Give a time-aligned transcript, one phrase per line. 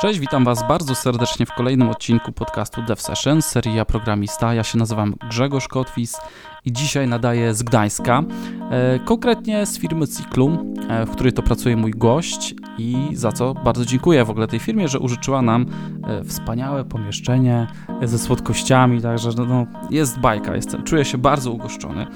[0.00, 4.54] Cześć, witam Was bardzo serdecznie w kolejnym odcinku podcastu Dev Session, seria programista.
[4.54, 6.16] Ja się nazywam Grzegorz Kotwis
[6.64, 8.22] i dzisiaj nadaję z Gdańska,
[8.70, 13.54] e, konkretnie z firmy Cyklu, e, w której to pracuje mój gość i za co
[13.54, 15.66] bardzo dziękuję w ogóle tej firmie, że użyczyła nam
[16.06, 17.66] e, wspaniałe pomieszczenie
[18.02, 22.06] ze słodkościami, także no, no, jest bajka, jestem, czuję się bardzo ugoszczony.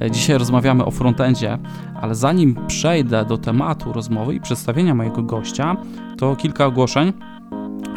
[0.00, 1.58] E, dzisiaj rozmawiamy o frontendzie,
[2.02, 5.76] ale zanim przejdę do tematu rozmowy i przedstawienia mojego gościa,
[6.18, 7.12] to kilka ogłoszeń.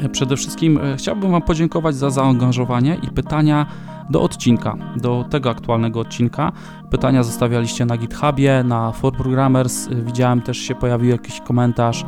[0.01, 3.65] E, przede wszystkim e, chciałbym Wam podziękować za zaangażowanie i pytania
[4.09, 6.51] do odcinka, do tego aktualnego odcinka.
[6.89, 9.89] Pytania zostawialiście na GitHubie, na For Programmers.
[9.89, 12.05] Widziałem też się pojawił jakiś komentarz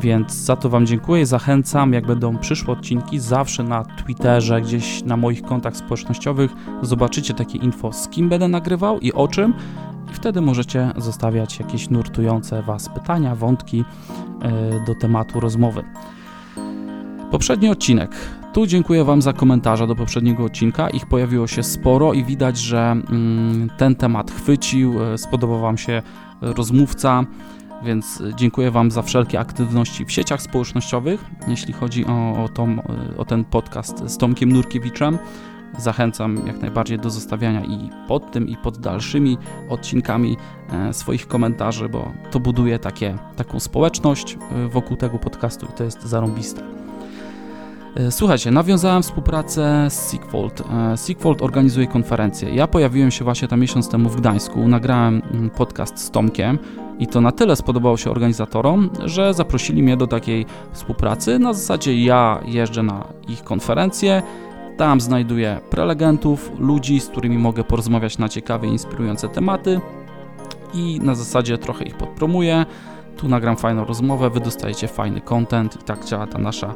[0.00, 5.16] więc za to Wam dziękuję zachęcam, jak będą przyszłe odcinki, zawsze na Twitterze, gdzieś na
[5.16, 6.50] moich kontach społecznościowych
[6.82, 9.54] zobaczycie takie info, z kim będę nagrywał i o czym.
[10.10, 13.84] I wtedy możecie zostawiać jakieś nurtujące Was pytania, wątki
[14.42, 15.84] e, do tematu rozmowy.
[17.30, 18.10] Poprzedni odcinek.
[18.52, 20.90] Tu dziękuję Wam za komentarze do poprzedniego odcinka.
[20.90, 25.02] Ich pojawiło się sporo i widać, że mm, ten temat chwycił.
[25.02, 26.02] E, spodobał Wam się
[26.40, 27.24] rozmówca.
[27.82, 31.24] Więc dziękuję Wam za wszelkie aktywności w sieciach społecznościowych.
[31.48, 32.82] Jeśli chodzi o, o, tom,
[33.16, 35.18] o ten podcast z Tomkiem Nurkiewiczem,
[35.78, 39.38] zachęcam jak najbardziej do zostawiania i pod tym, i pod dalszymi
[39.68, 40.36] odcinkami
[40.72, 45.84] e, swoich komentarzy, bo to buduje takie, taką społeczność e, wokół tego podcastu i to
[45.84, 46.62] jest zarąbiste.
[47.96, 50.62] E, słuchajcie, nawiązałem współpracę z Sigfold.
[51.06, 52.54] Sigfold organizuje konferencję.
[52.54, 56.58] Ja pojawiłem się właśnie tam miesiąc temu w Gdańsku, nagrałem mm, podcast z Tomkiem
[56.98, 61.38] i to na tyle spodobało się organizatorom, że zaprosili mnie do takiej współpracy.
[61.38, 64.22] Na zasadzie ja jeżdżę na ich konferencję,
[64.76, 69.80] tam znajduję prelegentów, ludzi, z którymi mogę porozmawiać na ciekawe, inspirujące tematy
[70.74, 72.66] i na zasadzie trochę ich podpromuję.
[73.16, 76.74] Tu nagram fajną rozmowę, wy dostajecie fajny content i tak działa ta nasza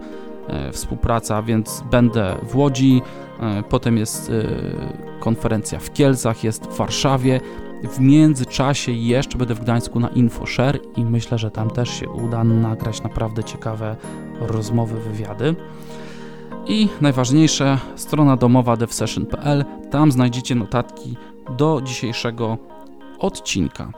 [0.49, 3.03] e, współpraca, więc będę w Łodzi,
[3.41, 7.41] e, potem jest e, konferencja w Kielcach, jest w Warszawie.
[7.83, 12.45] W międzyczasie jeszcze będę w Gdańsku na InfoShare i myślę, że tam też się uda
[12.45, 13.97] nagrać naprawdę ciekawe
[14.41, 15.57] rozmowy, wywiady.
[16.67, 21.17] I najważniejsze, strona domowa devsession.pl, tam znajdziecie notatki
[21.57, 22.59] do dzisiejszego
[23.19, 23.93] odcinka.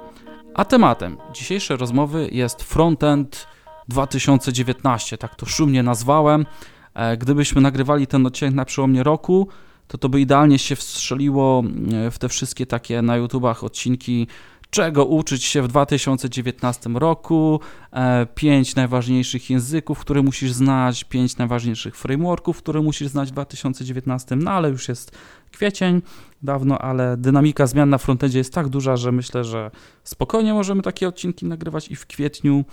[0.55, 3.47] A tematem dzisiejszej rozmowy jest Frontend
[3.89, 6.47] 2019, tak to szumnie nazwałem.
[6.95, 9.49] E, gdybyśmy nagrywali ten odcinek na przełomie roku,
[9.93, 14.27] to to by idealnie się wstrzeliło e, w te wszystkie takie na YouTubach odcinki
[14.71, 17.61] czego uczyć się w 2019 roku,
[17.93, 24.37] e, pięć najważniejszych języków, które musisz znać, pięć najważniejszych frameworków, które musisz znać w 2019,
[24.37, 25.19] no ale już jest
[25.51, 26.03] kwiecień
[26.43, 29.71] dawno, ale dynamika zmian na frontendzie jest tak duża, że myślę, że
[30.05, 32.65] spokojnie możemy takie odcinki nagrywać i w kwietniu.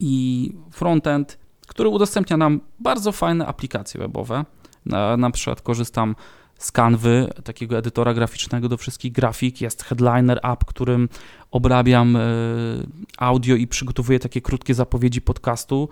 [0.00, 4.44] I frontend, który udostępnia nam bardzo fajne aplikacje webowe,
[4.88, 6.16] na, przykład korzystam
[6.58, 9.60] z Canvy, takiego edytora graficznego do wszystkich grafik.
[9.60, 11.08] Jest Headliner App, którym
[11.50, 12.20] obrabiam e,
[13.18, 15.88] audio i przygotowuję takie krótkie zapowiedzi podcastu,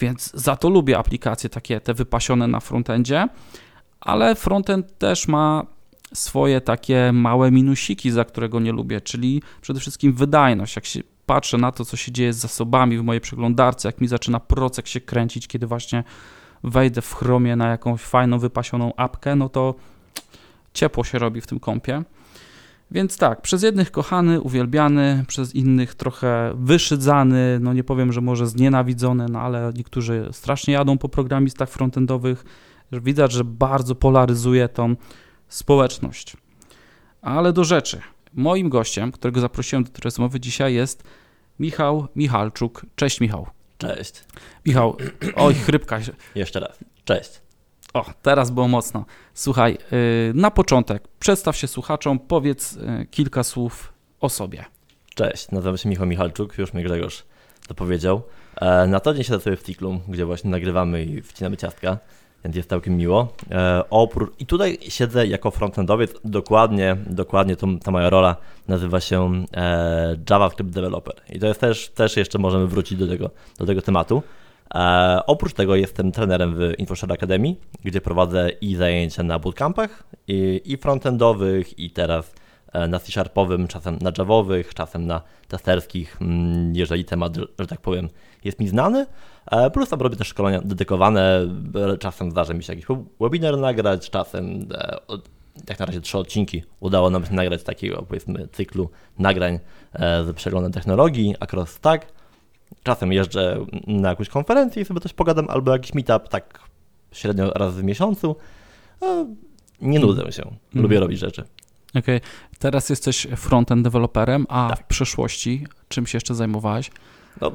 [0.00, 3.28] więc za to lubię aplikacje takie te wypasione na frontendzie,
[4.00, 5.66] ale frontend też ma
[6.14, 10.76] swoje takie małe minusiki, za którego nie lubię, czyli przede wszystkim wydajność.
[10.76, 14.08] Jak się patrzę na to, co się dzieje z zasobami w mojej przeglądarce, jak mi
[14.08, 16.04] zaczyna procek się kręcić, kiedy właśnie
[16.64, 19.74] wejdę w Chromie na jakąś fajną, wypasioną apkę, no to
[20.74, 22.02] ciepło się robi w tym kąpie.
[22.90, 28.46] Więc tak, przez jednych kochany, uwielbiany, przez innych trochę wyszydzany, no nie powiem, że może
[28.46, 32.44] znienawidzony, no ale niektórzy strasznie jadą po programistach frontendowych.
[32.92, 34.96] Widać, że bardzo polaryzuje tą
[35.48, 36.36] społeczność.
[37.22, 38.00] Ale do rzeczy.
[38.34, 41.04] Moim gościem, którego zaprosiłem do tej rozmowy dzisiaj jest
[41.58, 42.86] Michał Michalczuk.
[42.96, 43.59] Cześć Michał.
[43.80, 44.24] Cześć.
[44.66, 44.96] Michał,
[45.34, 46.00] oj, chrypka.
[46.34, 46.78] Jeszcze raz.
[47.04, 47.40] Cześć.
[47.94, 49.04] O, teraz było mocno.
[49.34, 54.64] Słuchaj, y, na początek przedstaw się słuchaczom, powiedz y, kilka słów o sobie.
[55.14, 57.24] Cześć, nazywam się Michał Michalczuk, już mi Grzegorz
[57.70, 58.22] to powiedział.
[58.60, 61.98] E, na co dzień siedzę sobie w Tiklum, gdzie właśnie nagrywamy i wcinamy ciastka,
[62.44, 63.28] więc jest całkiem miło.
[63.50, 68.36] E, oprócz, I tutaj siedzę jako frontendowiec, dokładnie, dokładnie to, ta moja rola
[68.68, 71.14] nazywa się e, JavaScript Developer.
[71.28, 74.22] I to jest też, też jeszcze możemy wrócić do tego, do tego tematu.
[74.74, 77.54] E, oprócz tego jestem trenerem w InfoShare Academy,
[77.84, 82.34] gdzie prowadzę i zajęcia na bootcampach, i, i frontendowych, i teraz
[82.72, 88.08] e, na C-sharpowym, czasem na javowych, czasem na testerskich, mm, jeżeli temat, że tak powiem,
[88.44, 89.06] jest mi znany.
[89.50, 91.48] E, plus tam robię też szkolenia dedykowane,
[91.92, 92.86] e, czasem zdarza mi się jakiś
[93.20, 94.98] webinar nagrać, czasem e,
[95.68, 99.58] jak na razie trzy odcinki udało nam się nagrać takiego powiedzmy cyklu nagrań
[99.98, 102.06] z przeglądem technologii, across stack.
[102.82, 106.60] Czasem jeżdżę na jakąś konferencję i sobie coś pogadam, albo jakiś meetup, tak
[107.12, 108.36] średnio raz w miesiącu.
[109.80, 110.42] Nie nudzę się,
[110.74, 111.00] lubię Mhm.
[111.02, 111.44] robić rzeczy.
[111.94, 112.20] Okej,
[112.58, 114.78] teraz jesteś frontend deweloperem, a Tak.
[114.78, 116.90] w przeszłości czym się jeszcze zajmowałeś?
[117.40, 117.52] No,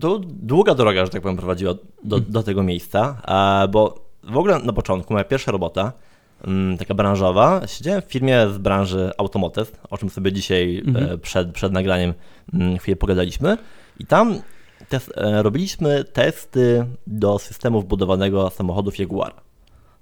[0.00, 1.74] to długa droga, że tak powiem, prowadziła
[2.04, 2.32] do, Mhm.
[2.32, 3.22] do tego miejsca,
[3.64, 5.92] e, bo w ogóle na początku moja pierwsza robota,
[6.44, 11.12] mm, taka branżowa, siedziałem w firmie z branży automotive, o czym sobie dzisiaj Mhm.
[11.12, 12.14] e, przed, przed nagraniem
[12.54, 13.56] mm, chwilę pogadaliśmy
[13.98, 14.38] i tam
[15.16, 19.34] e, robiliśmy testy do systemu wbudowanego samochodów Jaguar.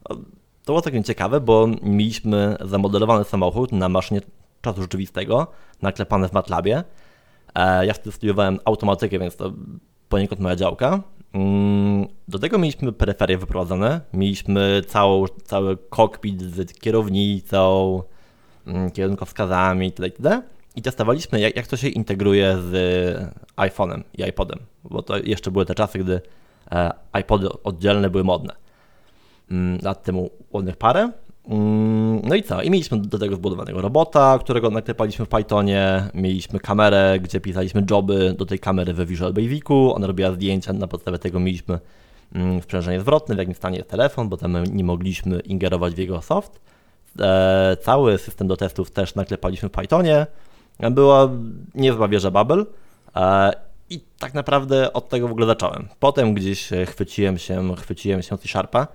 [0.04, 4.20] O, To było całkiem ciekawe, bo mieliśmy zamodelowany samochód na maszynie
[4.62, 5.46] czasu rzeczywistego,
[5.82, 6.84] naklepane w MATLabie, E,
[7.82, 9.53] Ja wtedy studiowałem automatykę, więc to
[10.08, 11.03] poniekąd moja działka.
[11.32, 14.00] Mm, Do tego mieliśmy peryferie wyprowadzone.
[14.12, 18.03] Mieliśmy całą, cały kokpit z kierownicą,
[18.67, 20.06] mm, kierunkowskazami itd.
[20.06, 20.43] itd.
[20.76, 25.67] I testowaliśmy, jak, jak to się integruje z iPhone'em i iPodem, bo to jeszcze były
[25.67, 26.20] te czasy, gdy
[26.73, 28.55] e, iPody oddzielne były modne.
[29.50, 31.12] Mm, Lat temu ładnych parę.
[31.48, 32.62] Mm, No i co?
[32.62, 38.34] I mieliśmy do tego zbudowanego robota, którego naklepaliśmy w Pythonie, mieliśmy kamerę, gdzie pisaliśmy joby
[38.38, 41.78] do tej kamery we Visual Basicu, ona robiła zdjęcia, na podstawie tego mieliśmy
[42.34, 46.22] mm, sprzężenie zwrotne, w jakim stanie jest telefon, bo tam nie mogliśmy ingerować w jego
[46.22, 46.60] soft.
[47.20, 50.26] E, Cały system do testów też naklepaliśmy w Pythonie.
[50.90, 51.28] Była
[51.75, 52.66] niezła wieża Babel
[53.16, 53.52] e,
[53.90, 55.88] i tak naprawdę od tego w ogóle zacząłem.
[56.00, 58.87] Potem gdzieś e, chwyciłem się, chwyciłem się C-Sharpa,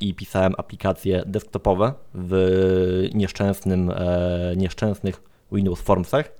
[0.00, 5.22] i pisałem aplikacje desktopowe w nieszczęsnym, e, nieszczęsnych
[5.52, 6.32] Windows Formsach,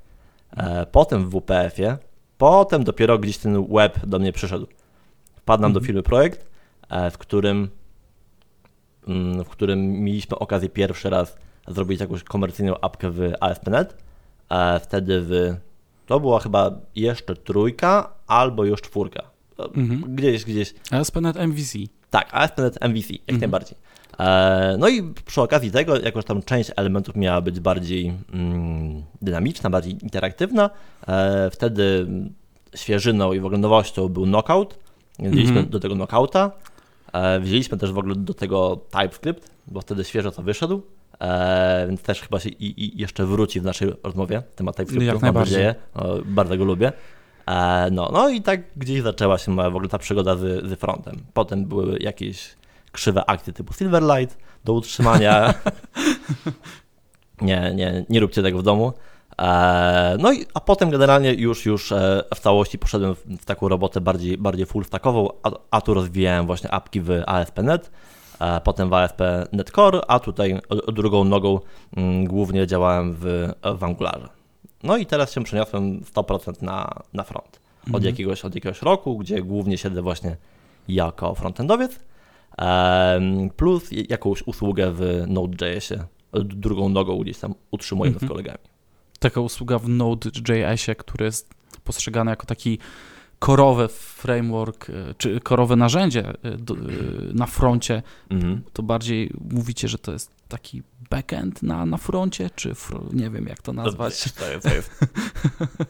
[0.56, 1.99] e, potem w WPF-ie,
[2.38, 4.66] potem dopiero gdzieś ten web do mnie przyszedł.
[5.37, 5.87] Wpadł nam do Mhm.
[5.87, 6.46] firmy projekt,
[6.88, 7.69] e, w którym,
[9.08, 11.37] mm, w którym mieliśmy okazję pierwszy raz
[11.69, 13.96] zrobić jakąś komercyjną apkę w ASP.NET.
[14.82, 15.55] Wtedy w,
[16.06, 19.22] to była chyba jeszcze trójka albo już czwórka.
[19.58, 20.14] Mhm.
[20.17, 21.78] Gdzieś, gdzieś ASP.NET MVC.
[22.14, 23.40] Tak, ASP.NET MVC, jak Mhm.
[23.40, 23.78] najbardziej.
[24.19, 29.02] E, no i przy okazji tego, jako że tam część elementów miała być bardziej mm,
[29.22, 30.70] dynamiczna, bardziej interaktywna,
[31.08, 32.06] e, wtedy
[32.75, 34.78] świeżyną i w ogóle nowością był Knockout.
[35.19, 35.69] Wzięliśmy Mhm.
[35.69, 36.50] do tego Knockouta.
[37.12, 40.82] E, wzięliśmy też w ogóle do tego TypeScript, bo wtedy świeżo co wyszedł.
[41.20, 45.06] E, więc też chyba się i, i jeszcze wróci w naszej rozmowie temat TypeScriptu.
[45.06, 45.75] Jak mam nadzieję.
[46.25, 46.93] Bardzo go lubię.
[47.46, 51.25] E, no, no i tak gdzieś zaczęła się w ogóle ta przygoda z, z frontem.
[51.32, 52.56] Potem były jakieś
[52.93, 55.55] krzywe akcje typu Silverlight do utrzymania.
[57.41, 58.93] nie, nie, nie róbcie tego w domu.
[59.38, 64.00] E, no i, a potem generalnie już, już e, w całości poszedłem w, taką robotę
[64.00, 67.91] bardziej, bardziej full stackową, a, a tu rozwijałem właśnie apki w ASP.NET,
[68.64, 70.61] potem w ASP.NET Core, a tutaj
[70.93, 71.61] drugą nogą
[71.96, 73.49] mm, głównie działałem w,
[73.79, 74.44] w Angularze.
[74.84, 77.60] No i teraz się przeniosłem 100% na, na front.
[77.82, 78.04] Od, Mhm.
[78.04, 80.36] jakiegoś, od jakiegoś roku, gdzie głównie siedzę właśnie
[80.88, 82.00] jako frontendowiec,
[83.56, 86.04] plus jakąś usługę w Node.jsie,
[86.44, 88.28] drugą nogą gdzieś tam utrzymujemy Mhm.
[88.28, 88.58] z kolegami.
[89.19, 91.54] Taka usługa w Node.jsie, który jest
[91.84, 92.78] postrzegany jako taki
[93.38, 96.78] korowy framework, y, czy korowe narzędzie do- y,
[97.34, 98.02] na froncie.
[98.31, 98.62] Mhm.
[98.72, 103.47] To bardziej mówicie, że to jest taki backend na, na froncie, czy fr- nie wiem
[103.47, 104.33] jak to nazwać.
[104.33, 104.91] To jest, to jest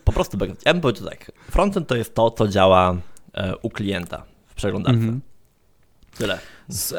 [0.05, 0.63] po prostu backend.
[0.67, 2.97] Ja bym powiedział tak, frontend to jest to, co działa
[3.35, 4.99] e, u klienta w przeglądarce.
[5.01, 5.21] Mhm.
[6.19, 6.39] Tyle.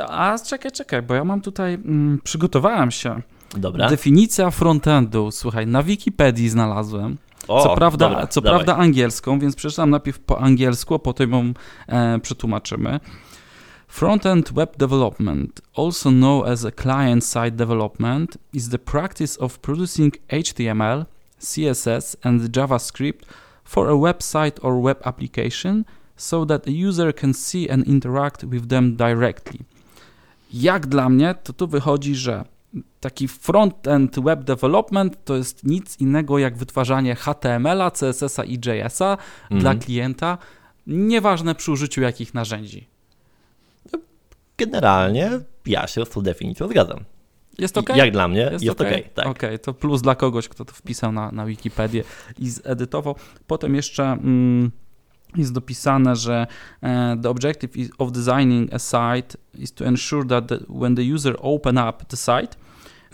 [0.07, 3.21] A czekaj, czekaj, bo ja mam tutaj, mm, przygotowałem się.
[3.57, 3.89] Dobra.
[3.89, 7.17] Definicja frontendu, słuchaj, na Wikipedii znalazłem.
[7.47, 8.59] O, co prawda, dobra, co dawaj.
[8.59, 11.53] prawda angielską, więc przeczytam najpierw po angielsku, a potem ją
[11.87, 12.99] e, przetłumaczymy.
[13.95, 21.05] Front-end web development, also known as a client-side development, is the practice of producing HTML,
[21.39, 23.23] CSS, and JavaScript
[23.63, 25.85] for a website or web application
[26.17, 29.59] so that a user can see and interact with them directly.
[30.53, 32.45] Jak dla mnie, to tu wychodzi, że
[32.99, 39.17] taki front-end web development to jest nic innego jak wytwarzanie HTML-a, CSS-a i JS-a
[39.49, 39.79] dla Mhm.
[39.79, 40.37] klienta,
[40.87, 42.94] nieważne przy użyciu jakich narzędzi.
[44.57, 45.31] Generalnie
[45.65, 46.99] ja się z tą definicją zgadzam.
[47.57, 47.95] Jest ok?
[47.95, 49.05] Jak dla mnie jest, Jest okej.
[49.05, 49.13] ok?
[49.13, 49.27] tak.
[49.27, 52.03] Okej, to plus dla kogoś, kto to wpisał na, na Wikipedię
[52.39, 53.15] i zedytował.
[53.47, 54.71] Potem jeszcze mm,
[55.35, 56.47] jest dopisane, że
[56.81, 61.35] e, the objective of designing a site is to ensure that the, when the user
[61.39, 62.55] open up the site,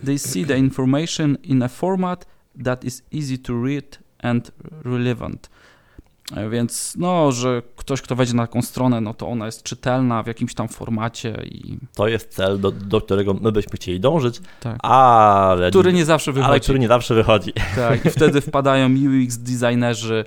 [0.05, 2.25] they see the information in a format
[2.63, 4.51] that is easy to read and
[4.85, 5.49] relevant.
[6.35, 10.23] E, Więc no, że ktoś, kto wejdzie na taką stronę, no to ona jest czytelna
[10.23, 14.41] w jakimś tam formacie i To jest cel, do, do którego my byśmy chcieli dążyć,
[14.59, 14.77] tak.
[14.81, 16.61] ale, Który nie zawsze ale wychodzi.
[16.61, 17.53] który nie zawsze wychodzi.
[17.75, 20.25] Tak, i wtedy wpadają UX designerzy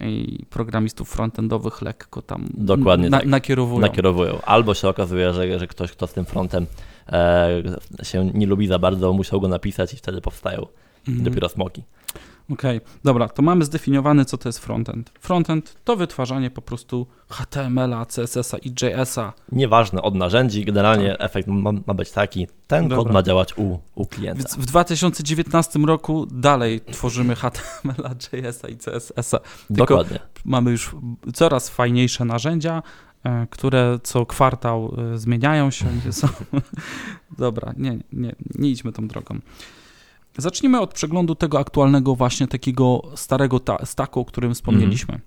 [0.00, 3.26] i programistów frontendowych lekko tam Dokładnie na, tak.
[3.26, 3.80] nakierowują.
[3.80, 4.38] nakierowują.
[4.42, 6.66] Albo się okazuje, że, że ktoś, kto z tym frontem
[7.08, 7.62] e,
[8.02, 10.66] się nie lubi za bardzo, musiał go napisać i wtedy powstają
[11.08, 11.24] Mhm.
[11.24, 11.82] dopiero smoki.
[12.52, 15.10] Okej, dobra, to mamy zdefiniowane, co to jest frontend.
[15.20, 19.32] Frontend to wytwarzanie po prostu HTML-a, CSS-a i JS-a.
[19.52, 22.96] Nieważne od narzędzi, generalnie efekt ma, ma być taki, ten Dobra.
[22.96, 24.48] kod ma działać u, u klienta.
[24.58, 29.40] w 2019 roku dalej tworzymy HTML-a, JS-a i CSS-a.
[29.70, 30.18] Dokładnie.
[30.44, 30.96] Mamy już
[31.34, 32.82] coraz fajniejsze narzędzia,
[33.24, 35.86] e, które co kwartał e, zmieniają się.
[36.10, 36.28] Są...
[37.38, 39.40] Dobra, nie, nie, nie idźmy tą drogą.
[40.38, 45.20] Zacznijmy od przeglądu tego aktualnego właśnie takiego starego ta- stacku, o którym wspomnieliśmy.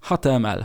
[0.00, 0.64] HTML,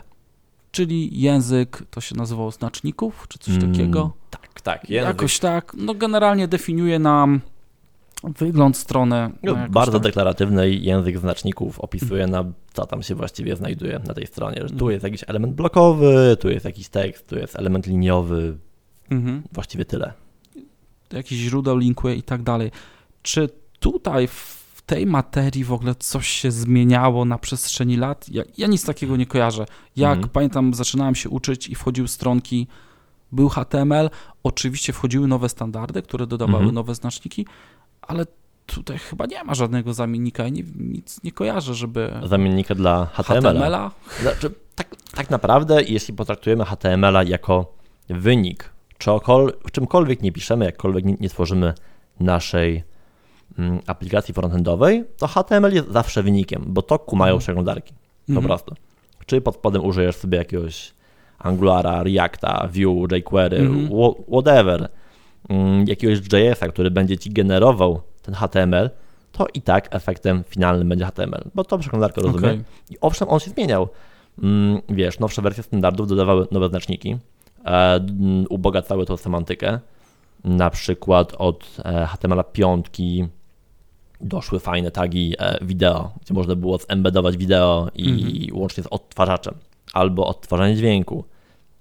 [0.72, 4.14] czyli język, to się nazywało znaczników, czy coś Mm, takiego.
[4.30, 4.90] Tak, tak.
[4.90, 7.42] Język, Jakoś tak, no generalnie definiuje nam
[8.24, 9.30] wygląd strony.
[9.44, 10.02] no, jakoś bardzo tam.
[10.02, 14.56] deklaratywny język znaczników opisuje nam, co tam się właściwie znajduje na tej stronie.
[14.62, 14.92] Że tu Mhm.
[14.92, 18.58] jest jakiś element blokowy, tu jest jakiś tekst, tu jest element liniowy,
[19.12, 19.44] Mhm.
[19.52, 20.14] właściwie tyle.
[21.14, 22.72] jakichś źródeł linkuje i tak dalej.
[23.22, 28.30] Czy tutaj w tej materii w ogóle coś się zmieniało na przestrzeni lat?
[28.30, 29.66] Ja, ja nic takiego nie kojarzę.
[29.96, 30.30] Jak Mhm.
[30.30, 32.68] pamiętam, zaczynałem się uczyć i wchodziły stronki,
[33.32, 34.10] był HTML,
[34.44, 36.76] oczywiście wchodziły nowe standardy, które dodawały Mhm.
[36.76, 37.46] nowe znaczniki,
[38.02, 38.26] ale
[38.66, 40.50] tutaj chyba nie ma żadnego zamiennika.
[40.50, 43.42] Nie, nic nie kojarzę, żeby Zamiennika dla HTML-a.
[43.52, 47.74] HTML-a Znaczy, tak, tak naprawdę, jeśli potraktujemy HTML-a jako
[48.10, 48.70] wynik,
[49.72, 51.74] czymkolwiek nie piszemy, jakkolwiek nie, nie tworzymy
[52.20, 52.84] naszej
[53.88, 57.40] aplikacji frontendowej, to HTML jest zawsze wynikiem, bo to kumają Mhm.
[57.40, 57.94] przeglądarki,
[58.26, 58.48] po Mhm.
[58.48, 58.76] prostu.
[59.26, 60.94] Czy pod spodem użyjesz sobie jakiegoś
[61.40, 63.88] Angulara, Reacta, Vue, jQuery, Mhm.
[63.90, 64.90] wha- whatever,
[65.50, 68.90] mm, jakiegoś JS-a, który będzie ci generował ten HTML,
[69.32, 72.48] to i tak efektem finalnym będzie HTML, bo to przeglądarka rozumie.
[72.48, 72.64] Okej.
[72.90, 73.88] I owszem, on się zmieniał.
[74.44, 77.18] Mm, Wiesz, nowsze wersje standardów dodawały nowe znaczniki,
[77.66, 79.80] e, mm, ubogacały tą semantykę.
[80.44, 82.86] Na przykład od e, HTML 5
[84.22, 89.56] doszły fajne tagi e, wideo, gdzie można było zembedować wideo i łącznie z odtwarzaczem,
[89.94, 91.24] albo odtwarzanie dźwięku.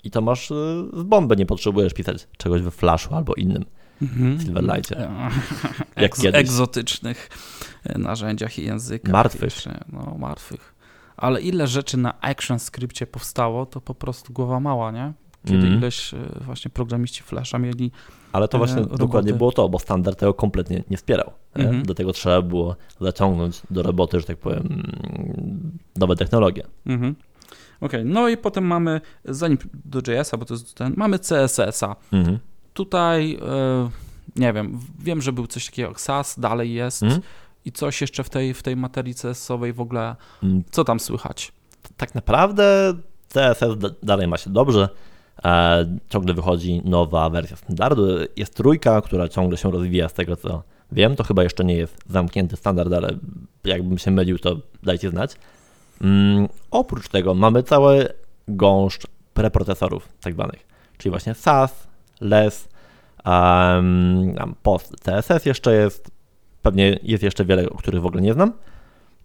[0.04, 0.54] I to masz e,
[0.92, 3.64] z bomby, nie potrzebujesz pisać czegoś we Flashu albo innym
[4.02, 4.40] Mhm.
[4.40, 4.98] Silverlightie.
[4.98, 5.30] E,
[6.02, 7.28] Jak Egz, egzotycznych
[7.96, 9.12] narzędziach i językach.
[9.12, 9.42] Martwych.
[9.42, 10.74] Jeszcze, No, martwych.
[11.16, 15.12] Ale ile rzeczy na ActionScriptie powstało, to po prostu głowa mała, nie?
[15.44, 15.78] Kiedy Mhm.
[15.78, 17.90] ileś e, właśnie programiści Flasha mieli.
[18.32, 18.98] Ale to E, właśnie roboty.
[18.98, 21.30] dokładnie było to, bo standard tego kompletnie nie wspierał.
[21.56, 21.64] nie?
[21.64, 21.82] Mhm.
[21.86, 26.62] Do tego trzeba było zaciągnąć do roboty, że tak powiem, mm, nowe technologie.
[26.86, 27.14] Mhm.
[27.80, 31.96] Okej, no i potem mamy, zanim do JS-a, bo to jest ten, mamy CSS-a.
[32.12, 32.38] Mhm.
[32.74, 33.90] Tutaj, e,
[34.36, 37.22] nie wiem, wiem, że był coś takiego jak SAS, dalej jest Mhm.
[37.64, 41.52] i coś jeszcze w tej, w tej materii CSS-owej w ogóle, Mm, co tam słychać?
[41.96, 42.94] Tak naprawdę
[43.28, 44.88] CSS da- dalej ma się dobrze.
[45.44, 48.06] E, ciągle wychodzi nowa wersja standardu.
[48.36, 51.16] Jest trójka, która ciągle się rozwija z tego co wiem.
[51.16, 53.10] To chyba jeszcze nie jest zamknięty standard, ale
[53.64, 55.34] jakbym się mylił, to dajcie znać.
[56.00, 58.08] Mm, oprócz tego mamy cały
[58.48, 60.66] gąszcz preprocesorów tak zwanych,
[60.98, 61.86] czyli właśnie SAS,
[62.20, 62.68] LES,
[63.24, 66.10] um, post CSS jeszcze jest,
[66.62, 68.52] pewnie jest jeszcze wiele, o których w ogóle nie znam.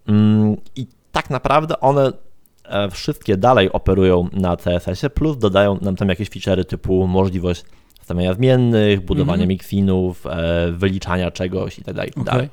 [0.08, 2.12] Mm, I tak naprawdę one
[2.92, 7.66] wszystkie dalej operują na CSS-ie, plus dodają nam tam jakieś feature'y typu możliwość
[8.02, 9.50] stawiania zmiennych, budowania Mhm.
[9.50, 12.06] mixinów, e, wyliczania czegoś itd.
[12.06, 12.50] Itd.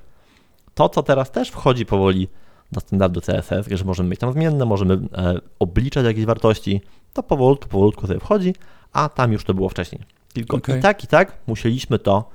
[0.75, 2.29] To, co teraz też wchodzi powoli
[2.73, 6.81] do standardu CSS, że możemy mieć tam zmienne, możemy e, obliczać jakieś wartości,
[7.13, 8.55] to powolutku, powolutku sobie wchodzi,
[8.93, 10.01] a tam już to było wcześniej.
[10.33, 10.79] Tylko Okej.
[10.79, 12.29] i tak, i tak musieliśmy to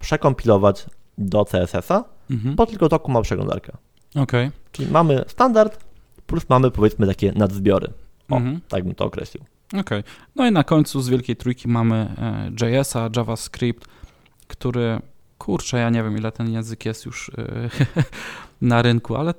[0.00, 0.86] przekompilować
[1.18, 2.54] do CSS-a, Mhm.
[2.56, 3.72] bo tylko to kuma przeglądarkę.
[4.16, 4.50] Okej.
[4.72, 5.84] Czyli mamy standard,
[6.26, 7.88] plus mamy powiedzmy takie nadzbiory.
[8.30, 8.60] O, Mhm.
[8.68, 9.44] tak bym to określił.
[9.80, 10.02] Okej.
[10.36, 12.14] No i na końcu z wielkiej trójki mamy
[12.60, 13.88] e, JS-a, JavaScript,
[14.48, 14.98] który,
[15.38, 17.70] kurczę, ja nie wiem ile ten język jest już e,
[18.60, 19.34] na rynku, ale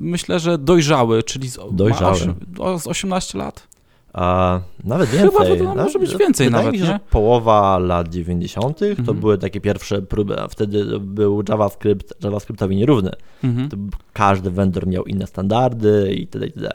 [0.00, 2.02] myślę, że dojrzały, czyli z, Dojrzały.
[2.02, 3.68] Ma osiem, o, z 18 lat.
[4.12, 5.58] A nawet Chyba więcej.
[5.58, 6.90] to może być więcej Wydaje nawet, mi się, nie?
[6.92, 8.78] że połowa lat 90.
[8.78, 9.20] to Mhm.
[9.20, 13.10] były takie pierwsze próby, a wtedy był JavaScript, JavaScriptowi nierówny.
[13.44, 13.68] Mhm.
[13.68, 13.76] To
[14.12, 16.46] każdy vendor miał inne standardy i td.
[16.46, 16.70] itd.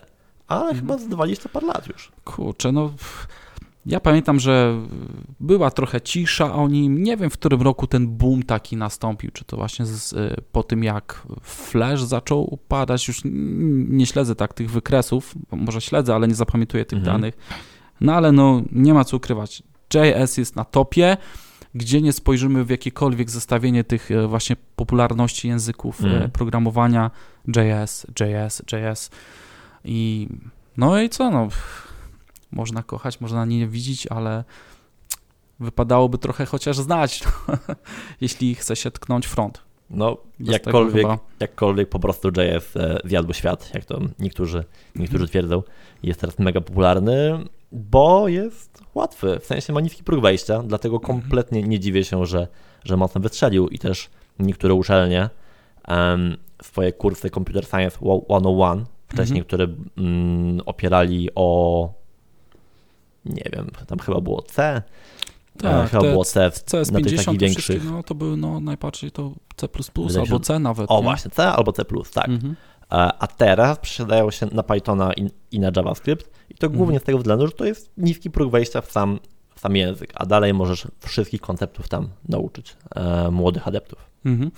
[0.48, 0.80] Ale Mhm.
[0.80, 2.12] chyba z 20 par lat już.
[2.24, 2.92] Kurczę, no
[3.86, 4.82] ja pamiętam, że
[5.40, 7.04] była trochę cisza o nim.
[7.04, 9.32] Nie wiem, w którym roku ten boom taki nastąpił.
[9.32, 10.16] Czy to właśnie z,
[10.52, 13.08] po tym, jak Flash zaczął upadać.
[13.08, 13.22] Już
[13.90, 15.36] nie śledzę tak tych wykresów.
[15.52, 17.16] Może śledzę, ale nie zapamiętuję tych Mhm.
[17.18, 17.38] danych.
[18.02, 19.64] No ale no, nie ma co ukrywać.
[19.94, 21.18] JS jest na topie.
[21.76, 26.32] Gdzie nie spojrzymy w jakiekolwiek zestawienie tych e, właśnie popularności języków e, Mhm.
[26.32, 27.12] programowania,
[27.48, 29.10] JS, JS, JS.
[29.86, 30.28] I
[30.78, 31.48] no i co, no,
[32.52, 34.44] można kochać, można nienawidzić, ale
[35.60, 37.24] wypadałoby trochę chociaż znać,
[38.22, 39.62] jeśli chce się tknąć front.
[39.90, 41.08] No, Bez jakkolwiek,
[41.40, 44.64] jakkolwiek po prostu JS e, zjadł świat, jak to niektórzy,
[44.96, 45.64] niektórzy twierdzą.
[46.04, 47.40] Jest teraz mega popularny,
[47.72, 52.48] bo jest łatwy, w sensie ma niski próg wejścia, dlatego kompletnie nie dziwię się, że,
[52.84, 54.10] że mocno wystrzelił i też
[54.40, 55.30] niektóre uczelnie
[55.88, 59.46] em, swoje kursy Computer Science 101 wcześniej, Mhm.
[59.46, 61.94] które mm, opierali o
[63.26, 64.82] nie wiem, tam chyba było C,
[65.58, 67.86] Tak, e, chyba było C w, na tych CS50 takich te większych.
[67.86, 69.68] no to były no, najbardziej to C++
[70.20, 70.92] albo C nawet.
[70.92, 71.04] O nie?
[71.04, 72.30] właśnie, C albo C+, tak.
[72.30, 72.56] Mhm.
[72.92, 77.04] E, A teraz przesiadają się na Pythona i, i na JavaScript i to głównie z
[77.04, 79.20] tego względu, że to jest niski próg wejścia w sam,
[79.56, 84.10] w sam język, a dalej możesz wszystkich konceptów tam nauczyć e, młodych adeptów.
[84.26, 84.52] Mhm.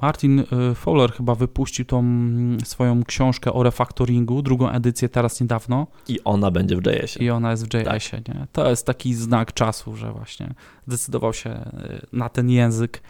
[0.00, 0.38] Martin
[0.70, 6.20] y, Fowler chyba wypuścił tą mm, swoją książkę o refactoringu, drugą edycję teraz niedawno I
[6.24, 7.26] ona będzie w JS-ie.
[7.26, 8.22] i ona jest w JS-ie.
[8.28, 8.46] Nie?
[8.52, 10.54] To jest taki znak czasu, że właśnie
[10.86, 13.02] zdecydował się y, na ten język,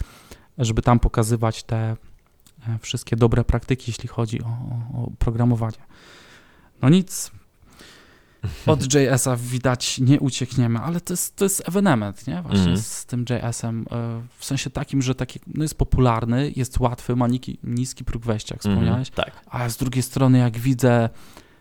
[0.57, 1.95] żeby tam pokazywać te e,
[2.81, 5.77] wszystkie dobre praktyki, jeśli chodzi o, o, o programowanie.
[6.81, 7.31] No nic,
[8.65, 12.41] od JS-a widać nie uciekniemy, ale to jest, to jest ewenement, nie?
[12.41, 12.77] Właśnie Mhm.
[12.77, 17.27] z tym JS-em, e, w sensie takim, że taki, no jest popularny, jest łatwy, ma
[17.27, 19.43] niki, niski próg wejścia, jak wspomniałeś, Mhm, tak.
[19.49, 21.09] a z drugiej strony jak widzę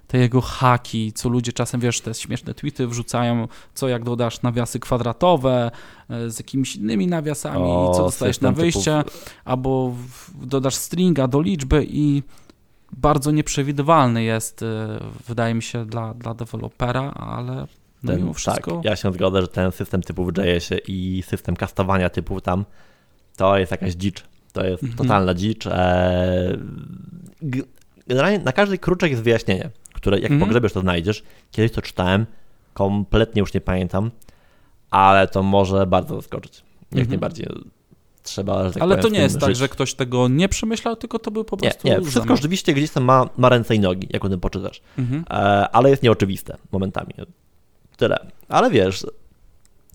[0.07, 4.81] te jego haki, co ludzie czasem, wiesz, te śmieszne tweety wrzucają, co jak dodasz nawiasy
[4.81, 5.71] kwadratowe
[6.11, 9.05] e, z jakimiś innymi nawiasami, O, co dostajesz na wyjście,
[9.45, 12.23] albo w, dodasz stringa do liczby i
[12.93, 17.67] bardzo nieprzewidywalny jest, e, wydaje mi się, dla, dla dewelopera, ale
[18.03, 18.77] no Ten, mimo wszystko...
[18.77, 22.65] Tak, ja się zgodzę, że ten system typów JS-ie i system kastowania typów tam,
[23.37, 24.25] to jest jakaś dzicz.
[24.53, 24.99] To jest Mhm.
[24.99, 25.67] totalna dzicz.
[25.67, 26.59] E,
[28.07, 30.41] Generalnie na każdy kruczek jest wyjaśnienie, które jak Mhm.
[30.41, 31.23] pogrzebiesz, to znajdziesz.
[31.51, 32.27] Kiedyś to czytałem,
[32.75, 34.11] kompletnie już nie pamiętam,
[34.91, 36.55] ale to może bardzo zaskoczyć.
[36.57, 37.09] Jak Mhm.
[37.09, 37.47] najbardziej.
[38.23, 39.59] Trzeba, tak ale powiem, to nie jest tak, żyć.
[39.59, 41.89] że ktoś tego nie przemyślał, tylko to był po Nie, prostu...
[41.89, 42.37] nie, wszystko zamysł.
[42.37, 44.81] rzeczywiście gdzieś tam ma, ma ręce i nogi, jak o tym poczytasz.
[44.99, 45.25] Mhm.
[45.31, 45.35] E,
[45.69, 47.15] ale jest nieoczywiste momentami.
[47.97, 48.27] Tyle.
[48.49, 49.07] Ale wiesz,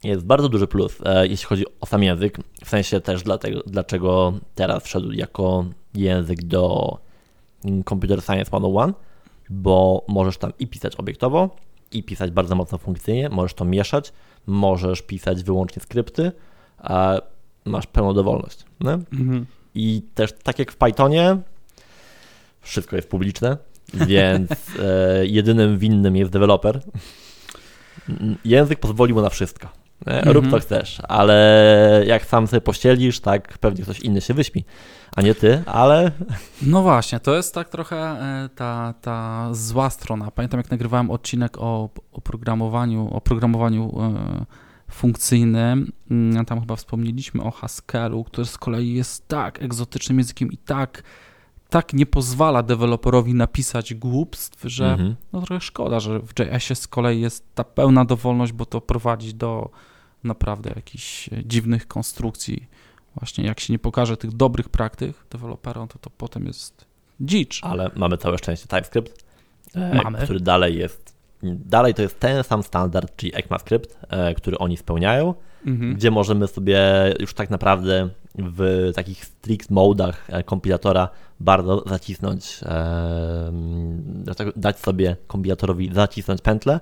[0.04, 4.34] jest bardzo duży plus, e, jeśli chodzi o sam język, w sensie też dlatego, dlaczego
[4.56, 6.98] teraz wszedł jako język do
[7.90, 8.94] Computer Science 101,
[9.50, 11.50] bo możesz tam i pisać obiektowo,
[11.92, 14.14] i pisać bardzo mocno funkcyjnie, możesz to mieszać,
[14.48, 16.32] możesz pisać wyłącznie skrypty,
[16.78, 17.18] a
[17.66, 18.66] masz pełną dowolność.
[18.86, 19.46] Mhm.
[19.76, 21.38] I też tak jak w Pythonie,
[22.62, 23.58] wszystko jest publiczne,
[24.08, 26.82] więc e, jedynym winnym jest deweloper.
[28.46, 29.68] Język pozwolił mu na wszystko.
[30.08, 30.22] Nie?
[30.22, 30.52] Rób Mhm.
[30.52, 34.66] co chcesz, ale jak sam sobie pościelisz, tak pewnie ktoś inny się wyśpi,
[35.16, 36.12] a nie ty, ale
[36.62, 40.32] No właśnie, to jest tak trochę e, ta, ta zła strona.
[40.32, 43.92] Pamiętam, jak nagrywałem odcinek o, o programowaniu, o programowaniu
[44.94, 45.92] funkcyjnym.
[46.12, 51.04] Mm, Tam chyba wspomnieliśmy o Haskellu, który z kolei jest tak egzotycznym językiem i tak,
[51.70, 55.16] tak nie pozwala deweloperowi napisać głupstw, że Mhm.
[55.34, 59.34] no trochę szkoda, że w JS-ie z kolei jest ta pełna dowolność, bo to prowadzi
[59.34, 59.70] do
[60.24, 62.68] naprawdę jakichś dziwnych konstrukcji.
[63.16, 66.86] Właśnie jak się nie pokaże tych dobrych praktyk deweloperom, to to potem jest
[67.22, 67.60] dzicz.
[67.64, 69.24] ale mamy całe szczęście TypeScript,
[69.76, 70.20] e, Mamy.
[70.24, 71.13] który dalej jest,
[71.44, 75.34] dalej to jest ten sam standard, czyli ECMAScript, e, który oni spełniają,
[75.66, 75.96] Mhm.
[75.96, 76.80] gdzie możemy sobie
[77.20, 82.60] już tak naprawdę w takich strict modach e, kompilatora bardzo zacisnąć,
[84.28, 86.80] e, tak- dać sobie kompilatorowi zacisnąć pętlę.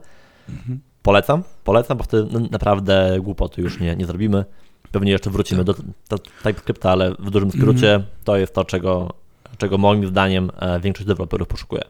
[0.49, 0.79] Mhm.
[1.01, 4.45] Polecam, polecam, bo wtedy naprawdę głupoty już nie, nie zrobimy.
[4.91, 5.73] Pewnie jeszcze wrócimy do,
[6.09, 9.13] do TypeScripta, ale w dużym skrócie to jest to, czego,
[9.57, 11.81] czego moim zdaniem większość deweloperów poszukuje.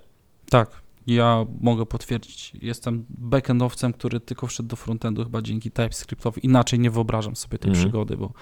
[0.49, 2.51] Tak, ja mogę potwierdzić.
[2.61, 6.45] Jestem backendowcem, który tylko wszedł do frontendu chyba dzięki TypeScriptowi.
[6.45, 7.85] Inaczej nie wyobrażam sobie tej Mhm.
[7.85, 8.33] przygody, bo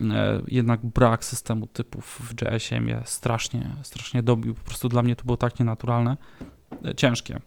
[0.00, 4.54] e, jednak brak systemu typów w JS-ie mnie strasznie, strasznie dobił.
[4.54, 6.16] Po prostu dla mnie to było tak nienaturalne,
[6.84, 7.40] e, ciężkie.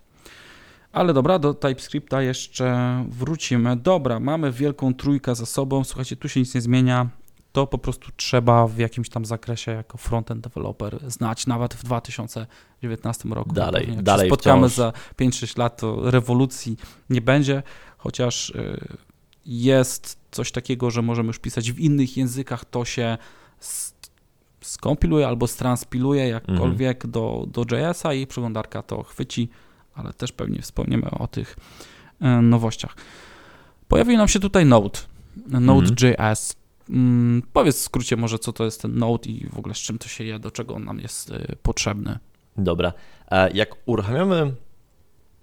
[0.92, 3.76] Ale dobra, do TypeScripta jeszcze wrócimy.
[3.78, 5.84] Dobra, mamy wielką trójkę za sobą.
[5.84, 7.10] Słuchajcie, tu się nic nie zmienia.
[7.52, 13.30] To po prostu trzeba w jakimś tam zakresie jako frontend developer znać, nawet w 2019
[13.30, 13.54] roku.
[13.54, 14.76] Dalej, Pewnie jak dalej się spotkamy wciąż.
[14.78, 16.78] za 5-6 lat, to rewolucji
[17.10, 17.64] nie będzie,
[17.98, 18.88] chociaż y,
[19.46, 23.18] jest coś takiego, że możemy już pisać w innych językach, to się
[24.62, 27.12] skompiluje albo stranspiluje jakkolwiek Mhm.
[27.12, 29.50] do, do JS-a i przeglądarka to chwyci,
[29.94, 31.56] ale też pewnie wspomniemy o tych
[32.22, 32.96] e, nowościach.
[33.88, 35.00] Pojawił nam się tutaj Node,
[35.48, 36.56] Node.js.
[36.90, 39.98] Mm, powiedz w skrócie może, co to jest ten Node i w ogóle z czym
[39.98, 42.20] to się je, do czego on nam jest y, potrzebny.
[42.58, 42.94] Dobra.
[43.32, 44.54] E, Jak uruchamiamy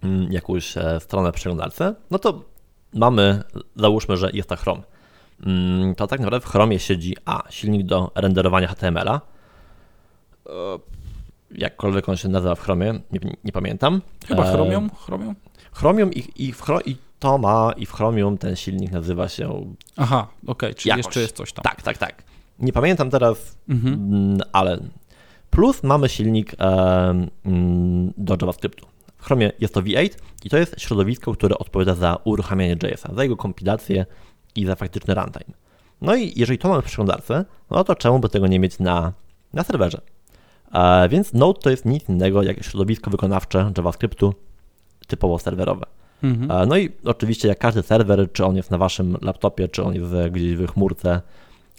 [0.03, 2.45] mm, jakąś e, stronę przeglądarce, no to
[2.95, 3.43] mamy,
[3.77, 4.83] załóżmy, że jest to Chrome.
[5.47, 9.21] Mm, To tak naprawdę w Chromie siedzi A, silnik do renderowania HTML-a.
[10.47, 10.51] E,
[11.51, 14.03] Jakkolwiek on się nazywa w Chromie, nie, nie pamiętam.
[14.29, 14.91] Chyba Chromium?
[14.91, 15.35] Chromium?
[15.73, 16.55] Chromium i, i,
[16.87, 19.75] i to ma, i w Chromium ten silnik nazywa się.
[19.97, 21.05] Aha, okej, czyli Jakoś.
[21.07, 21.63] jeszcze jest coś tam.
[21.63, 22.23] Tak, tak, tak.
[22.59, 23.95] Nie pamiętam teraz, Mhm.
[23.95, 24.79] mm, ale.
[25.51, 27.27] Plus mamy silnik e,
[28.17, 28.87] do JavaScriptu.
[29.17, 30.11] W Chromie jest to V8
[30.45, 34.07] i to jest środowisko, które odpowiada za uruchamianie JS-a, za jego kompilację
[34.57, 35.55] i za faktyczny runtime.
[36.01, 39.13] No i jeżeli to mamy w przeglądarce, no to czemu by tego nie mieć na,
[39.53, 40.01] na serwerze?
[40.73, 44.35] E, więc Node to jest nic innego jak środowisko wykonawcze JavaScriptu
[45.07, 45.87] typowo serwerowe.
[46.23, 46.69] Mhm.
[46.69, 50.13] No i oczywiście jak każdy serwer, czy on jest na waszym laptopie, czy on jest
[50.31, 51.21] gdzieś w chmurce,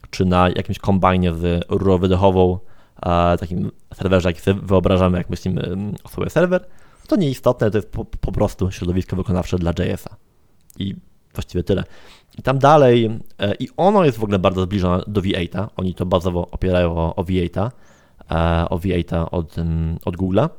[0.09, 2.59] czy na jakimś kombajnie z rurą wydechową,
[3.39, 6.65] takim serwerze, jaki sobie wyobrażamy, jak myślimy mm, o sobie serwer,
[7.07, 10.15] to nieistotne, to jest po, po prostu środowisko wykonawcze dla JS-a.
[10.79, 10.95] I
[11.33, 11.83] właściwie tyle.
[12.39, 16.05] I tam dalej, e, i ono jest w ogóle bardzo zbliżone do V8, oni to
[16.05, 17.71] bazowo opierają o, o V8,
[18.31, 20.49] e, o V8 od, mm, od Google'a.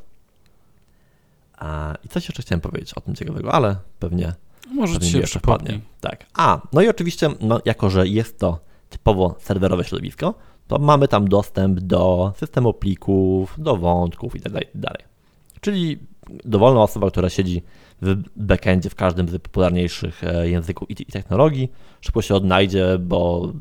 [1.61, 4.33] A, I coś jeszcze chciałem powiedzieć o tym ciekawego, ale pewnie,
[4.75, 5.81] Może ci pewnie się wpadnie.
[6.01, 6.27] Tak.
[6.35, 8.59] A, no i oczywiście, no, jako że jest to
[8.91, 10.35] typowo serwerowe środowisko,
[10.67, 15.03] to mamy tam dostęp do systemu plików, do wątków i tak tak dalej.
[15.61, 15.99] Czyli
[16.45, 17.63] dowolna osoba, która siedzi
[18.03, 23.53] w backendzie w każdym z popularniejszych e, języków i, i technologii, szybko się odnajdzie, bo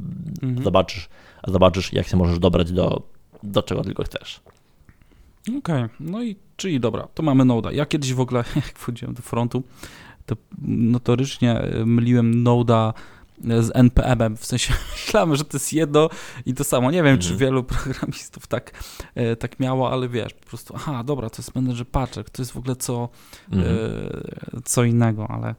[0.43, 0.63] Mhm.
[0.63, 1.09] zobaczysz,
[1.47, 3.01] zobaczysz, jak się możesz dobrać do,
[3.43, 4.39] do czego tylko chcesz.
[5.57, 7.71] Okej, no i czyli dobra, to mamy Node'a.
[7.73, 9.63] Ja kiedyś w ogóle, jak wchodziłem do frontu,
[10.25, 10.35] to
[10.67, 12.93] notorycznie e, myliłem Node'a
[13.59, 16.09] z NPM-em, w sensie myślałem, że to jest jedno
[16.45, 16.91] i to samo.
[16.91, 17.39] Nie wiem, czy Mhm.
[17.39, 18.83] wielu programistów tak,
[19.15, 22.51] e, tak miało, ale wiesz, po prostu, aha, dobra, to jest manager paczek, to jest
[22.51, 23.09] w ogóle co,
[23.51, 23.77] Mhm.
[24.55, 25.55] e, co innego, ale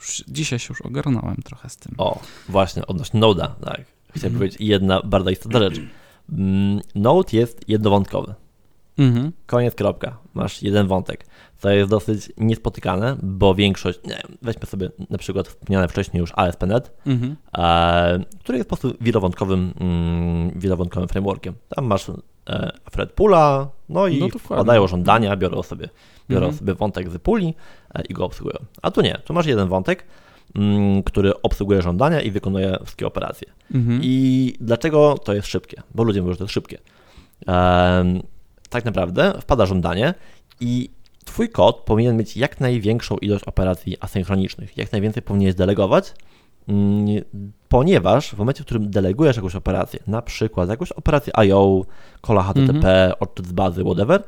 [0.00, 1.94] już, dzisiaj się już ogarnąłem trochę z tym.
[1.98, 3.80] O, właśnie, odnośnie Node'a, tak.
[4.10, 4.34] Chciałem Mhm.
[4.38, 5.80] powiedzieć jedna bardzo istotna rzecz.
[6.32, 8.34] Mm, Node jest jednowątkowy.
[8.98, 9.32] Mhm.
[9.46, 10.18] Koniec, kropka.
[10.34, 11.26] Masz jeden wątek.
[11.60, 16.92] To jest dosyć niespotykane, bo większość, nie weźmy sobie na przykład wspomniane wcześniej już ASP.NET,
[17.06, 17.36] Mhm.
[17.58, 21.54] e, który jest po prostu wielowątkowym, mm, wielowątkowym frameworkiem.
[21.68, 22.08] Tam masz
[22.48, 25.88] e, thread poola, no i No wkładają żądania, biorą sobie,
[26.30, 26.58] biorą Mhm.
[26.58, 27.54] sobie wątek z puli
[27.94, 28.58] e, i go obsługują.
[28.82, 30.04] A tu nie, tu masz jeden wątek,
[30.56, 33.48] mm, który obsługuje żądania i wykonuje wszystkie operacje.
[33.74, 34.00] Mhm.
[34.02, 35.82] I dlaczego to jest szybkie?
[35.94, 36.78] Bo ludzie mówią, że to jest szybkie.
[37.46, 38.22] Em,
[38.72, 40.14] tak naprawdę wpada żądanie
[40.60, 40.90] i
[41.24, 46.14] Twój kod powinien mieć jak największą ilość operacji asynchronicznych, jak najwięcej powinieneś delegować,
[46.68, 47.06] mm,
[47.68, 51.84] ponieważ w momencie, w którym delegujesz jakąś operację, na przykład jakąś operację IO,
[52.20, 54.22] kola HTTP, odczyt z bazy, whatever,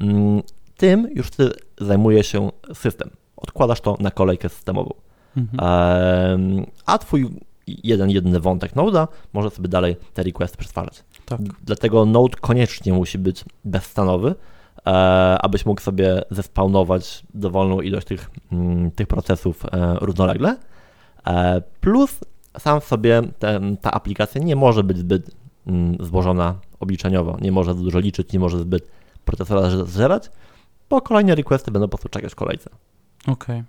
[0.00, 0.42] mm,
[0.76, 3.10] tym już wtedy zajmuje się system.
[3.36, 4.94] Odkładasz to na kolejkę systemową.
[5.36, 6.66] Mhm.
[6.86, 7.28] A twój
[7.66, 11.04] jeden, jedyny wątek Node'a może sobie dalej te requesty przetwarzać.
[11.30, 11.40] Tak.
[11.64, 14.34] Dlatego Node koniecznie musi być bezstanowy,
[14.86, 14.90] e,
[15.40, 20.56] abyś mógł sobie zespawnować dowolną ilość tych, mm, tych procesów e, równolegle.
[21.26, 22.20] E, plus
[22.58, 23.22] sam sobie
[23.80, 25.30] ta aplikacja nie może być zbyt
[25.66, 28.86] mm, złożona obliczeniowo, nie może za dużo liczyć, nie może zbyt
[29.24, 30.30] procesora zżerać,
[30.90, 32.70] bo kolejne requesty będą po prostu czekać w kolejce.
[33.26, 33.64] Okej.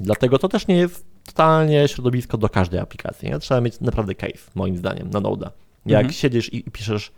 [0.00, 3.28] Dlatego to też nie jest totalnie środowisko do każdej aplikacji.
[3.28, 3.38] Nie?
[3.38, 5.50] Trzeba mieć naprawdę case, moim zdaniem, na Node'a.
[5.86, 6.12] Jak Mhm.
[6.12, 7.12] siedzisz i, i piszesz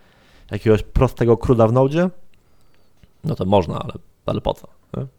[0.50, 2.11] jakiegoś prostego cruda w Node,
[3.24, 3.92] no to można, ale,
[4.27, 4.68] ale po co?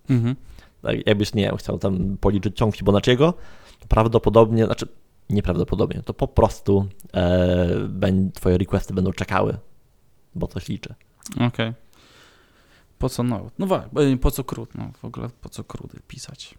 [0.10, 0.36] Mhm.
[0.81, 3.34] Tak, jakbyś, nie wiem, chciał tam policzyć ciąg Fibonacciego,
[3.79, 4.88] to prawdopodobnie, znaczy
[5.29, 9.58] nieprawdopodobnie, to po prostu e, będ, twoje requesty będą czekały,
[10.36, 10.95] bo coś liczy.
[11.47, 11.73] Okej.
[12.99, 13.49] Po co no?
[13.60, 13.67] No
[14.21, 14.75] po co krót?
[14.75, 16.55] No w ogóle po co krudy pisać?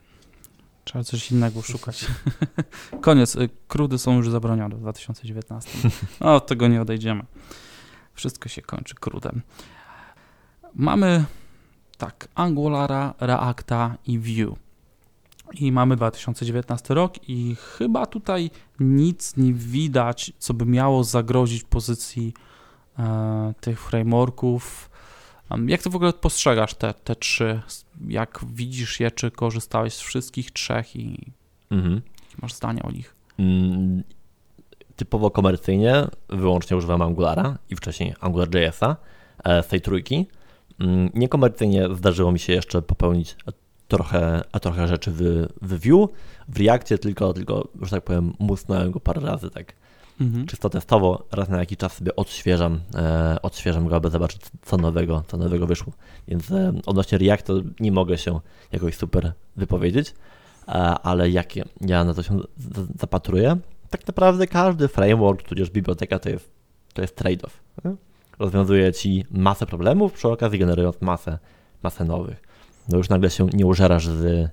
[0.87, 2.07] Trzeba coś innego szukać.
[3.01, 3.37] Koniec.
[3.37, 5.71] y, Krudy są już zabronione w 2019.
[6.21, 7.23] No, od tego nie odejdziemy.
[8.15, 9.43] Wszystko się kończy krudem.
[10.75, 11.25] Mamy
[11.99, 14.57] tak, Angulara, Reacta i Vue.
[15.55, 22.35] I mamy 2019 rok i chyba tutaj nic nie widać, co by miało zagrozić pozycji
[22.99, 24.86] e, tych frameworków.
[25.67, 27.61] Jak ty w ogóle postrzegasz te, te trzy?
[28.09, 31.33] Jak widzisz je, czy korzystałeś z wszystkich trzech i
[31.71, 31.95] Mhm.
[31.95, 33.15] jakie masz zdanie o nich?
[33.39, 34.03] Mm,
[34.97, 38.97] typowo komercyjnie wyłącznie używam Angulara i wcześniej AngularJS-a
[39.45, 40.27] e, z tej trójki.
[40.81, 43.37] Mm, Niekomercyjnie zdarzyło mi się jeszcze popełnić
[43.89, 46.09] trochę, a trochę rzeczy w, w Vue.
[46.49, 49.73] W Reactie tylko, tylko, że tak powiem, musnąłem go parę razy tak
[50.21, 50.47] mhm.
[50.47, 55.25] czysto testowo, raz na jakiś czas sobie odświeżam, e, odświeżam go, aby zobaczyć, co nowego,
[55.29, 55.93] co nowego wyszło.
[56.29, 58.41] Więc e, odnośnie React to nie mogę się
[58.73, 60.15] jakoś super wypowiedzieć,
[60.69, 62.41] e, ale jak ja na to się
[62.99, 63.57] zapatruję,
[63.91, 66.51] tak naprawdę każdy framework, tudzież biblioteka to jest,
[66.95, 67.51] to jest trade-off.
[68.39, 71.39] Rozwiązuje ci masę problemów, przy okazji generując masę,
[71.83, 72.43] masę nowych.
[72.89, 74.51] No już nagle się nie użerasz z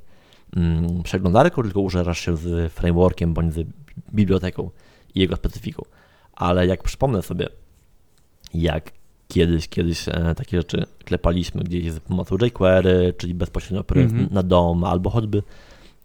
[0.55, 3.67] mm, przeglądarką, tylko użerasz się z frameworkiem bądź z
[4.13, 4.69] biblioteką
[5.15, 5.83] i jego specyfiką.
[6.33, 7.49] Ale jak przypomnę sobie,
[8.53, 8.91] jak
[9.27, 14.31] kiedyś, kiedyś e, takie rzeczy klepaliśmy gdzieś z pomocą jQuery, czyli bezpośrednio mm -hmm.
[14.31, 15.43] na dom, albo choćby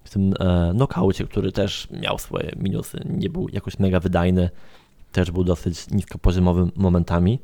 [0.05, 4.51] w tym e, knockoutie, który też miał swoje minusy, nie był jakoś mega wydajny,
[5.13, 7.39] też był dosyć niskopoziomowym momentami,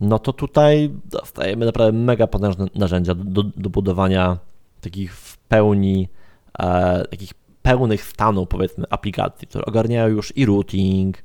[0.00, 4.38] no to tutaj dostajemy naprawdę mega potężne narzędzia do, do budowania
[4.80, 6.08] takich w pełni,
[6.58, 11.18] e, takich pełnych stanów, powiedzmy, aplikacji, które ogarniają już i routing,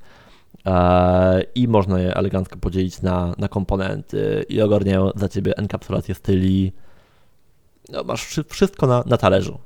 [0.66, 6.72] e, i można je elegancko podzielić na, na komponenty, i ogarniają za ciebie enkapsulację styli.
[7.90, 9.60] No, masz wszystko na, na talerzu.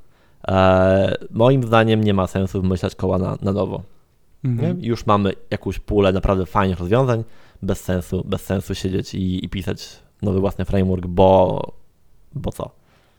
[0.47, 3.81] E, moim zdaniem nie ma sensu wymyślać koła na, na nowo.
[4.43, 4.83] Mhm.
[4.83, 7.23] Już mamy jakąś pulę naprawdę fajnych rozwiązań,
[7.61, 11.61] bez sensu, bez sensu siedzieć i, i pisać nowy własny framework, bo,
[12.33, 12.71] bo co?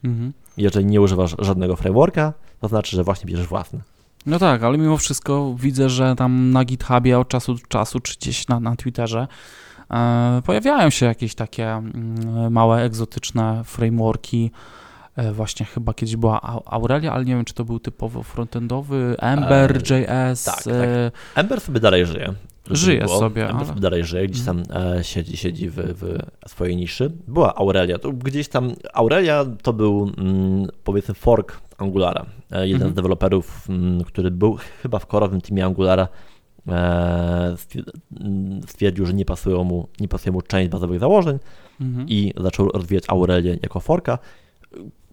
[0.04, 0.32] Mhm.
[0.56, 3.80] Jeżeli nie używasz żadnego frameworka, to znaczy, że właśnie bierzesz własny.
[4.26, 8.16] No tak, ale mimo wszystko widzę, że tam na GitHubie od czasu do czasu, czy
[8.16, 9.26] gdzieś na, na Twitterze
[9.90, 14.50] e, pojawiają się jakieś takie mm, małe, egzotyczne frameworki.
[15.16, 20.48] E, właśnie chyba kiedyś była Aurelia, ale nie wiem, czy to był typowo frontendowy, Ember.js.
[20.48, 20.88] E, tak, tak.
[21.34, 22.34] Ember sobie dalej żyje.
[22.70, 23.48] Żyje sobie.
[23.48, 23.80] Ale...
[23.80, 27.12] dalej żyje, gdzieś tam e, siedzi, siedzi w, w swojej niszy.
[27.28, 32.26] Była Aurelia, to gdzieś tam, Aurelia to był mm, powiedzmy fork Angulara.
[32.50, 32.90] E, jeden mhm.
[32.90, 33.68] z deweloperów,
[34.06, 36.08] który był chyba w korowym teamie Angulara,
[36.68, 37.56] e,
[38.66, 41.38] stwierdził, że nie pasuje mu, nie pasuje mu część bazowych założeń
[41.80, 42.08] mhm.
[42.08, 44.18] i zaczął rozwijać Aurelię jako forka.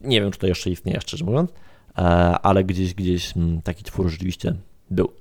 [0.01, 1.51] Nie wiem, czy to jeszcze istnieje, szczerze mówiąc,
[1.97, 2.01] e,
[2.39, 4.53] ale gdzieś, gdzieś taki twór rzeczywiście
[4.91, 5.11] był.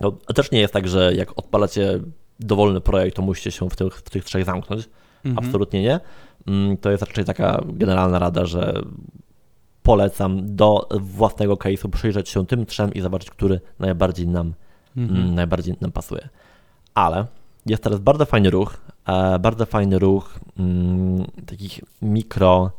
[0.00, 2.00] No, też nie jest tak, że jak odpalacie
[2.40, 4.88] dowolny projekt, to musicie się w tych, w tych trzech zamknąć.
[5.24, 5.46] Mhm.
[5.46, 6.00] Absolutnie nie.
[6.80, 8.82] To jest raczej taka generalna rada, że
[9.90, 14.54] polecam do własnego case'u przyjrzeć się tym trzem i zobaczyć, który najbardziej nam,
[14.96, 15.20] mhm.
[15.20, 16.28] Mm, najbardziej nam pasuje.
[16.94, 17.26] Ale
[17.66, 18.76] jest teraz bardzo fajny ruch,
[19.06, 22.70] e, bardzo fajny ruch mm, takich mikro,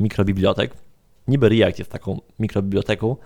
[0.00, 0.76] mikrobibliotek.
[1.28, 3.16] Niby React jest taką mikrobiblioteką,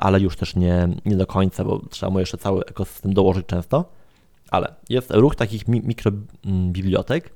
[0.00, 3.84] ale już też nie, nie do końca, bo trzeba mu jeszcze cały ekosystem dołożyć często.
[4.50, 7.34] Ale jest ruch takich mikrobibliotek,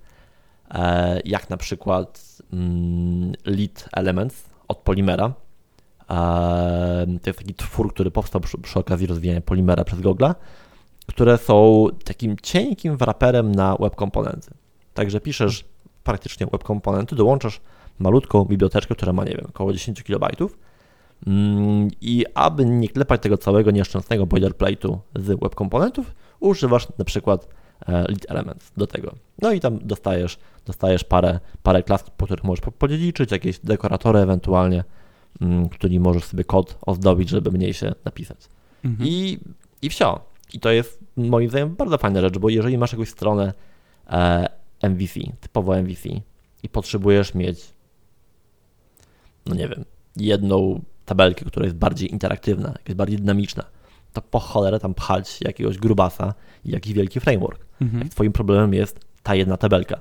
[0.71, 5.33] e, jak na przykład mm, Lead Elements od Polymera.
[6.11, 10.25] E, to jest taki twór, który powstał przy, przy okazji rozwijania Polymera przez Google,
[11.07, 14.51] które są takim cienkim wraperem na web komponenty.
[14.95, 15.65] Także piszesz
[16.05, 17.61] praktycznie web komponenty, dołączasz
[17.99, 20.59] malutką biblioteczkę, która ma, nie wiem, około 10 kilobajtów
[21.27, 27.49] Mm, I aby nie klepać tego całego nieszczęsnego boilerplate'u z web komponentów, używasz na przykład
[27.87, 29.15] e, lead elements do tego.
[29.43, 34.85] No i tam dostajesz, dostajesz parę, parę klas, po których możesz podzieliczyć, jakieś dekoratory ewentualnie,
[35.41, 38.39] mm, którymi możesz sobie kod ozdobić, żeby mniej się napisać.
[38.85, 39.09] Mhm.
[39.09, 39.39] I,
[39.83, 40.21] I wsio.
[40.53, 43.53] I to jest moim zdaniem bardzo fajna rzecz, bo jeżeli masz jakąś stronę
[44.11, 44.49] e,
[44.83, 46.09] MVC, typowo MVC
[46.63, 47.75] i potrzebujesz mieć,
[49.47, 49.85] no nie wiem,
[50.17, 53.65] jedną tabelkę, która jest bardziej interaktywna, jest bardziej dynamiczna,
[54.13, 57.67] to po cholerę tam pchać jakiegoś grubasa i jakiś wielki framework.
[57.81, 58.03] Mhm.
[58.03, 60.01] Jak twoim problemem jest ta jedna tabelka.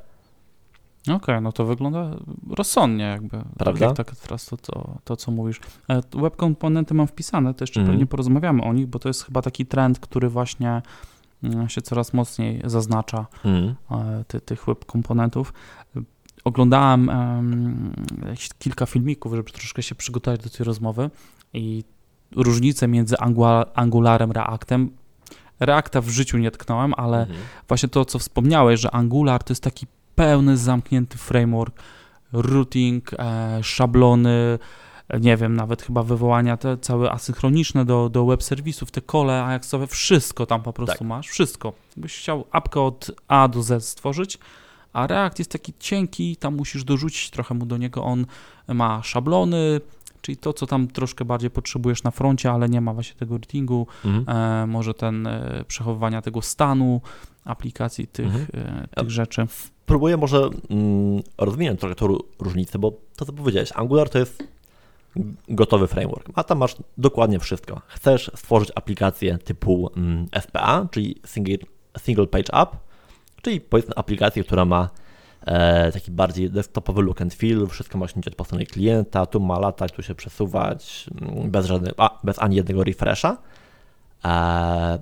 [1.01, 2.11] Okej, okay, no to wygląda
[2.49, 3.43] rozsądnie jakby.
[3.57, 3.93] Prawda?
[3.93, 5.59] Tak, tak teraz to, to, to, co mówisz.
[5.89, 7.91] E, web komponenty mam wpisane, to jeszcze mm.
[7.91, 10.81] pewnie porozmawiamy o nich, bo to jest chyba taki trend, który właśnie
[11.43, 13.75] mm, się coraz mocniej zaznacza mm.
[14.27, 15.53] ty, tych web komponentów
[16.43, 17.93] oglądałem um,
[18.59, 21.09] kilka filmików, żeby troszkę się przygotować do tej rozmowy
[21.53, 21.83] i
[22.35, 23.15] różnice między
[23.73, 24.91] Angularem, Reactem.
[25.59, 27.39] Reacta w życiu nie tknąłem, ale mhm.
[27.67, 31.81] właśnie to, co wspomniałeś, że Angular to jest taki pełny, zamknięty framework,
[32.33, 34.59] routing, e, szablony,
[35.19, 39.51] nie wiem, nawet chyba wywołania te całe asynchroniczne do, do web serwisów, te kole, a
[39.51, 41.07] jak sobie wszystko tam po prostu tak.
[41.07, 41.73] masz, wszystko.
[41.97, 44.37] Byś chciał apkę od A do Z stworzyć,
[44.93, 48.25] a React jest taki cienki, tam musisz dorzucić trochę mu do niego, on
[48.67, 49.81] ma szablony,
[50.21, 53.87] czyli to, co tam troszkę bardziej potrzebujesz na froncie, ale nie ma właśnie tego routingu,
[54.05, 54.37] mhm.
[54.37, 57.01] e, może ten e, przechowywania tego stanu
[57.45, 58.87] aplikacji, tych, mhm.
[58.95, 59.47] e, tych rzeczy.
[59.91, 64.43] Spróbuję może mm, rozwinąć trochę tą różnicę, bo to, co powiedziałeś, Angular to jest
[65.49, 66.29] gotowy framework.
[66.35, 67.81] A tam masz dokładnie wszystko.
[67.87, 71.57] Chcesz stworzyć aplikację typu mm, SPA, czyli single,
[71.99, 72.77] single Page App,
[73.41, 74.89] czyli powiedzmy aplikację, która ma
[75.45, 79.39] e, taki bardziej desktopowy look and feel, wszystko ma się dziać po stronie klienta, tu
[79.39, 83.37] ma latać, tu się przesuwać, mm, bez, żadnych, a, bez ani jednego refresha.
[84.25, 84.99] E,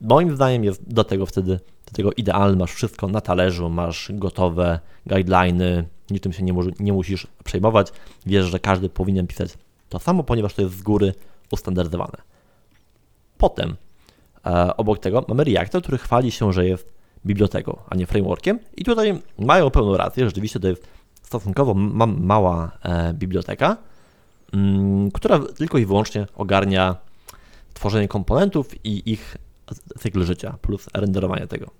[0.00, 1.60] moim zdaniem jest do tego wtedy
[1.90, 7.26] do tego idealny, masz wszystko na talerzu, masz gotowe guideliny, niczym się nie, nie musisz
[7.44, 7.92] przejmować,
[8.26, 9.50] wiesz, że każdy powinien pisać
[9.88, 11.14] to samo, ponieważ to jest z góry
[11.52, 12.16] ustandaryzowane.
[13.38, 13.76] Potem
[14.46, 16.92] e, obok tego mamy Reacta, który chwali się, że jest
[17.26, 18.58] biblioteką, a nie frameworkiem.
[18.76, 20.88] I tutaj mają pełną rację, rzeczywiście to jest
[21.22, 23.76] stosunkowo ma mała e, biblioteka,
[24.52, 26.96] mm, która tylko i wyłącznie ogarnia
[27.74, 29.36] tworzenie komponentów i ich
[29.98, 31.70] cykl życia, plus renderowanie tego.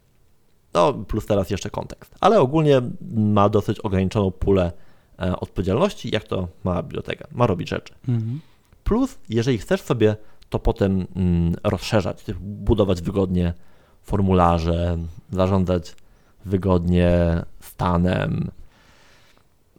[0.74, 2.14] No, plus teraz jeszcze kontekst.
[2.20, 2.82] Ale ogólnie
[3.16, 4.72] ma dosyć ograniczoną pulę
[5.18, 7.28] e, odpowiedzialności, jak to ma biblioteka.
[7.32, 7.94] Ma robić rzeczy.
[8.08, 8.40] Mhm.
[8.84, 10.16] Plus, jeżeli chcesz sobie
[10.50, 13.54] to potem mm, rozszerzać, budować wygodnie
[14.02, 14.98] formularze,
[15.30, 15.96] zarządzać
[16.44, 18.50] wygodnie stanem,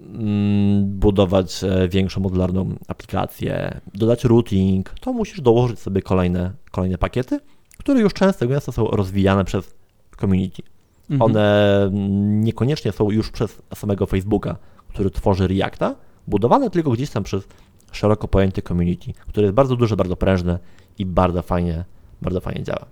[0.02, 7.40] mm, budować e, większą modularną aplikację, dodać routing, to musisz dołożyć sobie kolejne, kolejne pakiety,
[7.82, 9.74] które już często gęsto są rozwijane przez
[10.20, 10.64] community.
[11.10, 11.22] Mhm.
[11.22, 11.90] One
[12.22, 14.56] niekoniecznie są już przez samego Facebooka,
[14.88, 15.96] który tworzy Reacta,
[16.28, 17.48] budowane tylko gdzieś tam przez
[17.92, 20.60] szeroko pojęty community, które jest bardzo duże, bardzo prężne
[20.98, 21.86] i bardzo fajnie,
[22.22, 22.86] bardzo fajnie działa.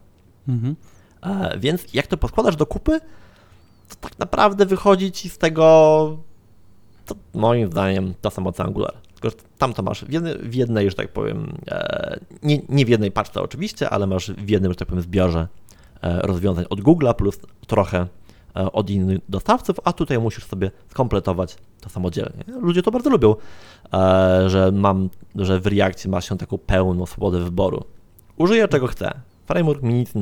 [0.47, 0.75] Mhm.
[1.21, 2.99] E, więc jak to podkładasz do kupy,
[3.89, 6.17] to tak naprawdę wychodzi ci z tego,
[7.05, 8.93] to moim zdaniem, to samo co Angular.
[9.19, 12.89] Tylko tam to masz w jednej, w jednej, że tak powiem, e, nie, nie w
[12.89, 15.47] jednej paczce oczywiście, ale masz w jednym, że tak powiem, zbiorze
[16.01, 18.07] e, rozwiązań od Google'a plus trochę
[18.55, 22.43] e, od innych dostawców, a tutaj musisz sobie skompletować to samodzielnie.
[22.61, 23.35] Ludzie to bardzo lubią,
[24.47, 27.83] że mam, że w Reakcie ma się taką pełną swobodę wyboru.
[28.37, 29.11] Użyję czego chcę.
[29.45, 30.13] Framework mi nic,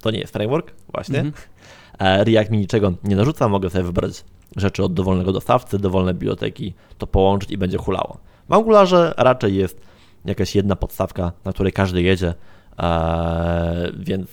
[0.00, 1.20] to nie jest framework, właśnie.
[1.20, 2.24] Mm -hmm.
[2.24, 4.24] React mi niczego nie narzuca, mogę sobie wybrać
[4.56, 8.18] rzeczy od dowolnego dostawcy, dowolne biblioteki, to połączyć i będzie hulało.
[8.48, 9.80] W Angularze raczej jest
[10.24, 12.34] jakaś jedna podstawka, na której każdy jedzie,
[12.78, 14.30] e, więc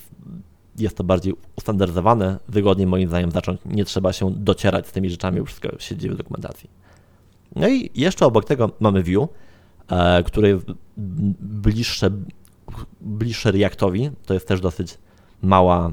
[0.77, 2.39] jest to bardziej ustandaryzowane.
[2.47, 6.17] Wygodniej moim zdaniem zacząć, nie trzeba się docierać z tymi rzeczami, wszystko się dzieje w
[6.17, 6.69] dokumentacji.
[7.55, 9.27] No i jeszcze obok tego mamy Vue,
[9.87, 10.65] e, które jest
[11.39, 12.09] bliższe,
[13.01, 14.97] bliższe Reactowi, to jest też dosyć
[15.41, 15.91] mała,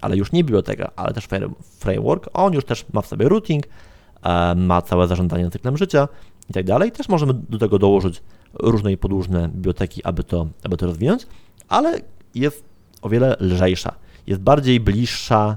[0.00, 1.28] ale już nie biblioteka, ale też
[1.60, 2.28] framework.
[2.32, 3.64] On już też ma w sobie routing,
[4.22, 6.08] e, ma całe zarządzanie cyklem życia
[6.50, 6.92] i tak dalej.
[6.92, 8.22] Też możemy do tego dołożyć
[8.54, 11.26] różne i podłużne biblioteki, aby to, aby to rozwinąć,
[11.68, 12.00] ale
[12.34, 12.64] jest
[13.02, 13.94] o wiele lżejsza.
[14.26, 15.56] Jest bardziej bliższa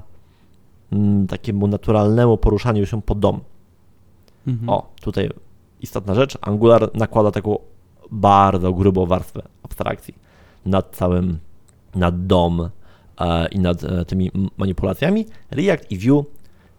[0.92, 3.40] mm, takiemu naturalnemu poruszaniu się po dom.
[4.46, 4.68] Mhm.
[4.68, 5.30] O, tutaj
[5.80, 6.38] istotna rzecz.
[6.40, 7.58] Angular nakłada taką
[8.10, 10.14] bardzo grubą warstwę abstrakcji
[10.66, 11.38] nad całym,
[11.94, 12.70] nad DOM
[13.20, 15.26] e, i nad e, tymi manipulacjami.
[15.50, 16.24] React i Vue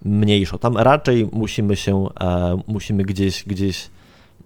[0.06, 0.58] mniejszą.
[0.58, 3.90] Tam raczej musimy się, e, musimy gdzieś, gdzieś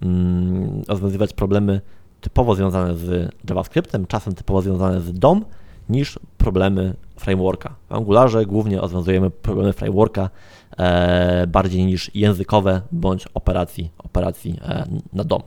[0.01, 1.81] Mm, rozwiązywać problemy
[2.21, 5.45] typowo związane z JavaScriptem, czasem typowo związane z DOM,
[5.89, 7.75] niż problemy frameworka.
[7.89, 10.29] W Angularze głównie rozwiązujemy problemy frameworka
[10.77, 15.41] e, bardziej niż językowe bądź operacji, operacji e, na DOM.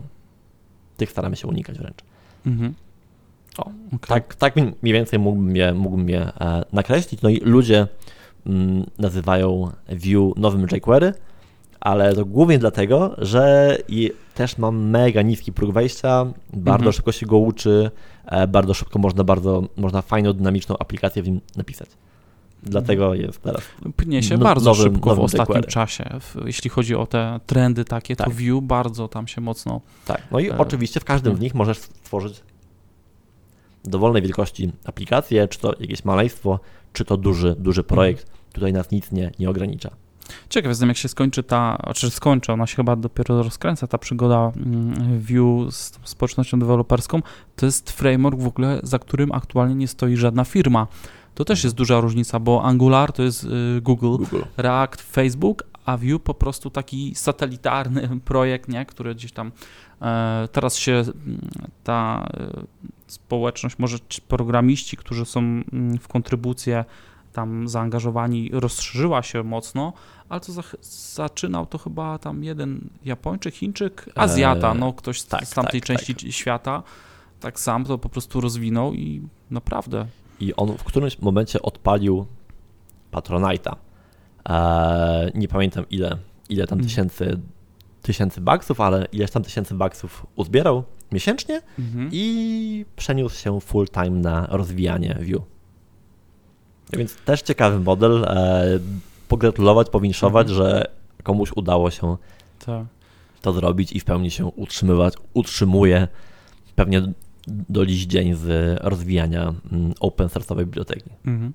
[0.97, 1.99] Tych staramy się unikać wręcz.
[2.47, 2.75] Mhm.
[3.59, 3.99] O, okay.
[4.09, 7.23] tak, tak mniej więcej mógłbym je, mógłbym je e, nakreślić.
[7.23, 7.87] No i ludzie
[8.47, 11.13] mm, nazywają Vue nowym jQuery,
[11.81, 13.77] ale to głównie dlatego, że
[14.35, 16.93] też mam mega niski próg wejścia, bardzo mhm.
[16.93, 17.91] szybko się go uczy,
[18.27, 21.89] e, bardzo szybko można bardzo, można fajną, dynamiczną aplikację w nim napisać.
[22.63, 23.23] Dlatego mhm.
[23.23, 23.63] jest teraz.
[23.97, 26.05] Pnie się no, bardzo nowym, szybko nowym w ostatnim czasie.
[26.45, 28.27] Jeśli chodzi o te trendy takie, tak.
[28.27, 29.81] to Vue bardzo tam się mocno.
[30.07, 30.23] Tak.
[30.31, 30.59] No i e...
[30.59, 32.43] oczywiście w każdym z nich możesz stworzyć
[33.85, 36.61] dowolnej wielkości aplikację, czy to jakieś maleństwo,
[36.93, 38.23] czy to duży, duży projekt.
[38.23, 38.39] Mhm.
[38.53, 39.91] Tutaj nas nic nie, nie ogranicza.
[40.49, 44.53] Ciekaw jestem, jak się skończy ta, czy skończy, ona się chyba dopiero rozkręca, ta przygoda
[44.57, 47.23] mm, Vue z społecznością deweloperską.
[47.57, 50.87] To jest framework w ogóle, za którym aktualnie nie stoi żadna firma.
[51.35, 54.43] To też jest duża różnica, bo Angular to jest y, Google, Google.
[54.57, 58.87] React, Facebook, a Vue po prostu taki satelitarny projekt, nie?
[58.87, 59.53] który gdzieś tam
[60.03, 61.49] e, teraz się mm,
[61.85, 62.67] ta e,
[63.07, 63.99] społeczność, może
[64.29, 66.85] programiści, którzy są mm, w kontrybucję
[67.33, 69.93] tam zaangażowani, rozszerzyła się mocno,
[70.29, 70.63] ale to za,
[71.15, 75.87] zaczynał to chyba tam jeden Japończyk, Chińczyk, Azjata, no ktoś z, tak, z tamtej tak,
[75.87, 76.33] części tak.
[76.33, 76.83] świata,
[77.41, 80.07] tak sam to po prostu rozwinął i naprawdę.
[80.41, 82.27] I on w którymś momencie odpalił
[83.13, 83.77] Patronite'a.
[84.45, 86.19] Eee, nie pamiętam ile,
[86.49, 86.89] ile tam mhm.
[86.89, 87.41] tysięcy
[88.03, 92.09] tysięcy baksów, ale ileś tam tysięcy baksów uzbierał miesięcznie Mhm.
[92.13, 95.43] i przeniósł się full time na rozwijanie Vue.
[96.93, 98.27] Więc też ciekawy model.
[99.29, 100.67] Pogratulować, powinszować, Mhm.
[100.69, 100.85] że
[101.23, 102.17] komuś udało się
[102.67, 102.87] Tak.
[103.43, 106.09] to zrobić i w pełni się utrzymywać, utrzymuje
[106.77, 107.03] pewnie
[107.47, 111.11] do dziś dzień z rozwijania mm, open source'owej biblioteki.
[111.27, 111.53] Mhm.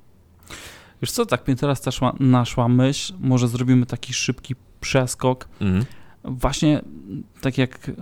[1.01, 5.47] Wiesz co, tak mnie teraz też naszła myśl, może zrobimy taki szybki przeskok.
[5.61, 5.85] Mhm.
[6.23, 6.81] Właśnie
[7.41, 7.93] tak jak e,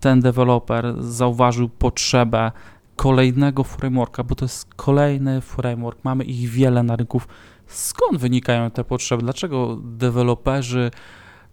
[0.00, 2.52] ten deweloper zauważył potrzebę
[2.96, 7.20] kolejnego frameworka, bo to jest kolejny framework, mamy ich wiele na rynku.
[7.66, 9.22] Skąd wynikają te potrzeby?
[9.22, 10.90] Dlaczego deweloperzy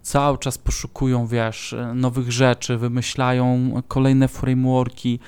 [0.02, 5.20] cały czas poszukują, wiesz, nowych rzeczy, wymyślają kolejne frameworki?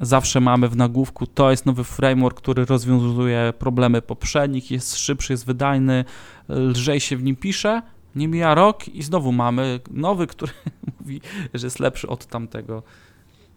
[0.00, 5.46] Zawsze mamy w nagłówku, to jest nowy framework, który rozwiązuje problemy poprzednich, jest szybszy, jest
[5.46, 6.04] wydajny,
[6.48, 7.82] lżej się w nim pisze.
[8.14, 10.52] Nie mija rok i znowu mamy nowy, który
[11.00, 11.20] mówi,
[11.54, 12.82] że jest lepszy od tamtego.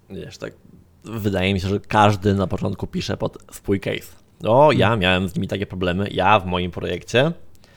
[0.09, 0.53] Wiesz, tak
[1.03, 4.24] wydaje mi się, że każdy na początku pisze pod swój case.
[4.43, 7.31] O, ja miałem z nimi takie problemy, ja w moim projekcie,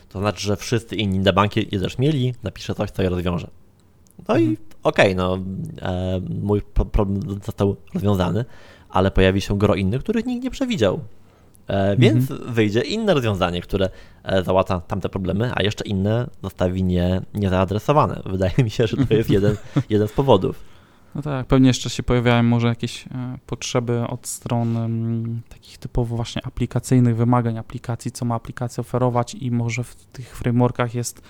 [0.08, 3.48] to znaczy, że wszyscy inni na bankie je też mieli, napiszę coś, co je rozwiąże.
[4.28, 4.56] No i Mhm.
[4.82, 5.38] okej, no,
[5.82, 8.44] e, mój pro- problem został rozwiązany,
[8.90, 11.00] ale pojawi się gro innych, których nikt nie przewidział.
[11.68, 13.90] E, więc wyjdzie inne rozwiązanie, które
[14.24, 18.22] e, załata tamte problemy, a jeszcze inne zostawi nie, niezaadresowane.
[18.26, 19.56] Wydaje mi się, że to jest jeden,
[19.90, 20.60] jeden z powodów.
[21.14, 26.16] No tak, pewnie jeszcze się pojawiają może jakieś e, potrzeby od stron mm, takich typowo
[26.16, 31.22] właśnie aplikacyjnych, wymagań aplikacji, co ma aplikacja oferować i może w tych frameworkach jest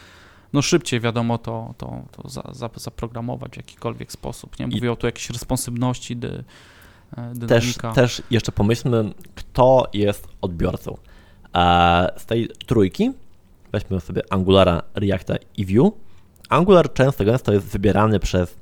[0.52, 4.58] no szybciej wiadomo to, to, to za, za, zaprogramować w jakikolwiek sposób.
[4.58, 6.44] Nie I- mówię o tu jakiejś responsywności, dy,
[7.16, 7.92] e, Też, dynamika.
[7.92, 10.96] też jeszcze pomyślmy, kto jest odbiorcą.
[11.54, 13.12] E, Z tej trójki
[13.72, 15.92] weźmy sobie Angulara, Reacta i Vue.
[16.48, 18.56] Angular często gęsto jest wybierany przez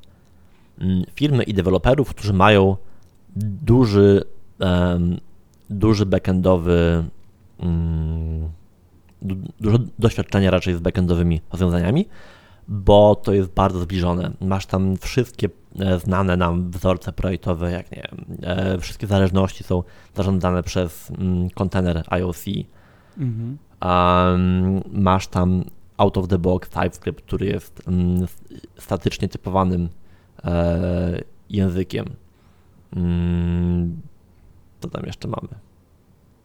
[1.13, 2.77] firmy i deweloperów, którzy mają
[3.35, 4.23] duży,
[5.69, 7.03] duży backendowy,
[9.21, 12.05] du- dużo doświadczenia raczej z backendowymi rozwiązaniami,
[12.67, 14.31] bo to jest bardzo zbliżone.
[14.41, 15.49] Masz tam wszystkie
[15.79, 19.83] e, znane nam wzorce projektowe, jak nie wiem, e, wszystkie zależności są
[20.15, 21.11] zarządzane przez
[21.55, 22.45] kontener IOC.
[23.17, 23.57] Mhm.
[24.91, 25.63] Masz tam
[25.97, 27.83] out of the box TypeScript, który jest
[28.77, 29.89] statycznie typowanym
[31.49, 32.05] językiem.
[32.95, 34.01] Mm,
[34.79, 35.47] co tam jeszcze mamy?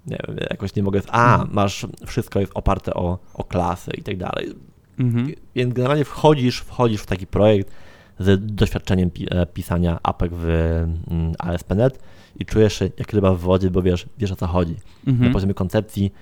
[0.07, 1.01] Nie wiem, jakoś nie mogę.
[1.11, 1.55] A, Mhm.
[1.55, 4.55] masz wszystko jest oparte o, o klasy i tak dalej.
[4.99, 5.33] Mhm.
[5.55, 7.73] Więc generalnie wchodzisz, wchodzisz w taki projekt
[8.19, 11.99] z doświadczeniem e, pisania apek w mm, ASP.NET
[12.37, 14.77] i czujesz się jak ryba w wodzie, bo wiesz, wiesz o co chodzi.
[15.07, 15.33] Na Mhm.
[15.33, 16.13] poziomie koncepcji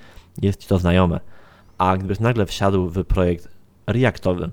[0.43, 1.21] jest ci to znajome.
[1.79, 3.49] A gdybyś nagle wsiadł w projekt
[3.87, 4.51] Reactowy,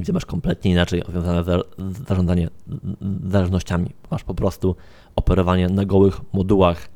[0.00, 1.62] gdzie masz kompletnie inaczej rozwiązane za-
[2.08, 2.48] zarządzanie
[3.30, 4.76] zależnościami, masz po prostu
[5.16, 6.88] operowanie na gołych modułach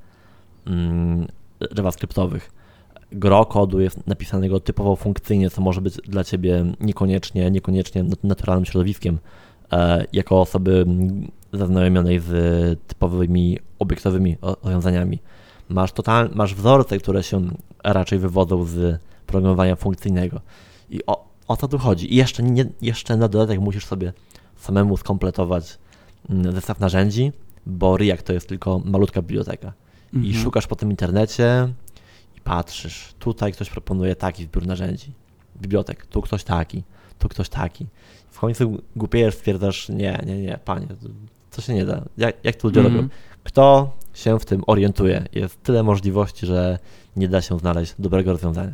[0.67, 1.27] mm,
[1.77, 2.53] JavaScriptowych.
[3.13, 8.65] Gro kodu jest napisanego typowo funkcyjnie, co może być dla ciebie niekoniecznie, niekoniecznie nat- naturalnym
[8.65, 9.19] środowiskiem,
[9.73, 10.87] e, jako osoby
[11.53, 12.31] zaznajomionej z
[12.87, 15.19] typowymi obiektowymi rozwiązaniami.
[15.69, 17.49] Masz, total, masz wzorce, które się
[17.85, 20.41] raczej wywodzą z programowania funkcyjnego.
[20.91, 21.01] I
[21.49, 22.13] o co tu chodzi?
[22.13, 24.13] I jeszcze, nie, jeszcze na dodatek musisz sobie
[24.57, 25.79] samemu skompletować
[26.31, 27.33] mm, zestaw narzędzi,
[27.67, 29.73] bo React to jest tylko malutka biblioteka.
[30.13, 30.45] I Mhm.
[30.45, 31.69] szukasz po tym internecie
[32.37, 33.15] i patrzysz.
[33.19, 35.13] Tutaj ktoś proponuje taki zbiór narzędzi,
[35.57, 36.83] bibliotek, tu ktoś taki,
[37.19, 37.87] tu ktoś taki.
[38.31, 40.95] W końcu głupiejesz, stwierdzasz, nie, nie, nie, panie, to,
[41.51, 42.03] to się nie da.
[42.17, 42.97] Jak, jak to ludzie Mhm.
[42.97, 43.09] robią?
[43.45, 45.25] Kto się w tym orientuje?
[45.33, 46.79] Jest tyle możliwości, że
[47.17, 48.73] nie da się znaleźć dobrego rozwiązania.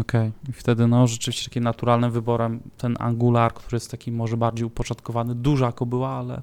[0.00, 4.64] Okej, i wtedy no rzeczywiście takim naturalnym wyborem ten Angular, który jest taki może bardziej
[4.66, 6.42] upoczątkowany, duża kobyła, ale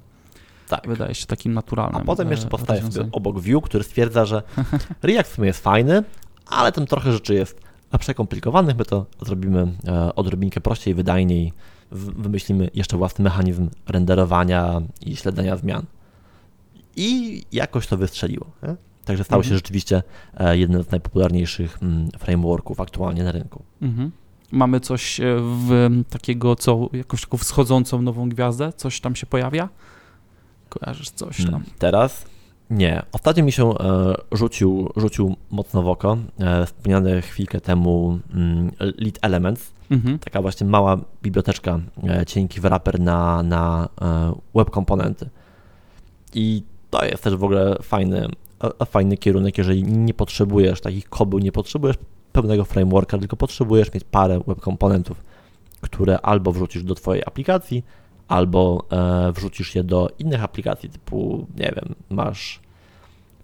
[0.68, 0.88] Tak.
[0.88, 2.02] wydaje się takim naturalnym.
[2.02, 4.42] A potem jeszcze e, powstaje sobie obok Vue, który stwierdza, że
[5.02, 6.04] React w sumie jest fajny,
[6.46, 7.60] ale tam trochę rzeczy jest
[7.98, 11.52] przekomplikowanych, my to zrobimy e, odrobinkę prościej, wydajniej,
[11.92, 15.82] wymyślimy jeszcze własny mechanizm renderowania i śledzenia zmian.
[16.96, 18.46] I jakoś to wystrzeliło.
[18.62, 18.76] Nie?
[19.04, 19.58] Także stał się Mhm.
[19.58, 20.02] rzeczywiście
[20.36, 23.62] e, jednym z najpopularniejszych mm, frameworków aktualnie na rynku.
[23.82, 24.10] Mhm.
[24.52, 28.72] Mamy coś e, w takiego, co jakąś taką wschodzącą nową gwiazdę?
[28.76, 29.68] Coś tam się pojawia?
[30.68, 31.54] Kojarzysz coś tam?
[31.54, 32.24] Mm, Teraz?
[32.70, 33.02] Nie.
[33.12, 36.16] Ostatnio mi się e, rzucił, rzucił mocno w oko
[36.66, 40.18] wspomniany chwilkę temu mm, Lead Elements, Mhm.
[40.18, 41.80] taka właśnie mała biblioteczka,
[42.26, 43.88] cienki wrapper na, na
[44.54, 45.28] web komponenty.
[46.34, 48.28] I to jest też w ogóle fajny,
[48.78, 51.96] a- fajny kierunek, jeżeli nie potrzebujesz takich kobył, nie potrzebujesz
[52.32, 55.24] pełnego frameworka, tylko potrzebujesz mieć parę web komponentów,
[55.80, 57.84] które albo wrzucisz do Twojej aplikacji,
[58.28, 62.60] albo e, wrzucisz je do innych aplikacji, typu, nie wiem, masz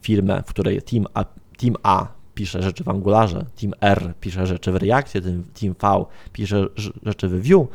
[0.00, 1.24] firmę, w której team A,
[1.58, 6.66] team A pisze rzeczy w Angularze, team R pisze rzeczy w Reactie, team V pisze
[7.02, 7.68] rzeczy w Vue,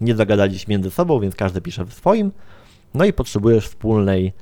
[0.00, 2.32] nie zagadali się między sobą, więc każdy pisze w swoim,
[2.94, 4.32] no i potrzebujesz wspólnej,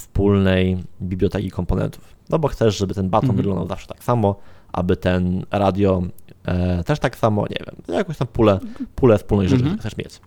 [0.00, 3.36] wspólnej biblioteki komponentów, no bo chcesz, żeby ten baton mhm.
[3.36, 4.36] wyglądał zawsze tak samo,
[4.72, 6.02] aby ten radio
[6.44, 8.58] e, też tak samo, nie wiem, jakąś tam pulę,
[8.94, 9.80] pulę wspólnej rzeczy mhm.
[9.80, 10.20] chcesz mieć.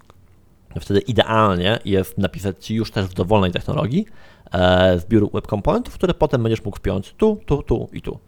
[0.79, 4.05] Wtedy idealnie jest napisać Ci już też w dowolnej technologii
[4.51, 8.19] e, zbiór web komponentów, które potem będziesz mógł wpiąć tu, tu, tu i tu.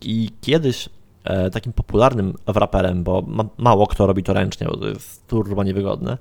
[0.00, 0.88] I kiedyś
[1.24, 5.64] e, takim popularnym wraperem, bo ma, mało kto robi to ręcznie, bo to jest turbo
[5.64, 6.18] niewygodne,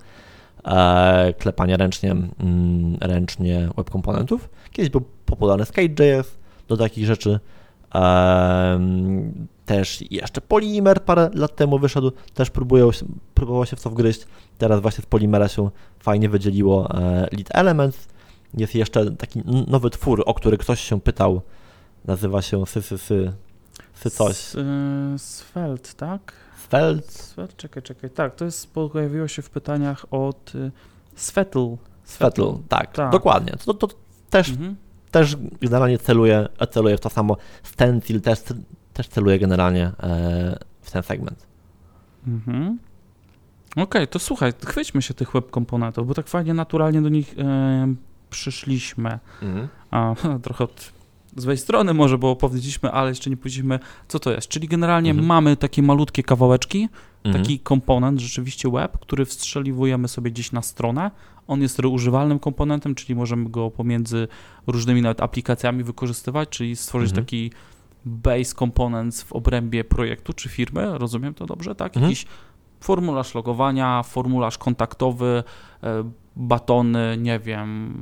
[0.65, 4.49] e, klepanie ręcznie, mm, ręcznie web komponentów.
[4.73, 7.39] Kiedyś był popularny Skate.js do takich rzeczy.
[9.65, 12.89] Też jeszcze Polimer parę lat temu wyszedł, też próbują,
[13.33, 14.27] próbował się w to wgryźć.
[14.57, 15.69] Teraz właśnie z Polimera się
[15.99, 18.07] fajnie wydzieliło e, Lead Elements.
[18.53, 21.41] Jest jeszcze taki nowy twór, o który ktoś się pytał.
[22.05, 23.33] Nazywa się sy, sy, sy,
[23.93, 24.55] sy coś.
[24.55, 26.33] Y, Svelte, tak?
[26.69, 27.11] Svelte?
[27.11, 28.09] Svelte, czekaj, czekaj.
[28.09, 30.71] Tak, to jest, pojawiło się w pytaniach od y,
[31.15, 31.77] Svetle.
[32.03, 33.53] Svetle, tak, tak, dokładnie.
[33.65, 33.87] To, to
[34.33, 34.75] też mhm
[35.13, 37.37] też generalnie celuje, celuje w to samo.
[37.63, 38.39] Stencil też,
[38.93, 41.47] też celuje generalnie e, w ten segment.
[42.27, 42.79] Mhm.
[43.71, 47.35] Okej, okay, to słuchaj, chwyćmy się tych web komponentów, bo tak fajnie naturalnie do nich
[47.39, 47.95] e,
[48.29, 49.19] przyszliśmy.
[49.41, 49.67] Mhm.
[49.91, 50.91] A, trochę od
[51.35, 54.47] złej strony może, bo opowiedzieliśmy, ale jeszcze nie powiedzieliśmy, co to jest.
[54.47, 55.27] Czyli generalnie mhm.
[55.27, 56.89] mamy takie malutkie kawałeczki,
[57.23, 57.43] mhm.
[57.43, 61.11] taki komponent, rzeczywiście web, który wstrzeliwujemy sobie gdzieś na stronę.
[61.47, 64.27] On jest reużywalnym komponentem, czyli możemy go pomiędzy
[64.67, 67.25] różnymi nawet aplikacjami wykorzystywać, czyli stworzyć mhm.
[67.25, 67.51] taki
[68.05, 71.87] base components w obrębie projektu czy firmy, rozumiem to dobrze, tak?
[71.87, 72.03] Mhm.
[72.03, 72.25] Jakiś
[72.79, 75.43] formularz logowania, formularz kontaktowy,
[75.83, 77.93] e, batony, nie wiem,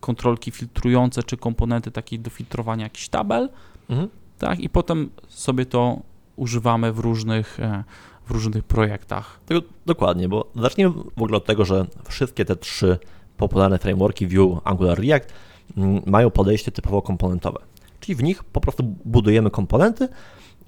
[0.00, 3.48] kontrolki filtrujące czy komponenty takie do filtrowania jakichś tabel,
[3.90, 4.08] mhm.
[4.38, 4.60] tak?
[4.60, 6.00] I potem sobie to
[6.36, 7.84] używamy w różnych e,
[8.26, 9.40] w różnych projektach.
[9.86, 12.98] Dokładnie, bo zacznijmy w ogóle od tego, że wszystkie te trzy
[13.36, 15.32] popularne frameworki Vue, Angular, React
[15.76, 17.58] mm, mają podejście typowo komponentowe.
[18.00, 20.08] Czyli w nich po prostu budujemy komponenty.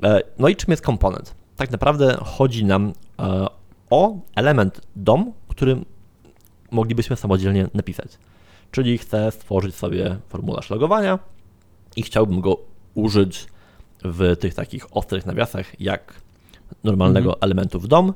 [0.03, 1.35] E, no i czym jest komponent?
[1.57, 3.47] Tak naprawdę chodzi nam e,
[3.91, 5.85] o element DOM, który
[6.71, 8.19] moglibyśmy samodzielnie napisać.
[8.71, 11.19] Czyli chcę stworzyć sobie formularz logowania
[11.97, 12.59] i chciałbym go
[12.95, 13.47] użyć
[14.05, 16.24] w tych takich ostrych nawiasach, jak
[16.85, 17.39] normalnego mhm.
[17.41, 18.13] elementu w DOM,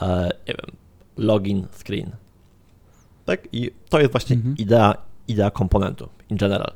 [0.00, 0.76] e, nie wiem,
[1.16, 2.10] login screen.
[3.24, 3.48] Tak?
[3.52, 4.56] I to jest właśnie mhm.
[4.56, 4.94] idea,
[5.28, 6.72] idea komponentu in general.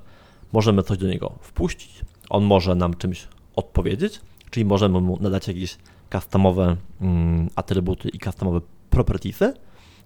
[0.52, 5.78] Możemy coś do niego wpuścić, on może nam czymś odpowiedzieć, czyli możemy mu nadać jakieś
[6.12, 9.54] customowe mm, atrybuty i customowe propertiesy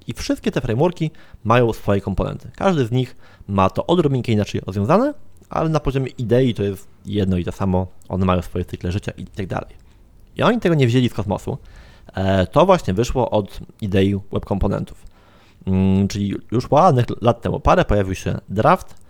[0.07, 1.11] i wszystkie te frameworki
[1.45, 2.51] mają swoje komponenty.
[2.57, 3.17] Każdy z nich
[3.49, 5.15] ma to odrobinkę inaczej rozwiązane,
[5.51, 9.13] ale na poziomie idei to jest jedno i to samo, one mają swoje cykle życia
[9.17, 9.88] i tak dalej.
[10.39, 11.59] I oni tego nie wzięli z kosmosu.
[12.15, 15.05] E, to właśnie wyszło od idei web komponentów.
[15.67, 19.09] Mm, czyli już ładnych lat temu parę pojawił się draft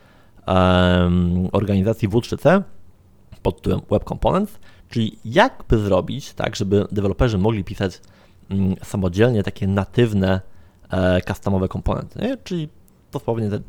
[1.52, 2.62] organizacji W3C
[3.42, 4.58] pod tytułem Web Components,
[4.88, 8.00] czyli jakby zrobić tak, żeby deweloperzy mogli pisać
[8.50, 10.40] mm, samodzielnie takie natywne
[10.90, 12.36] e, customowe komponenty, nie?
[12.36, 12.68] czyli
[13.12, 13.60] dosłownie te,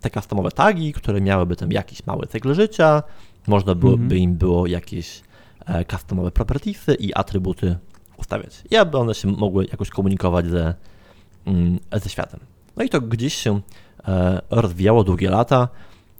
[0.00, 3.02] te customowe tagi, które miałyby tam jakiś mały cykl życia,
[3.46, 4.20] można byłoby mhm.
[4.20, 5.22] im było jakieś
[5.90, 7.76] customowe propertiesy i atrybuty
[8.20, 10.74] ustawiać i aby one się mogły jakoś komunikować ze,
[11.46, 12.40] mm, ze światem.
[12.76, 13.60] No i to gdzieś się
[14.08, 15.68] e, rozwijało długie lata,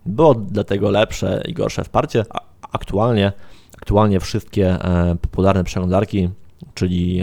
[0.06, 2.24] było dlatego lepsze i gorsze wsparcie.
[2.72, 3.32] Aktualnie,
[3.76, 6.30] aktualnie wszystkie e, popularne przeglądarki,
[6.74, 7.22] czyli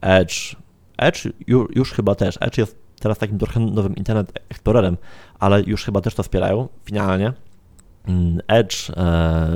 [0.00, 0.56] Edge,
[0.96, 4.96] Edge już, już chyba też, Edge jest teraz takim trochę nowym Internet Explorerem,
[5.38, 7.32] ale już chyba też to wspierają finalnie.
[8.06, 8.90] Mm, Edge,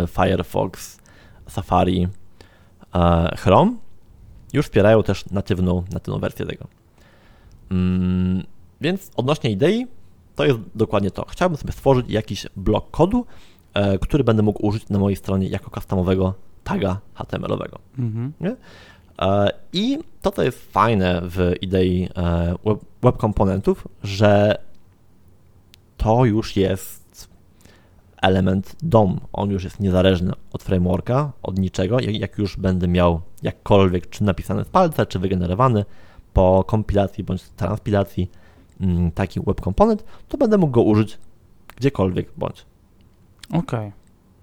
[0.09, 1.02] Firefox,
[1.49, 2.09] Safari,
[2.95, 3.77] e, Chrome
[4.53, 6.67] już wspierają też natywną, natywną wersję tego.
[7.71, 8.45] Mm,
[8.81, 9.87] więc odnośnie idei,
[10.37, 11.25] to jest dokładnie to.
[11.29, 13.27] Chciałbym sobie stworzyć jakiś blok kodu,
[13.75, 16.35] e, który będę mógł użyć na mojej stronie jako customowego
[16.65, 17.79] taga HTML-owego.
[17.99, 18.33] Mhm.
[19.19, 22.09] E, I to, co jest fajne w idei
[22.65, 24.59] web, web komponentów, że
[25.97, 27.02] to już jest
[28.23, 29.21] element DOM.
[29.33, 32.01] On już jest niezależny od frameworka, od niczego.
[32.01, 35.85] Jak już będę miał jakkolwiek, czy napisany z palca, czy wygenerowany
[36.33, 38.31] po kompilacji bądź transpilacji
[38.81, 41.19] mm, taki web component, to będę mógł go użyć
[41.77, 42.67] gdziekolwiek bądź.
[43.49, 43.61] Okej.
[43.61, 43.93] Okay.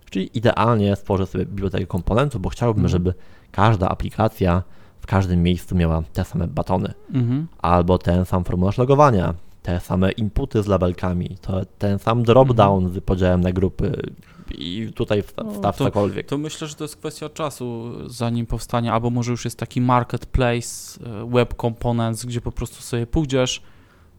[0.09, 2.91] Czyli idealnie stworzę sobie bibliotekę komponentów, bo chciałbym, mhm.
[2.91, 3.13] żeby
[3.51, 4.63] każda aplikacja
[4.99, 7.47] w każdym miejscu miała te same batony, Mhm.
[7.57, 13.03] albo ten sam formularz logowania, te same inputy z labelkami, to ten sam drop-down z
[13.03, 14.01] podziałem na grupy
[14.57, 16.27] i tutaj No, wstaw to- cokolwiek.
[16.27, 20.99] To myślę, że to jest kwestia czasu, zanim powstanie, albo może już jest taki marketplace,
[21.05, 23.61] e, web components, gdzie po prostu sobie pójdziesz,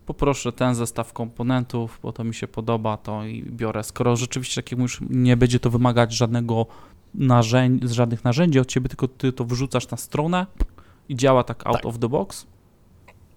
[0.07, 3.82] poproszę ten zestaw komponentów, bo to mi się podoba, to i biorę.
[3.84, 6.66] Skoro rzeczywiście tak jak mówisz, nie będzie to wymagać żadnego
[7.14, 10.47] narzędzi, żadnych narzędzi od ciebie, tylko ty to wrzucasz na stronę
[11.09, 11.86] i działa tak out Tak.
[11.86, 12.47] of the box.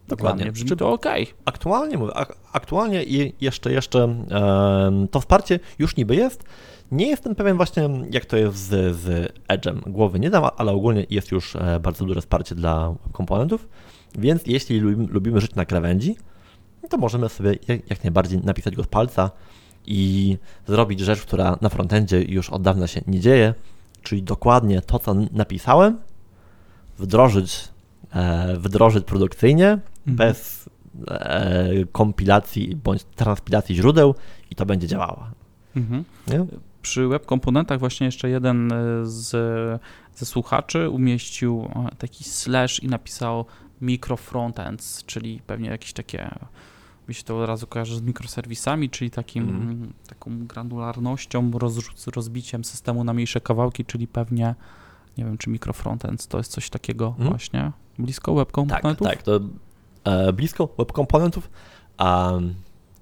[0.08, 0.52] Dokładnie.
[0.52, 1.06] brzmi Czy- to ok.
[1.46, 4.16] Aktualnie mówię, ak- aktualnie i jeszcze, jeszcze
[5.12, 6.44] to wsparcie już niby jest.
[6.92, 9.92] Nie jestem pewien właśnie, jak to jest z, z Edge'em.
[9.92, 13.68] Głowy nie dam, ale ogólnie jest już e, bardzo duże wsparcie dla komponentów,
[14.18, 16.16] więc jeśli lubimy, żyć na krawędzi,
[16.90, 19.32] to możemy sobie jak, jak najbardziej napisać go z palca
[19.86, 20.38] i
[20.68, 23.54] zrobić rzecz, która na frontendzie już od dawna się nie dzieje,
[24.04, 25.98] czyli dokładnie to, co napisałem,
[26.98, 27.68] wdrożyć,
[28.14, 29.78] e, wdrożyć produkcyjnie,
[30.08, 30.16] Mhm.
[30.18, 30.70] bez
[31.08, 34.16] e, kompilacji bądź transpilacji źródeł
[34.52, 35.24] i to będzie działało.
[35.76, 36.04] Mhm.
[36.82, 38.76] Przy web komponentach właśnie jeszcze jeden e,
[39.06, 39.32] z,
[40.16, 43.46] ze słuchaczy umieścił taki slash i napisał
[43.82, 46.36] micro frontends, czyli pewnie jakieś takie,
[47.08, 52.64] mi się to od razu kojarzy z mikroserwisami, czyli takim, mm, taką granularnością, rozrzuc- rozbiciem
[52.64, 54.56] systemu na mniejsze kawałki, czyli pewnie,
[55.18, 57.30] nie wiem, czy micro frontends to jest coś takiego Mhm.
[57.30, 59.08] właśnie, blisko web Tak, komponentów?
[59.08, 59.40] tak, to e,
[60.34, 61.50] blisko web komponentów
[61.98, 62.34] a,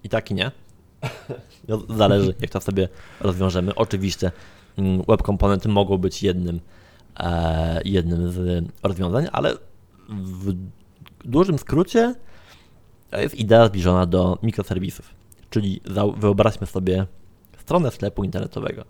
[0.04, 0.52] i tak i nie.
[1.68, 2.90] No, Zależy, jak to sobie
[3.20, 3.76] rozwiążemy.
[3.76, 4.32] Oczywiście
[4.78, 6.60] mm, web komponenty mogą być jednym,
[7.20, 9.54] e, jednym z rozwiązań, ale
[10.10, 10.54] w
[11.26, 12.16] dużym skrócie
[13.10, 15.14] to jest idea zbliżona do mikroserwisów.
[15.50, 15.82] Czyli
[16.18, 17.06] wyobraźmy sobie
[17.58, 18.86] stronę sklepu internetowego.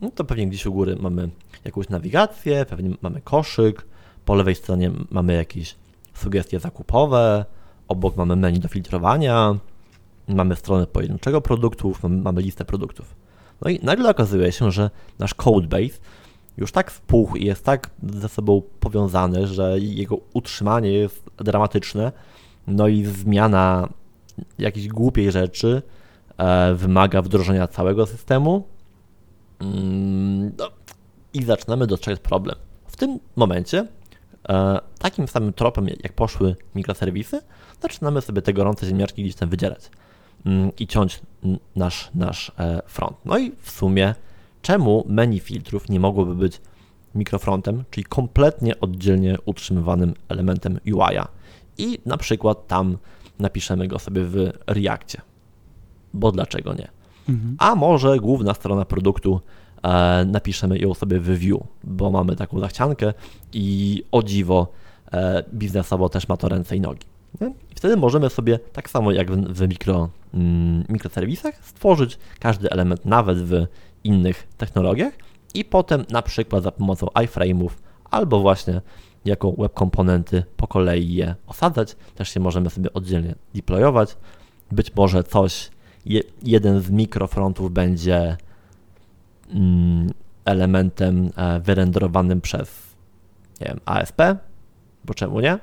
[0.00, 1.30] No to pewnie gdzieś u góry mamy
[1.64, 3.86] jakąś nawigację, pewnie mamy koszyk,
[4.24, 5.74] po lewej stronie mamy jakieś
[6.22, 7.44] sugestie zakupowe,
[7.88, 9.54] obok mamy menu do filtrowania,
[10.28, 13.14] mamy stronę pojedynczego produktu, mamy, listę produktów.
[13.60, 15.98] No i nagle okazuje się, że nasz codebase
[16.56, 22.12] już tak wpuchł i jest tak ze sobą powiązany, że jego utrzymanie jest dramatyczne,
[22.66, 23.88] no i zmiana
[24.58, 25.82] jakiejś głupiej rzeczy
[26.38, 28.64] e, wymaga wdrożenia całego systemu
[29.60, 30.68] mm, no,
[31.34, 32.56] i zaczynamy dostrzegać problem.
[32.86, 33.86] W tym momencie
[34.98, 37.40] takim samym tropem, jak poszły mikroserwisy,
[37.82, 39.90] zaczynamy sobie te gorące ziemniaczki gdzieś tam wydzierać
[40.46, 41.20] mm, i ciąć
[41.76, 43.16] nasz, nasz e, front.
[43.24, 44.14] No i w sumie,
[44.62, 46.60] czemu menu filtrów nie mogłoby być
[47.14, 51.28] mikrofrontem, czyli kompletnie oddzielnie utrzymywanym elementem UI-a
[51.78, 52.98] i na przykład tam
[53.38, 55.20] napiszemy go sobie w Reactie,
[56.14, 56.88] bo dlaczego nie?
[57.28, 57.56] Mhm.
[57.58, 59.61] A może główna strona produktu e,
[60.26, 63.14] napiszemy ją sobie w view, bo mamy taką zachciankę
[63.52, 64.72] i o dziwo
[65.12, 67.06] e, biznesowo też ma to ręce i nogi.
[67.40, 73.38] I wtedy możemy sobie, tak samo jak w, mikro, mm, mikroserwisach, stworzyć każdy element nawet
[73.38, 73.66] w
[74.04, 75.12] innych technologiach
[75.54, 77.70] i potem na przykład za pomocą iframe'ów
[78.10, 78.80] albo właśnie
[79.24, 81.96] jako web komponenty po kolei je osadzać.
[82.14, 84.16] Też się możemy sobie oddzielnie deployować.
[84.72, 85.70] Być może coś,
[86.06, 88.36] je, jeden z mikrofrontów będzie
[90.44, 92.96] elementem e, wyrenderowanym przez
[93.60, 94.18] nie wiem, ASP,
[95.04, 95.58] bo czemu nie?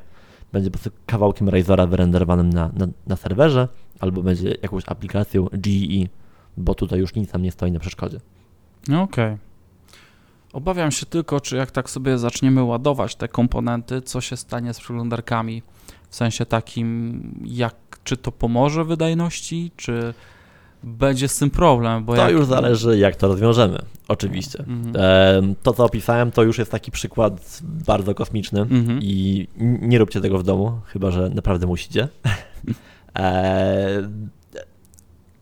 [0.54, 3.68] Będzie po prostu kawałkiem Razora wyrenderowanym na, na, na serwerze,
[4.00, 6.08] albo będzie jakąś aplikacją GE,
[6.58, 8.20] bo tutaj już nic nam nie stoi na przeszkodzie.
[8.88, 9.38] No Okej.
[10.54, 14.80] Obawiam się tylko, czy jak tak sobie zaczniemy ładować te komponenty, co się stanie z
[14.80, 15.64] przeglądarkami.
[16.10, 20.14] W sensie takim, jak, czy to pomoże wydajności, czy
[20.84, 22.32] będzie z tym problem, bo To jak...
[22.32, 24.60] już zależy, jak to rozwiążemy, oczywiście.
[24.60, 25.56] Mhm.
[25.64, 29.00] To, co opisałem, to już jest taki przykład bardzo kosmiczny Mhm.
[29.02, 32.08] i nie róbcie tego w domu, chyba że naprawdę musicie.
[33.20, 34.10] E,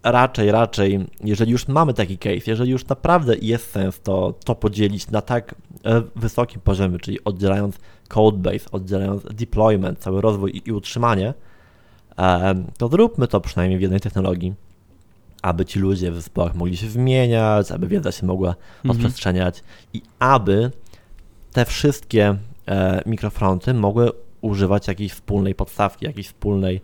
[0.03, 5.11] raczej, raczej, jeżeli już mamy taki case, jeżeli już naprawdę jest sens to, to podzielić
[5.11, 11.33] na tak e, wysokim poziomie, czyli oddzielając codebase, oddzielając deployment, cały rozwój i, i utrzymanie,
[12.77, 14.53] to zróbmy to przynajmniej w jednej technologii,
[15.41, 18.87] aby ci ludzie w zespołach mogli się wymieniać, aby wiedza się mogła Mhm.
[18.87, 19.63] rozprzestrzeniać
[19.93, 20.71] i aby
[21.51, 22.35] te wszystkie
[22.67, 24.11] e, mikrofronty mogły
[24.41, 26.81] używać jakiejś wspólnej podstawki, jakiejś wspólnej,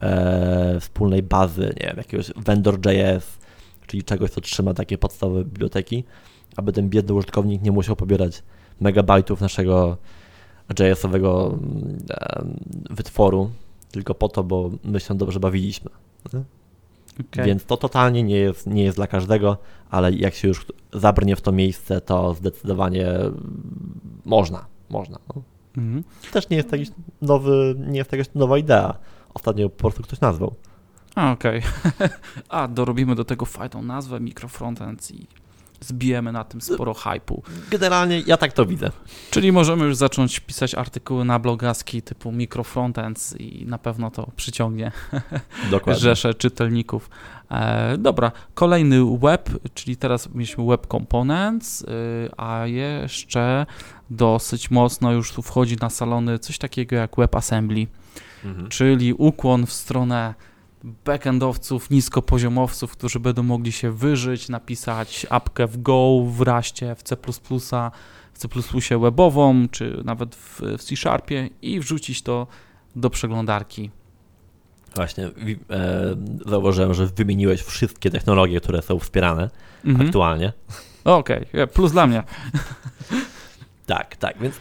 [0.00, 3.38] e, wspólnej bazy, nie wiem, jakiegoś vendor.js,
[3.86, 6.04] czyli czegoś, co trzyma takie podstawowe biblioteki,
[6.56, 8.42] aby ten biedny użytkownik nie musiał pobierać
[8.80, 9.96] megabajtów naszego
[10.78, 12.44] JS-owego mm, e,
[12.94, 13.50] wytworu,
[13.90, 15.90] tylko po to, bo my się dobrze bawiliśmy.
[17.20, 17.46] Okej.
[17.46, 19.58] Więc to totalnie nie jest, nie jest dla każdego,
[19.90, 23.06] ale jak się już zabrnie w to miejsce, to zdecydowanie
[24.24, 25.18] można, można.
[25.34, 25.42] No.
[25.76, 26.04] Mhm.
[26.32, 26.88] Też nie jest jakiś
[27.22, 28.98] nowy, nie jest jakaś nowa idea.
[29.34, 30.54] Ostatnio po prostu ktoś nazwał.
[31.14, 31.62] A, Okej.
[32.48, 35.26] A, dorobimy do tego fajną nazwę Microfrontends i
[35.86, 37.42] zbijemy na tym sporo hypu.
[37.70, 38.90] Generalnie ja tak to widzę.
[39.30, 44.92] Czyli możemy już zacząć pisać artykuły na blogaski typu Microfrontends i na pewno to przyciągnie
[45.70, 46.00] Dokładnie.
[46.00, 47.10] rzesze czytelników.
[47.50, 51.86] E, dobra, kolejny web, czyli teraz mieliśmy web components, y,
[52.36, 53.66] a jeszcze
[54.10, 57.86] dosyć mocno już tu wchodzi na salony coś takiego jak WebAssembly,
[58.44, 58.68] Mhm.
[58.68, 60.34] czyli ukłon w stronę
[60.84, 67.16] backendowców, niskopoziomowców, którzy będą mogli się wyżyć, napisać apkę w Go, w Raście, w C++,
[68.32, 68.48] w C++
[68.98, 72.46] webową, czy nawet w, w C-Sharpie i wrzucić to
[72.96, 73.90] do przeglądarki.
[74.96, 75.30] Właśnie e,
[76.46, 79.50] zauważyłem, że wymieniłeś wszystkie technologie, które są wspierane
[79.84, 80.06] Mhm.
[80.06, 80.52] aktualnie.
[81.04, 82.22] Okej, plus dla mnie.
[83.86, 84.54] Tak, tak, więc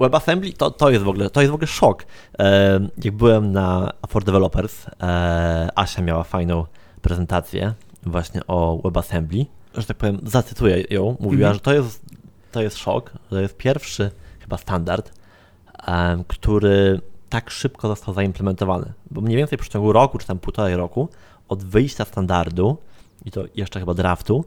[0.00, 2.04] WebAssembly to, to, jest, w ogóle, to jest w ogóle szok.
[2.38, 6.64] E, jak byłem na For Developers, e, Asia miała fajną
[7.02, 11.54] prezentację właśnie o WebAssembly, że tak powiem, zacytuję ją, mówiła, Mhm.
[11.54, 12.02] że to jest,
[12.52, 15.12] to jest szok, że to jest pierwszy chyba standard,
[15.88, 20.76] e, który tak szybko został zaimplementowany, bo mniej więcej w przeciągu roku, czy tam półtorej
[20.76, 21.08] roku,
[21.48, 22.76] od wyjścia standardu,
[23.24, 24.44] i to jeszcze chyba draftu,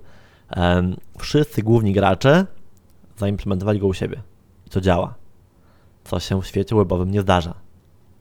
[1.19, 2.45] wszyscy główni gracze
[3.17, 4.21] zaimplementowali go u siebie.
[4.67, 5.13] I to działa.
[6.03, 7.53] Co się w świecie webowym nie zdarza.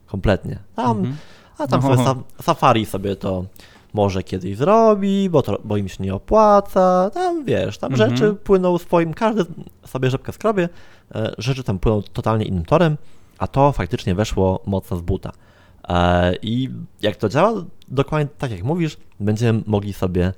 [0.05, 0.59] Kompletnie.
[0.75, 1.17] Tam, Mhm.
[1.57, 1.87] A tam No.
[1.95, 3.45] sobie sa- Safari sobie to
[3.93, 7.09] może kiedyś zrobi, bo, to, bo im się nie opłaca.
[7.13, 8.09] Tam wiesz, tam Mhm.
[8.11, 9.45] rzeczy płyną swoim, każdy
[9.85, 10.69] sobie rzepkę skrobie,
[11.15, 12.97] e, rzeczy tam płyną totalnie innym torem,
[13.37, 15.31] a to faktycznie weszło mocno z buta.
[15.89, 16.69] E, I
[17.01, 17.53] jak to działa,
[17.87, 20.33] dokładnie tak jak mówisz, będziemy mogli sobie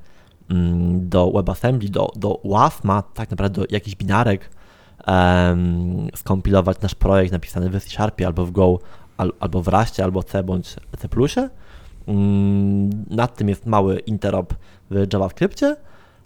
[0.49, 4.49] mm, do WebAssembly, do, do WASMA, tak naprawdę do jakichś binarek
[5.06, 8.80] em, skompilować nasz projekt napisany w C-Sharpie albo w Go,
[9.18, 11.08] al, albo w Raście, albo C bądź C++.
[12.08, 14.53] Mm, Nad tym jest mały interop
[14.91, 15.76] w JavaScriptie.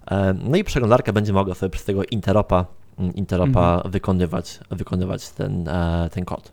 [0.06, 2.66] Em, No i przeglądarka będzie mogła sobie przez tego interopa,
[3.00, 6.52] mm, interopa wykonywać, wykonywać ten, e, ten kod.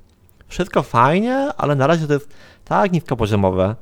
[0.49, 3.77] Wszystko fajnie, ale na razie to jest tak niskopoziomowe,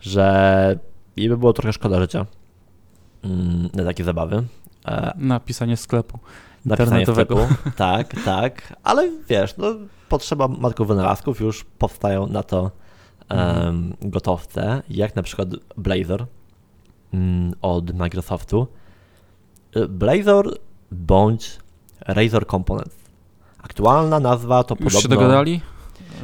[0.00, 0.78] że
[1.16, 2.26] jej by było trochę szkoda życia
[3.24, 4.42] mm, na takie zabawy.
[4.86, 7.48] E, Napisanie sklepu napisanie internetowego.
[7.76, 9.66] Tak, tak, ale wiesz, no,
[10.08, 12.70] potrzeba matków wynalazków, już powstają na to
[13.28, 16.26] em, gotowce, jak na przykład Blazor
[17.14, 18.66] mm, od Microsoftu.
[19.76, 20.58] Y, Blazor
[20.90, 21.58] bądź
[22.00, 22.96] Razor Components.
[23.62, 25.00] Aktualna nazwa to Już podobno...
[25.00, 25.60] się dogadali?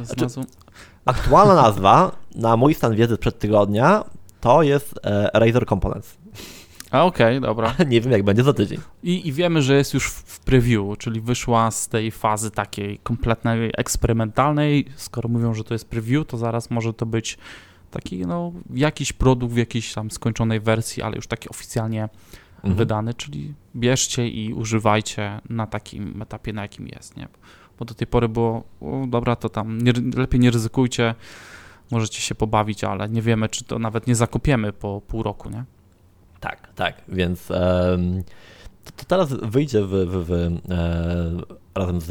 [0.03, 0.27] Znaczy-?
[1.05, 4.03] Aktualna nazwa, na mój stan wiedzy sprzed tygodnia,
[4.41, 6.17] to jest e, Razor Components.
[6.91, 7.75] A okej, dobra.
[7.87, 8.79] Nie wiem, jak będzie za tydzień.
[9.03, 12.99] I, I wiemy, że jest już w, w preview, czyli wyszła z tej fazy takiej
[13.03, 14.85] kompletnej, eksperymentalnej.
[14.95, 17.37] Skoro mówią, że to jest preview, to zaraz może to być
[17.91, 22.09] taki, no, jakiś produkt w jakiejś tam skończonej wersji, ale już taki oficjalnie
[22.57, 22.75] Mhm.
[22.75, 27.27] wydany, czyli bierzcie i używajcie na takim etapie, na jakim jest, nie?
[27.79, 31.15] Bo do tej pory było, o, dobra, to tam nie, lepiej nie ryzykujcie,
[31.91, 35.63] możecie się pobawić, ale nie wiemy, czy to nawet nie zakupiemy po pół roku, nie?
[36.39, 42.07] Tak, tak, więc to, to teraz wyjdzie w, w, w, e, razem z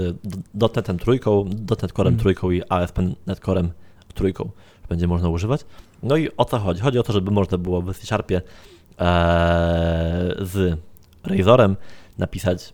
[0.55, 1.45] D- .NETem trójką,
[1.83, 2.17] .NET Corem Mhm.
[2.17, 3.71] trójką i ASP.NET Corem
[4.15, 4.51] trójką
[4.89, 5.61] będzie można używać.
[6.03, 6.81] No i o co chodzi?
[6.81, 10.79] Chodzi o to, żeby można było w C-Sharpie e, z
[11.25, 11.77] Razorem
[12.19, 12.73] napisać,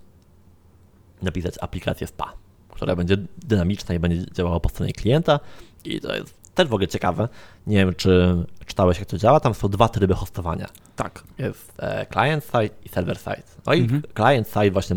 [1.22, 2.32] napisać aplikację SPA,
[2.68, 5.40] która będzie dynamiczna i będzie działała po stronie klienta
[5.84, 7.28] i to jest też w ogóle ciekawe.
[7.66, 8.36] Nie wiem, czy
[8.66, 9.40] czytałeś, jak to działa.
[9.40, 10.66] Tam są dwa tryby hostowania.
[10.96, 11.22] Tak.
[11.38, 13.42] Jest e, client side i server side.
[13.66, 14.02] No i Mhm.
[14.16, 14.96] client side właśnie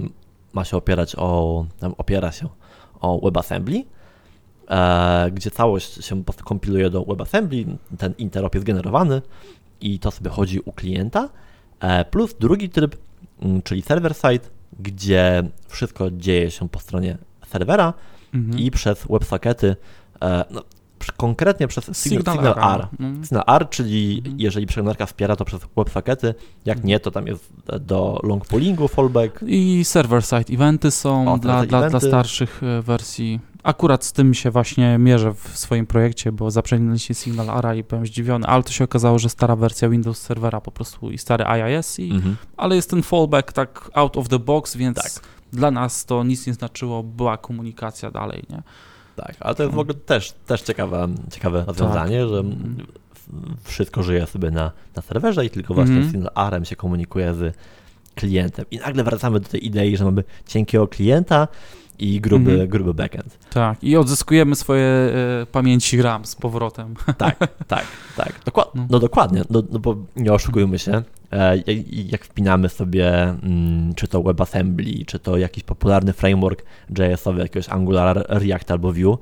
[0.54, 2.50] ma się opierać o, tam opiera się
[3.02, 3.84] o WebAssembly,
[4.70, 7.66] e, gdzie całość się kompiluje do WebAssembly,
[7.98, 9.22] ten interop jest generowany
[9.82, 11.30] i to sobie chodzi u klienta,
[11.80, 12.96] e, plus drugi tryb,
[13.42, 14.50] mm, czyli server side,
[14.80, 17.94] gdzie wszystko dzieje się po stronie serwera
[18.34, 18.60] Mhm.
[18.60, 19.76] i przez WebSockety,
[20.22, 20.64] e, no,
[21.18, 22.88] konkretnie przez Signal, Signal R.
[23.00, 23.24] Mm.
[23.24, 24.40] Signal R, czyli Mhm.
[24.40, 26.36] jeżeli przeglądarka wspiera to przez WebSockety,
[26.66, 29.40] jak nie, to tam jest do long pollingu fallback.
[29.48, 33.40] I server-side eventy są O, dla, dla, dla starszych e, wersji.
[33.64, 38.06] Akurat z tym się właśnie mierzę w swoim projekcie, bo zaprzęgnęliście Signal Ara i byłem
[38.06, 42.00] zdziwiony, ale to się okazało, że stara wersja Windows Servera po prostu i stary IIS,
[42.00, 42.36] i, Mhm.
[42.58, 45.12] ale jest ten fallback tak out of the box, więc Tak.
[45.54, 48.64] dla nas to nic nie znaczyło, była komunikacja dalej, nie?
[49.16, 52.88] Tak, ale to jest w ogóle też, też ciekawe, ciekawe rozwiązanie, że Mhm.
[53.64, 56.04] wszystko żyje sobie na, na serwerze i tylko właśnie.
[56.12, 57.56] Signal R się komunikuje z
[58.16, 58.66] klientem.
[58.72, 61.48] I nagle wracamy do tej idei, że mamy cienkiego klienta
[62.00, 62.70] i gruby, Mhm.
[62.70, 63.38] gruby backend.
[63.50, 65.12] Tak, i odzyskujemy swoje e,
[65.52, 66.96] pamięci RAM z powrotem.
[67.18, 67.38] Tak,
[67.68, 67.86] tak,
[68.18, 68.34] tak.
[68.46, 68.88] Dokład, No.
[68.90, 69.00] no.
[69.00, 71.04] dokładnie, no, no bo nie oszukujmy się.
[71.32, 71.58] E,
[71.92, 76.64] jak- wpinamy sobie, mm, czy to WebAssembly, czy to jakiś popularny framework
[76.98, 79.18] JS-owy, jakiegoś Angular, React albo Vue,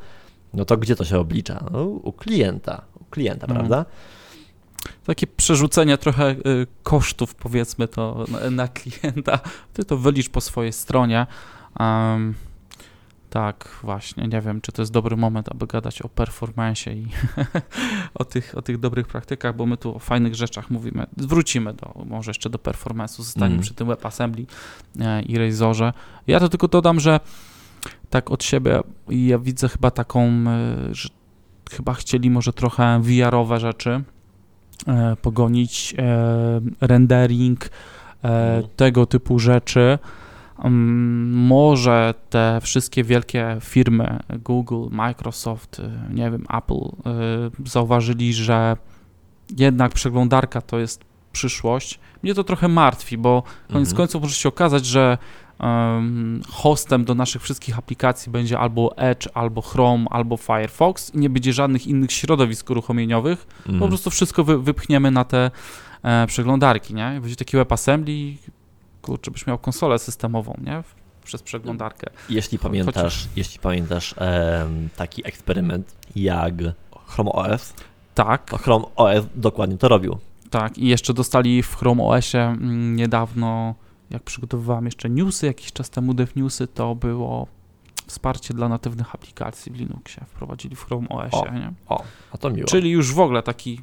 [0.54, 1.66] no to gdzie to się oblicza?
[1.72, 3.60] No, u klienta, u klienta, Mhm.
[3.60, 3.86] prawda?
[5.06, 6.36] Takie przerzucenie trochę e,
[6.84, 9.40] kosztów, powiedzmy to, na, klienta.
[9.74, 11.28] Ty to wylicz po swojej stronie.
[11.80, 12.34] Em,
[13.34, 17.08] tak, właśnie, nie wiem, czy to jest dobry moment, aby gadać o performanceie i
[18.16, 21.06] o, tych, o tych dobrych praktykach, bo my tu o fajnych rzeczach mówimy.
[21.18, 23.62] Wrócimy do, może jeszcze do performance'u, zostaniemy Mhm.
[23.62, 24.46] przy tym WebAssembly
[25.00, 25.94] e, i Razorze.
[26.28, 27.20] Ja to tylko dodam, że
[28.10, 28.80] tak od siebie
[29.10, 30.46] ja widzę chyba taką, e,
[30.92, 31.10] że
[31.72, 34.04] chyba chcieli może trochę VR-owe rzeczy
[34.88, 35.96] e, pogonić,
[36.82, 37.70] rendering,
[38.24, 38.64] Mhm.
[38.76, 40.00] tego typu rzeczy.
[41.32, 46.74] Może te wszystkie wielkie firmy, Google, Microsoft, y, nie wiem, Apple,
[47.66, 48.78] y, zauważyli, że
[49.58, 52.00] jednak przeglądarka to jest przyszłość.
[52.24, 53.98] Mnie to trochę martwi, bo koniec Mhm.
[53.98, 55.18] końców może się okazać, że
[55.60, 61.30] em, hostem do naszych wszystkich aplikacji będzie albo Edge, albo Chrome, albo Firefox i nie
[61.30, 63.48] będzie żadnych innych środowisk uruchomieniowych.
[63.60, 63.80] Mhm.
[63.80, 65.52] Po prostu wszystko wy, wypchniemy na te
[66.04, 67.18] e, przeglądarki, nie?
[67.22, 68.34] Będzie taki WebAssembly,
[69.04, 70.84] kurczę, byś miał konsolę systemową, nie?
[71.24, 72.08] Przez przeglądarkę.
[72.30, 76.54] Jeśli pamiętasz, jeśli pamiętasz em, taki eksperyment jak
[77.08, 77.74] Chrome OS,
[78.16, 80.18] Tak, to Chrome OS dokładnie to robił.
[80.50, 80.78] tak.
[80.78, 83.76] I jeszcze dostali w Chrome OSie mm, niedawno,
[84.10, 87.48] jak przygotowywałem jeszcze newsy, jakiś czas temu dev newsy, to było
[88.08, 90.26] wsparcie dla natywnych aplikacji w Linuxie.
[90.28, 91.54] Wprowadzili w Chrome OSie, O.
[91.54, 91.74] nie?
[91.90, 92.68] O, a to miło.
[92.68, 93.82] Czyli już w ogóle taki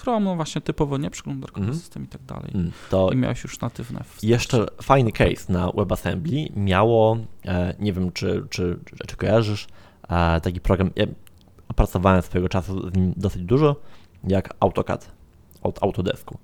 [0.00, 1.78] Chrome, no właśnie typowo nie przeglądarkowy Mhm.
[1.78, 2.50] system i tak dalej.
[2.54, 7.92] Mm, To I miałeś już natywne w Jeszcze fajny case na WebAssembly miało, e, nie
[7.92, 9.66] wiem czy, czy, czy, czy kojarzysz,
[10.08, 11.06] e, taki program, ja
[11.68, 13.76] opracowałem swojego czasu z nim dosyć dużo,
[14.24, 15.10] jak AutoCAD
[15.62, 16.38] od Autodesku.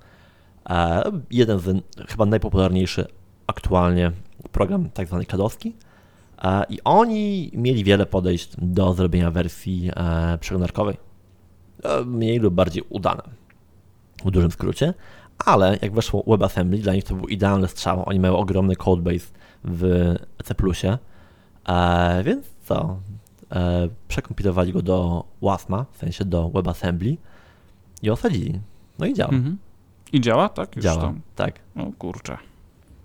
[0.70, 3.06] E, jeden z chyba najpopularniejszy
[3.46, 4.12] aktualnie
[4.52, 5.76] program tak zwany kadowski
[6.42, 9.90] e, i oni mieli wiele podejść do zrobienia wersji
[10.40, 10.96] przeglądarkowej.
[12.06, 13.22] Mniej lub bardziej udane,
[14.24, 14.94] w dużym skrócie
[15.44, 18.02] ale jak weszło WebAssembly, dla nich to był idealny strzał.
[18.06, 19.26] Oni mają ogromny codebase
[19.64, 20.14] w
[20.44, 20.54] C++,
[21.68, 22.98] e, więc co?
[23.52, 27.16] E, przekompilowali go do WASMA, w sensie do WebAssembly
[28.02, 28.60] i osadzili.
[28.98, 29.32] No i działa.
[29.32, 29.58] Mhm.
[30.12, 30.76] I działa, tak?
[30.76, 31.20] Już Działa, tam.
[31.36, 31.60] tak.
[31.76, 32.38] O kurczę.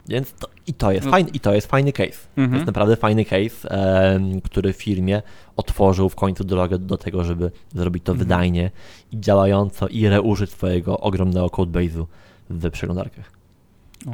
[0.07, 1.11] Więc to, i, to jest No.
[1.11, 2.11] fajny, i to jest fajny case.
[2.11, 2.53] To Mhm.
[2.53, 5.21] jest naprawdę fajny case, em, który firmie
[5.55, 8.27] otworzył w końcu drogę do tego, żeby zrobić to Mhm.
[8.27, 8.71] wydajnie
[9.11, 12.05] i działająco i reużyć swojego ogromnego codebase'u
[12.49, 13.31] w przeglądarkach.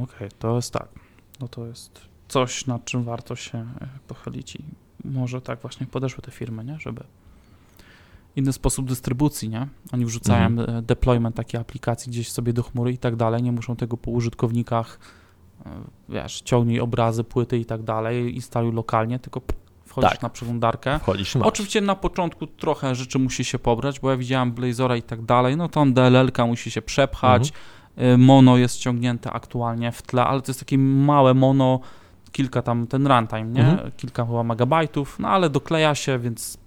[0.03, 0.88] Okej, to jest tak.
[1.39, 4.63] No to jest coś, nad czym warto się e, pochylić i
[5.05, 6.77] może tak właśnie podeszły te firmy, nie?
[6.79, 7.03] Żeby
[8.35, 9.67] inny sposób dystrybucji, nie?
[9.91, 10.69] Oni wrzucają Mhm.
[10.77, 14.11] e, deployment takiej aplikacji gdzieś sobie do chmury i tak dalej, nie muszą tego po
[14.11, 14.99] użytkownikach,
[16.10, 19.41] wiesz, ciągnij obrazy, płyty i tak dalej, instaluj lokalnie, tylko
[19.86, 20.22] wchodzisz Tak.
[20.22, 20.99] na przeglądarkę.
[20.99, 21.47] Wchodzisz masz.
[21.47, 25.58] Oczywiście na początku trochę rzeczy musi się pobrać, bo ja widziałem Blazora i tak dalej,
[25.58, 27.53] no tam DLL-ka musi się przepchać,
[27.97, 31.80] y, mono jest ściągnięte aktualnie w tle, ale to jest takie małe mono,
[32.32, 33.68] kilka tam, ten runtime, nie?
[33.68, 33.91] Mhm.
[33.97, 36.58] Kilka chyba megabajtów, no ale dokleja się, więc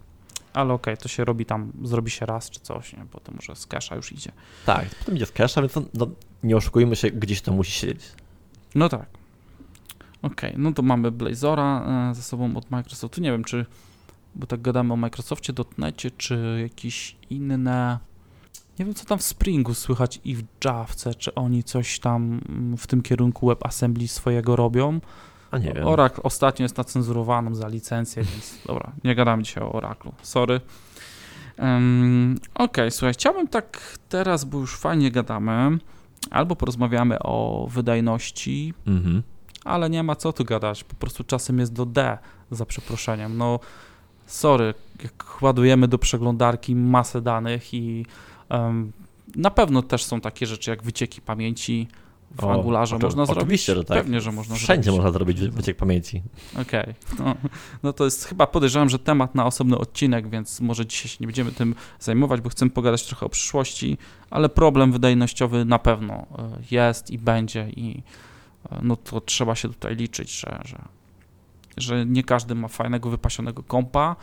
[0.53, 3.07] ale okej, to się robi tam, zrobi się raz czy coś, nie?
[3.11, 4.33] Potem może z cache'a już idzie.
[4.67, 6.07] Tak, potem idzie z cache'a, więc no,
[6.43, 8.05] nie oszukujmy się, gdzieś to musi siedzieć.
[8.75, 9.07] No tak.
[10.23, 13.21] Okej, no to mamy Blazora e, ze sobą od Microsoftu.
[13.21, 13.67] Nie wiem, czy,
[14.35, 17.99] bo tak gadamy o Microsoftie, dotnecie, czy jakieś inne.
[18.79, 22.77] Nie wiem, co tam w Springu słychać i w Javce, czy oni coś tam mm,
[22.77, 25.01] w tym kierunku WebAssembly swojego robią.
[25.51, 25.87] A nie wiem.
[25.87, 30.61] Oracle ostatnio jest nacenzurowaną za licencję, więc dobra, nie gadamy dzisiaj o Oraclu, sorry.
[31.59, 35.79] Um, Okej, słuchaj, chciałbym tak teraz, bo już fajnie gadamy,
[36.31, 39.23] albo porozmawiamy o wydajności, Mhm.
[39.65, 42.19] ale nie ma co tu gadać, po prostu czasem jest do D,
[42.51, 43.37] za przeproszeniem.
[43.39, 43.61] No,
[44.27, 48.07] sorry, jak ładujemy do przeglądarki masę danych i
[48.49, 48.93] em,
[49.37, 51.89] na pewno też są takie rzeczy jak wycieki pamięci
[52.37, 53.43] w O, Angularze oczy- można zrobić.
[53.43, 53.99] Oczywiście, że tak.
[53.99, 54.99] Pewnie, że można Wszędzie zrobić.
[54.99, 56.23] można zrobić wy- wyciek pamięci.
[56.63, 57.35] Okej, no,
[57.83, 61.27] no to jest chyba podejrzewam, że temat na osobny odcinek, więc może dzisiaj się nie
[61.27, 63.99] będziemy tym zajmować, bo chcemy pogadać trochę o przyszłości,
[64.31, 66.27] ale problem wydajnościowy na pewno e,
[66.71, 68.03] jest i będzie i
[68.73, 70.79] e, no to trzeba się tutaj liczyć, że, że,
[71.77, 74.17] że nie każdy ma fajnego, wypasionego kompa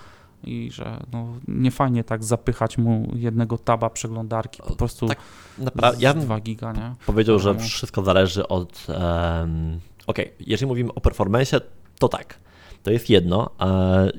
[0.44, 5.18] i że no, nie fajnie tak zapychać mu jednego taba przeglądarki, po prostu tak
[5.58, 6.96] Naprawdę, ja z bym 2 giga, nie?
[7.06, 8.88] powiedział, że wszystko zależy od.
[8.90, 11.62] Um, Okej, jeżeli mówimy o performance,
[12.00, 12.40] to tak.
[12.84, 13.50] To jest jedno.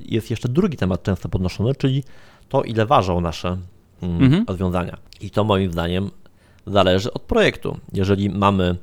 [0.04, 2.04] Jest jeszcze drugi temat często podnoszony, czyli
[2.48, 3.58] to, ile ważą nasze
[4.02, 4.44] mm, mhm.
[4.48, 4.98] rozwiązania.
[5.20, 6.10] I to moim zdaniem
[6.66, 7.78] zależy od projektu.
[7.92, 8.76] Jeżeli mamy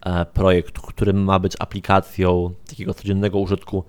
[0.00, 3.84] e, projekt, który ma być aplikacją takiego codziennego użytku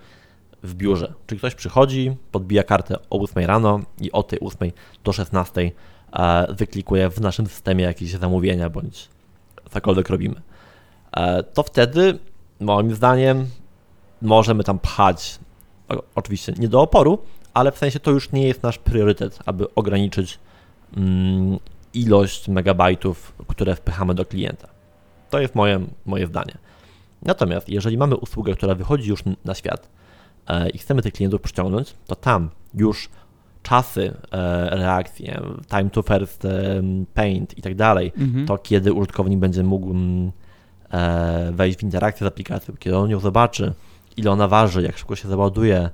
[0.66, 4.72] w biurze, czyli ktoś przychodzi, podbija kartę o 8 rano i o tej 8
[5.04, 5.72] do 16
[6.14, 9.10] e, wyklikuje w naszym systemie jakieś zamówienia bądź
[9.72, 10.42] cokolwiek robimy,
[11.18, 12.20] e, to wtedy
[12.60, 13.48] moim zdaniem
[14.22, 15.40] możemy tam pchać,
[16.16, 17.20] oczywiście nie do oporu,
[17.54, 20.40] ale w sensie to już nie jest nasz priorytet, aby ograniczyć
[20.98, 21.60] mm,
[21.94, 24.68] ilość megabajtów, które wpychamy do klienta.
[25.30, 26.58] To jest moje, moje zdanie.
[27.22, 29.90] Natomiast jeżeli mamy usługę, która wychodzi już na świat
[30.74, 33.10] i chcemy tych klientów przyciągnąć, to tam już
[33.66, 35.30] czasy e, reakcji,
[35.70, 36.82] time to first e,
[37.14, 38.46] paint i tak dalej, mhm.
[38.46, 40.32] to kiedy użytkownik będzie mógł mm,
[40.92, 43.74] e, wejść w interakcję z aplikacją, kiedy on ją zobaczy,
[44.18, 45.90] ile ona waży, jak szybko się załaduje,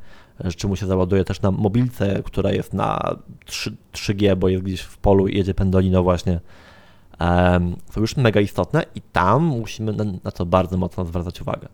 [0.58, 4.82] czy mu się załaduje też na mobilce, która jest na 3, 3G, bo jest gdzieś
[4.82, 6.40] w polu i jedzie pendolino właśnie,
[7.92, 11.68] są już mega istotne i tam musimy na, na to bardzo mocno zwracać uwagę.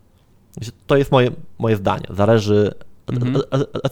[0.86, 2.04] To jest moje, moje zdanie.
[2.10, 2.74] Zależy,
[3.06, 3.42] mhm.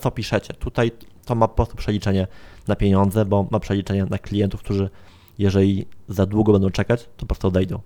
[0.01, 0.53] co piszecie.
[0.53, 0.91] Tutaj
[1.25, 2.27] to ma po prostu przeliczenie
[2.67, 4.89] na pieniądze, bo ma przeliczenie na klientów, którzy
[5.37, 7.79] jeżeli za długo będą czekać, to po prostu odejdą.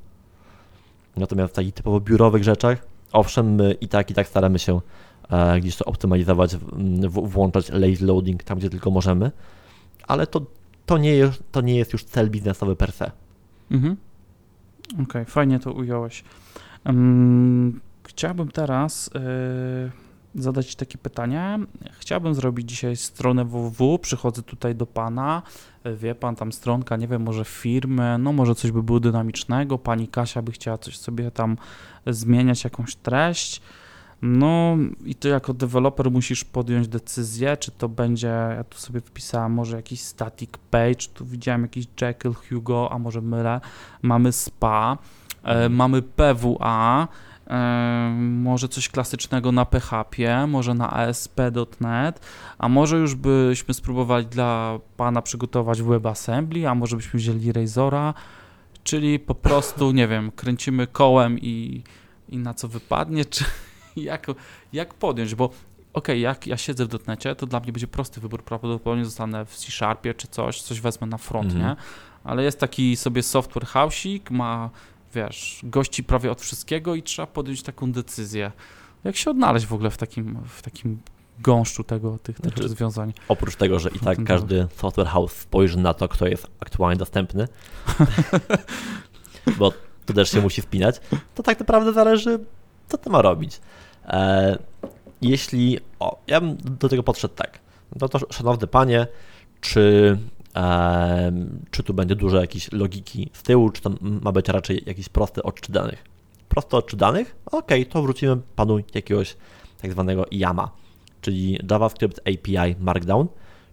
[1.17, 4.81] Natomiast w takich typowo biurowych rzeczach, owszem, my i tak, i tak staramy się
[5.29, 6.55] e, gdzieś to optymalizować,
[7.07, 9.31] włączać lazy loading tam, gdzie tylko możemy,
[10.07, 10.41] ale to,
[10.85, 13.11] to, nie, jest, to nie jest już cel biznesowy per se.
[13.71, 13.97] Mhm.
[14.93, 16.23] Okej, okay, fajnie to ująłeś.
[16.85, 17.79] Um,
[18.11, 19.09] chciałbym teraz...
[19.13, 21.59] Yy zadać takie pytanie.
[21.99, 25.41] Chciałbym zrobić dzisiaj stronę www, przychodzę tutaj do Pana,
[25.97, 30.07] wie Pan, tam stronka, nie wiem, może firmy, no może coś by było dynamicznego, Pani
[30.07, 31.57] Kasia by chciała coś sobie tam
[32.07, 33.61] zmieniać, jakąś treść,
[34.21, 39.51] no i ty jako deweloper musisz podjąć decyzję, czy to będzie, ja tu sobie wpisałem
[39.51, 43.61] może jakiś static page, tu widziałem jakiś Jekyll, Hugo, a może mylę,
[44.01, 44.97] mamy SPA,
[45.43, 47.07] e, mamy PWA,
[48.19, 52.19] może coś klasycznego na PHP, może na ASP.NET,
[52.57, 58.13] a może już byśmy spróbowali dla Pana przygotować WebAssembly, a może byśmy wzięli Razora,
[58.83, 61.83] czyli po prostu, nie wiem, kręcimy kołem i,
[62.29, 63.45] i na co wypadnie, czy
[63.95, 64.27] jak,
[64.73, 65.59] jak podjąć, bo okej,
[65.93, 69.55] okay, jak ja siedzę w dotnecie, to dla mnie będzie prosty wybór, prawdopodobnie zostanę w
[69.55, 71.69] C-Sharpie czy coś, coś wezmę na front, mm -hmm.
[71.69, 71.75] nie?
[72.23, 74.69] Ale jest taki sobie software house'ik, ma
[75.13, 78.51] wiesz, gości prawie od wszystkiego i trzeba podjąć taką decyzję.
[79.03, 80.99] Jak się odnaleźć w ogóle w takim, w takim
[81.39, 83.13] gąszczu tego, tych, tych znaczy, rozwiązań.
[83.27, 87.47] Oprócz tego, że i tak każdy software house spojrzy na to, kto jest aktualnie dostępny,
[89.59, 89.73] bo
[90.05, 91.01] to też się musi wpinać,
[91.35, 92.39] to tak naprawdę zależy,
[92.87, 93.61] co to ma robić.
[94.05, 94.57] E,
[95.21, 97.59] jeśli, o, ja bym do tego podszedł tak,
[97.95, 99.07] no to szanowny panie,
[99.61, 100.17] czy
[101.71, 105.43] czy tu będzie dużo jakiejś logiki z tyłu, czy to ma być raczej jakiś prosty
[105.43, 106.03] odczyt danych.
[106.49, 107.35] Prosty odczyt danych?
[107.51, 109.37] Ok, to wrócimy panu jakiegoś
[109.81, 110.71] tak zwanego YAMA,
[111.21, 113.27] czyli JavaScript API Markdown,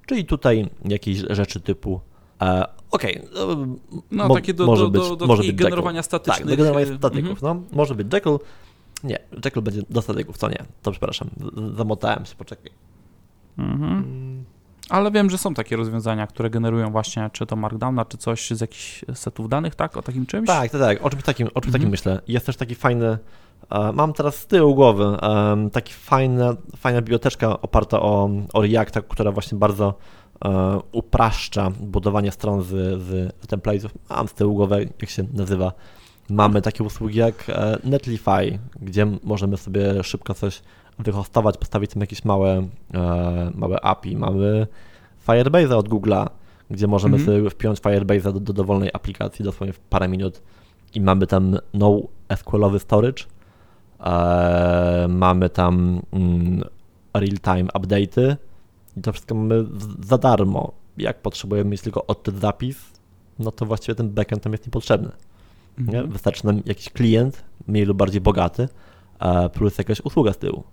[0.07, 2.01] czyli tutaj jakieś rzeczy typu
[2.43, 3.67] e, Okej, okay,
[4.11, 6.39] no, takie do, może do, być, do, do może być generowania statycznych.
[6.39, 7.63] Tak, do generowania e, statyków, mm -hmm.
[7.71, 8.39] no, może być Jekyll,
[9.05, 11.31] nie, Jekyll będzie do statyków, co nie, to przepraszam,
[11.77, 12.71] zamotałem się, poczekaj.
[13.59, 13.93] Mhm.
[13.93, 14.45] Mm.
[14.89, 18.61] Ale wiem, że są takie rozwiązania, które generują właśnie czy to Markdowna, czy coś z
[18.61, 19.97] jakichś setów danych, tak?
[19.97, 20.47] O takim czymś?
[20.47, 21.07] Tak, tak, tak.
[21.07, 21.73] O czymś takim, o czymś mhm.
[21.73, 22.21] takim myślę.
[22.29, 23.19] Jest też taki fajny,
[23.71, 29.03] e, mam teraz z tyłu głowy, e, taki fajna, fajna biblioteczka oparta o, o Reacta,
[29.03, 29.95] która właśnie bardzo
[30.45, 32.69] e, upraszcza budowanie stron z,
[33.03, 33.93] z, templatesów.
[34.11, 35.73] Mam z tyłu głowy, jak się nazywa.
[36.31, 37.45] Mamy takie usługi jak
[37.85, 40.63] Netlify, gdzie możemy sobie szybko coś
[40.99, 44.17] wyhostować, postawić tam jakieś małe, e, małe API.
[44.17, 44.67] Mamy
[45.27, 46.27] Firebase od Google'a,
[46.71, 47.25] gdzie możemy -hmm.
[47.25, 50.43] sobie wpiąć Firebase do, do dowolnej aplikacji dosłownie w parę minut
[50.95, 53.25] i mamy tam no SQL-owy storage,
[54.01, 56.65] e, mamy tam mm,
[57.15, 58.37] real-time update'y
[58.97, 59.65] i to wszystko mamy
[60.01, 60.73] za darmo.
[60.99, 62.77] Jak potrzebujemy mieć tylko odczyt zapis,
[63.39, 65.11] no to właściwie ten backend tam jest niepotrzebny.
[65.79, 66.03] Nie?
[66.03, 68.69] Wystarczy nam jakiś klient, mniej lub bardziej bogaty,
[69.53, 70.65] plus jakaś usługa z tyłu.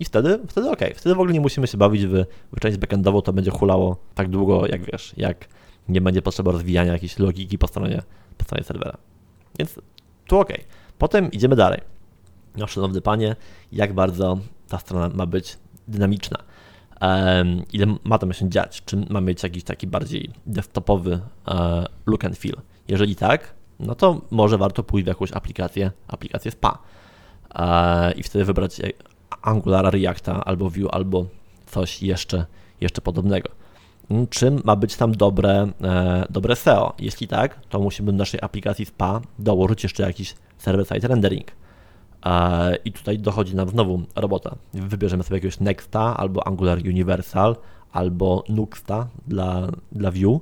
[0.00, 2.24] I wtedy, wtedy ok, wtedy w ogóle nie musimy się bawić w,
[2.56, 5.48] w część backendową, to będzie hulało tak długo, jak wiesz, jak
[5.88, 8.02] nie będzie potrzeba rozwijania jakiejś logiki po stronie,
[8.38, 8.96] po stronie serwera.
[9.58, 9.80] Więc
[10.26, 10.52] tu ok.
[10.98, 11.80] Potem idziemy dalej.
[12.56, 13.36] No, szanowny panie,
[13.72, 14.38] jak bardzo
[14.68, 16.38] ta strona ma być dynamiczna?
[17.00, 18.82] Um, ile ma tam się dziać?
[18.84, 22.56] Czy ma mieć jakiś taki bardziej desktopowy uh, look and feel?
[22.88, 26.78] Jeżeli tak, no to może warto pójść w jakąś aplikację, aplikację SPA
[27.54, 28.80] uh, i wtedy wybrać
[29.42, 31.26] Angulara, Reacta, albo Vue, albo
[31.66, 32.46] coś jeszcze,
[32.80, 33.48] jeszcze podobnego.
[34.10, 36.94] Mm, Czym ma być tam dobre, e, dobre SEO?
[36.98, 41.50] Jeśli tak, to musimy do naszej aplikacji SPA dołożyć jeszcze jakiś server-side rendering.
[42.26, 44.56] E, I tutaj dochodzi nam znowu robota.
[44.74, 47.56] Wybierzemy sobie jakiegoś Nexta, albo Angular Universal,
[47.92, 50.40] albo Nuxta dla, dla Vue.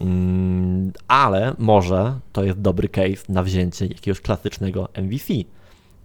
[0.00, 5.32] Mm, ale może to jest dobry case na wzięcie jakiegoś klasycznego MVC,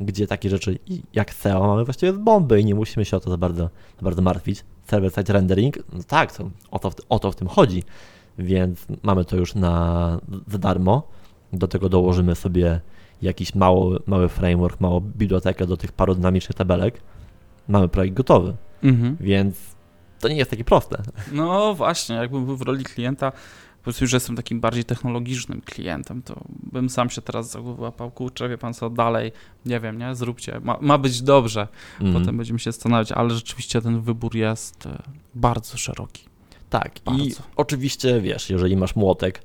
[0.06, 0.80] gdzie takie rzeczy
[1.14, 3.64] jak SEO mamy właściwie z bomby i nie musimy się o to za bardzo,
[4.00, 4.64] za bardzo martwić.
[4.88, 7.84] Server-side rendering, no tak, to, o, to, o to w tym chodzi,
[8.38, 11.08] więc mamy to już na, za darmo.
[11.54, 12.82] Do tego dołożymy sobie
[13.22, 17.02] jakiś mały, mały framework, małą bibliotekę do tych paru dynamicznych tabelek.
[17.68, 19.18] Mamy projekt gotowy, Mhm.
[19.20, 19.56] więc
[20.20, 21.04] to nie jest takie proste.
[21.32, 23.32] No właśnie, jakbym był w roli klienta,
[23.84, 27.82] po prostu już jestem takim bardziej technologicznym klientem, to bym sam się teraz za głowę
[27.84, 29.32] łapał, kurczę, wie pan co, dalej,
[29.66, 31.68] nie wiem, nie, zróbcie, ma, ma być dobrze,
[32.02, 32.20] Mhm.
[32.22, 35.02] potem będziemy się zastanawiać, ale rzeczywiście ten wybór jest e,
[35.36, 36.24] bardzo szeroki.
[36.70, 37.44] Tak, i Bardzo.
[37.56, 39.44] oczywiście wiesz, jeżeli masz młotek,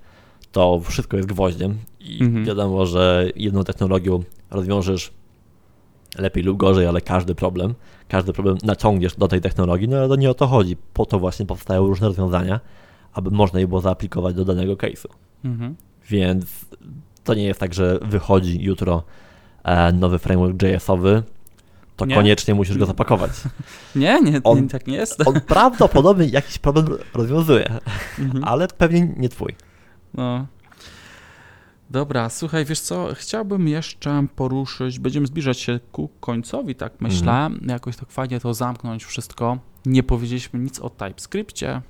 [0.52, 2.44] to wszystko jest gwoździem i Mhm.
[2.44, 5.12] wiadomo, że jedną technologią rozwiążesz
[6.18, 7.74] lepiej lub gorzej, ale każdy problem,
[8.08, 10.76] każdy problem naciągniesz do tej technologii, no ale to nie o to chodzi.
[10.94, 12.60] Po to właśnie powstają różne rozwiązania,
[13.18, 15.08] aby można je było zaaplikować do danego case'u.
[15.44, 15.74] Mhm.
[16.08, 16.46] Więc
[17.24, 19.02] to nie jest tak, że wychodzi jutro
[19.64, 21.22] e, nowy framework JS-owy,
[21.96, 22.14] to Nie.
[22.14, 23.30] koniecznie musisz go zapakować.
[23.96, 25.28] Nie, nie, On- nie, tak nie jest.
[25.28, 27.68] On prawdopodobnie jakiś problem rozwiązuje,
[28.18, 28.44] Mhm.
[28.44, 29.54] ale pewnie nie twój.
[30.14, 30.46] No.
[31.90, 37.96] Dobra, słuchaj, wiesz co, chciałbym jeszcze poruszyć, będziemy zbliżać się ku końcowi, tak myślę, jakoś
[37.96, 39.58] tak fajnie to zamknąć wszystko.
[39.86, 41.82] Nie powiedzieliśmy nic o TypeScriptie,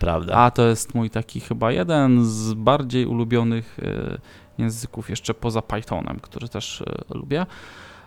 [0.00, 0.34] Prawda.
[0.34, 4.18] a to jest mój taki chyba jeden z bardziej ulubionych e,
[4.58, 7.46] języków jeszcze poza Pythonem, który też e, lubię,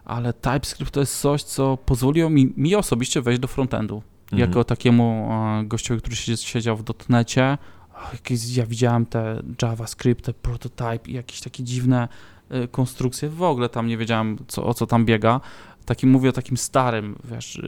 [0.05, 4.03] ale TypeScript to jest coś, co pozwoliło mi, mi osobiście wejść do frontendu.
[4.23, 4.39] Mhm.
[4.39, 5.29] Jako takiemu
[5.63, 7.57] gościowi, który siedzi- siedział w dotnecie,
[8.55, 12.07] ja widziałem te JavaScript, te prototype i jakieś takie dziwne
[12.49, 13.29] e, konstrukcje.
[13.29, 15.41] W ogóle tam nie wiedziałem, co, o co tam biega.
[15.85, 17.59] Takim mówię o takim starym, wiesz,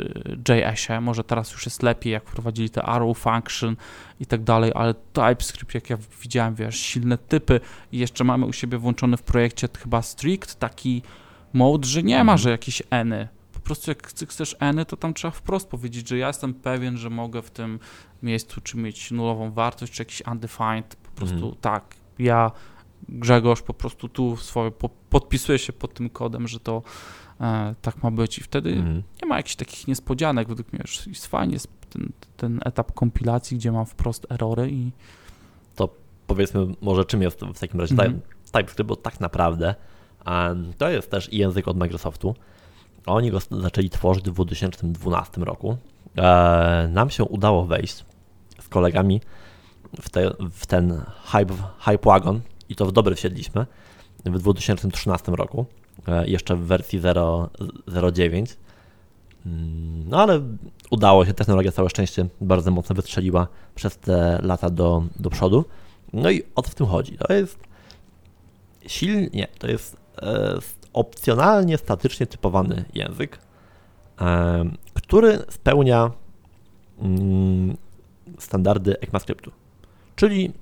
[0.47, 3.75] e, JS-ie, może teraz już jest lepiej, jak wprowadzili te arrow function
[4.19, 7.59] i tak dalej, ale TypeScript, jak ja widziałem, wiesz, silne typy
[7.91, 11.01] i jeszcze mamy u siebie włączony w projekcie chyba strict taki
[11.53, 12.37] mode, że nie ma, Mhm.
[12.37, 13.27] że jakieś eny.
[13.53, 16.97] Po prostu jak chce- chcesz eny, to tam trzeba wprost powiedzieć, że ja jestem pewien,
[16.97, 17.79] że mogę w tym
[18.23, 21.55] miejscu czy mieć nulową wartość, czy jakiś undefined, po prostu Mhm.
[21.61, 22.51] tak, ja
[23.09, 26.81] Grzegorz po prostu tu swoje, po, podpisuję się pod tym kodem, że to
[27.81, 29.03] tak ma być i wtedy Mhm.
[29.21, 33.57] nie ma jakichś takich niespodzianek, według mnie już jest fajnie jest ten, ten etap kompilacji,
[33.57, 34.91] gdzie mam wprost erory i
[36.27, 38.13] Powiedzmy może czym jest w takim razie Mhm.
[38.19, 39.75] Type- TypeScript, bo tak naprawdę
[40.25, 42.35] em, to jest też język od Microsoftu.
[43.05, 45.77] Oni go zaczęli tworzyć w 2012 roku.
[46.17, 48.05] E, nam się udało wejść
[48.59, 49.21] z kolegami
[50.01, 53.65] w, te, w ten hype, hype wagon i to w dobry wsiedliśmy
[54.25, 55.82] w 2013 roku, e,
[56.25, 57.49] jeszcze w wersji 0
[57.87, 58.55] 0.9.
[59.45, 60.41] Mm, No ale
[60.91, 65.65] udało się, technologia całe szczęście bardzo mocno wystrzeliła przez te lata do, do przodu.
[66.13, 67.17] No i o co w tym chodzi?
[67.17, 67.59] To jest
[68.87, 70.57] silnie, to jest e,
[70.93, 73.39] opcjonalnie statycznie typowany język,
[74.21, 76.11] e, który spełnia
[76.99, 77.77] mm,
[78.39, 79.51] standardy ECMAScriptu,
[80.15, 80.53] czyli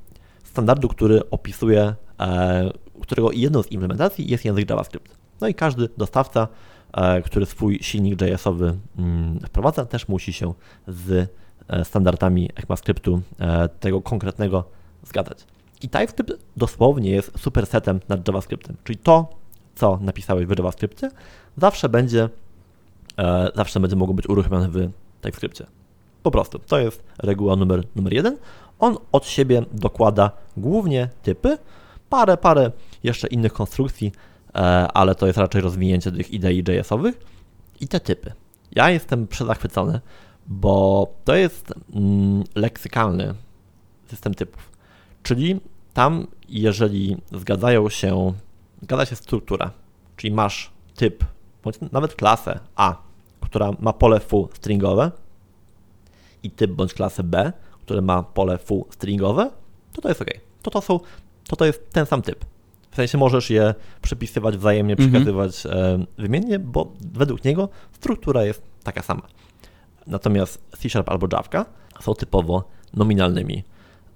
[0.44, 2.72] standardu, który opisuje, e,
[3.02, 5.21] którego jedną z implementacji jest język JavaScript.
[5.42, 6.48] No i każdy dostawca,
[6.94, 10.54] e, który swój silnik JS-owy mm, wprowadza, też musi się
[10.88, 11.30] z
[11.68, 14.64] e, standardami ECMAScriptu e, tego konkretnego
[15.04, 15.46] zgadzać.
[15.82, 19.30] I TypeScript dosłownie jest supersetem nad JavaScriptem, czyli to,
[19.76, 21.12] co napisałeś w JavaScriptie,
[21.58, 22.30] zawsze będzie,
[23.56, 24.90] zawsze będzie mogło być uruchomione w
[25.22, 25.66] TypeScriptie.
[26.24, 28.38] Po prostu, to jest reguła numer, numer jeden.
[28.80, 31.58] On od siebie dokłada głównie typy,
[32.10, 32.72] parę, parę
[33.04, 34.12] jeszcze innych konstrukcji,
[34.94, 37.26] ale to jest raczej rozwinięcie tych idei JS-owych
[37.82, 38.34] i te typy.
[38.72, 40.00] Ja jestem przezachwycony,
[40.48, 43.34] bo to jest mm, leksykalny
[44.08, 44.72] system typów.
[45.24, 45.60] Czyli
[45.94, 48.34] tam, jeżeli zgadzają się,
[48.82, 49.72] zgadza się struktura,
[50.18, 51.24] czyli masz typ,
[51.64, 52.96] bądź nawet klasę A,
[53.42, 55.12] która ma pole foo stringowe
[56.44, 59.52] i typ bądź klasę B, które ma pole foo stringowe,
[59.94, 60.30] to to jest ok.
[60.62, 61.00] To to, są,
[61.48, 62.46] to to jest ten sam typ.
[62.92, 65.10] W sensie możesz je przypisywać wzajemnie, Mhm.
[65.12, 69.22] przekazywać e, wymiennie, bo według niego struktura jest taka sama.
[70.08, 71.66] Natomiast C Sharp albo Java
[72.02, 72.64] są typowo
[72.94, 73.64] nominalnymi.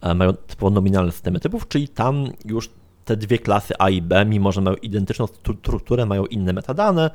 [0.02, 2.70] E, Mają typowo nominalne systemy typów, czyli tam już
[3.06, 7.10] te dwie klasy A i B, mimo że mają identyczną stru- strukturę, mają inne metadane,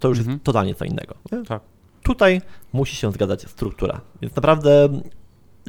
[0.00, 0.34] to już Mhm.
[0.34, 1.14] jest totalnie co innego.
[1.48, 1.62] Tak.
[2.02, 2.40] tutaj
[2.72, 4.00] musi się zgadzać struktura.
[4.22, 4.88] Więc naprawdę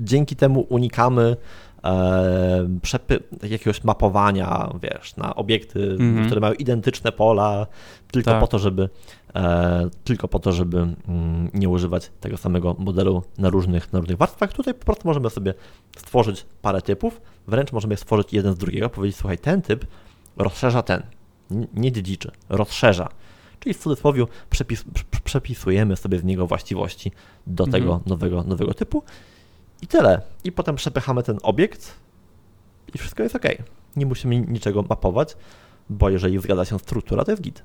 [0.01, 1.35] dzięki temu unikamy
[1.83, 6.25] e, jakiegoś mapowania, wiesz, na obiekty, Mhm.
[6.25, 7.67] które mają identyczne pola,
[8.11, 8.39] tylko Tak.
[8.39, 8.89] po to, żeby
[9.35, 14.17] e, tylko po to, żeby mm, nie używać tego samego modelu na różnych, na różnych
[14.17, 14.53] warstwach.
[14.53, 15.53] Tutaj po prostu możemy sobie
[15.97, 19.85] stworzyć parę typów, wręcz możemy stworzyć jeden z drugiego, powiedzieć, słuchaj, ten typ
[20.37, 21.03] rozszerza ten,
[21.73, 23.09] nie dziedziczy, rozszerza.
[23.59, 27.11] Czyli w cudzysłowie przepis, prze- przepisujemy sobie z niego właściwości
[27.47, 27.81] do Mhm.
[27.83, 29.03] tego nowego, nowego typu
[29.81, 30.21] i tyle.
[30.43, 31.95] I potem przepychamy ten obiekt
[32.93, 33.45] i wszystko jest ok.
[33.95, 35.37] Nie musimy niczego mapować,
[35.89, 37.63] bo jeżeli zgadza się struktura, to jest git.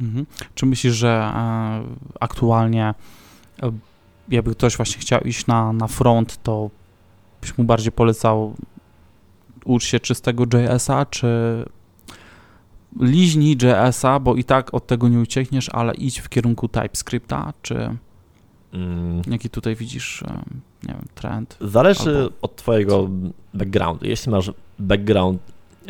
[0.00, 0.26] Mhm.
[0.54, 1.82] Czy myślisz, że e,
[2.20, 2.94] aktualnie
[3.62, 3.72] e,
[4.28, 6.70] jakby ktoś właśnie chciał iść na, na front, to
[7.40, 8.54] byś mu bardziej polecał
[9.64, 11.28] ucz się czystego JS-a, czy
[13.00, 17.96] liźnij JS-a, bo i tak od tego nie uciekniesz, ale idź w kierunku TypeScripta, czy
[18.72, 20.26] Mm, jaki tutaj widzisz, e,
[20.82, 21.56] nie wiem, trend?
[21.60, 23.08] Zależy Albo- od Twojego
[23.54, 24.06] backgroundu.
[24.06, 25.40] Jeśli masz background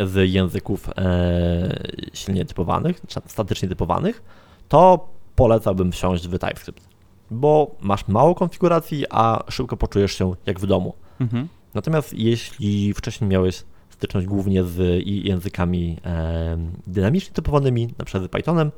[0.06, 1.80] z języków e,
[2.12, 4.22] silnie typowanych, statycznie typowanych,
[4.68, 6.88] to polecałbym wsiąść w TypeScript,
[7.30, 10.94] bo masz mało konfiguracji, a szybko poczujesz się jak w domu.
[11.20, 11.48] Mhm.
[11.74, 18.70] Natomiast jeśli wcześniej miałeś styczność głównie z językami e, dynamicznie typowanymi, na przykład z Pythonem,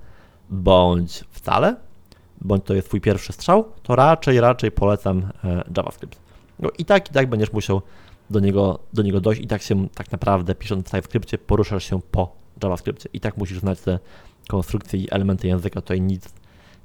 [0.51, 1.77] bądź wcale,
[2.41, 6.21] bądź to jest twój pierwszy strzał, to raczej, raczej polecam e, JavaScript.
[6.59, 7.83] No i tak, i tak będziesz musiał
[8.31, 12.01] do niego, do niego dojść i tak się tak naprawdę pisząc w TypeScriptie poruszasz się
[12.11, 13.99] po JavaScriptie i tak musisz znać te
[14.49, 16.29] konstrukcje i elementy języka, to i nic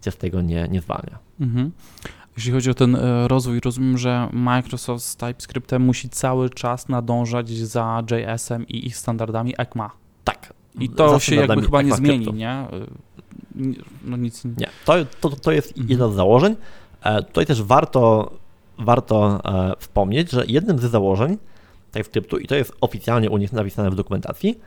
[0.02, 1.20] cię z tego nie, nie zwalnia.
[1.40, 1.72] Mhm.
[2.38, 7.50] Jeśli chodzi o ten e, rozwój, rozumiem, że Microsoft z TypeScriptem musi cały czas nadążać
[7.50, 9.92] za JS-em i ich standardami ECMA.
[10.24, 10.54] Tak.
[10.80, 12.68] I to Za się jakby chyba nie zmieni, nie?
[14.04, 14.46] No nic.
[14.46, 15.90] Nie, to, to, to jest Mhm.
[15.90, 16.56] jedno z założeń.
[17.04, 18.32] E, Tutaj też warto,
[18.80, 21.38] warto e, wspomnieć, że jednym z założeń
[21.92, 24.60] TypeScriptu, i to jest oficjalnie u nich napisane w dokumentacji,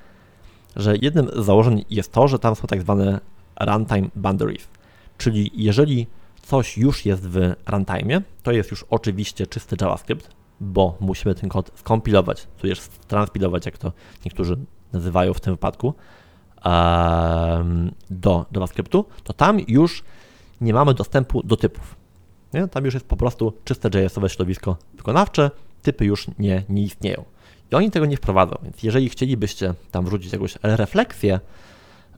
[0.76, 3.20] że jednym z założeń jest to, że tam są tak zwane
[3.60, 4.68] runtime boundaries.
[5.18, 6.06] Czyli jeżeli
[6.42, 10.30] coś już jest w runtime, to jest już oczywiście czysty JavaScript,
[10.60, 13.92] bo musimy ten kod skompilować, tudzież transpilować, jak to
[14.24, 14.56] niektórzy
[14.92, 15.94] nazywają w tym wypadku,
[18.10, 20.04] do JavaScriptu, to tam już
[20.60, 21.96] nie mamy dostępu do typów.
[22.54, 22.68] Nie?
[22.68, 25.50] Tam już jest po prostu czyste JS-owe środowisko wykonawcze,
[25.82, 27.24] typy już nie, nie istnieją.
[27.72, 31.40] I oni tego nie wprowadzą, więc jeżeli chcielibyście tam wrzucić jakąś refleksję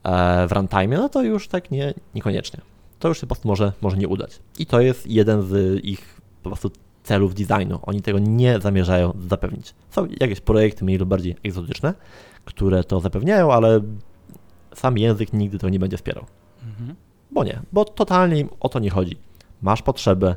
[0.03, 2.61] e, w runtime, no to już tak nie, niekoniecznie.
[2.99, 4.39] To już się po prostu może, może nie udać.
[4.59, 6.71] I to jest jeden z ich po prostu
[7.03, 7.79] celów designu.
[7.81, 9.73] Oni tego nie zamierzają zapewnić.
[9.89, 11.93] Są jakieś projekty mniej lub bardziej egzotyczne,
[12.45, 13.81] które to zapewniają, ale
[14.75, 16.25] sam język nigdy tego nie będzie wspierał.
[16.67, 16.95] Mhm.
[17.31, 19.17] Bo nie, bo totalnie im o to nie chodzi.
[19.61, 20.35] Masz potrzebę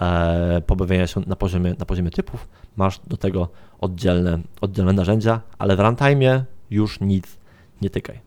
[0.00, 3.48] e, pobawienia się na poziomie, na poziomie typów, masz do tego
[3.80, 7.38] oddzielne, oddzielne narzędzia, ale w runtime już nic
[7.82, 8.20] nie tykaj.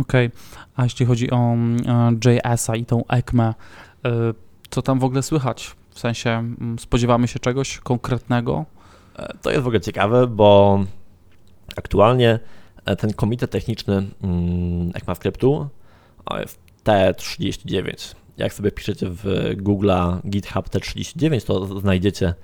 [0.00, 0.30] Okej,
[0.76, 3.54] a jeśli chodzi o mm, e, JS-a i tą ECMę,
[4.04, 4.10] e,
[4.70, 5.76] co tam w ogóle słychać?
[5.90, 8.64] W sensie mm, spodziewamy się czegoś konkretnego?
[9.16, 10.80] E, To jest w ogóle ciekawe, bo
[11.76, 12.38] aktualnie
[12.84, 15.68] e, ten komitet techniczny mm, ECMAScriptu
[16.26, 18.14] o, jest T39.
[18.36, 19.24] Jak sobie piszecie w
[19.56, 22.34] Google'a GitHub T39, to znajdziecie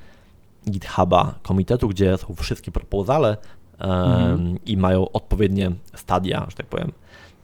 [0.71, 3.37] GitHuba komitetu, gdzie są wszystkie proposale
[3.79, 4.59] em, Mhm.
[4.67, 6.93] i mają odpowiednie stadia, że tak powiem,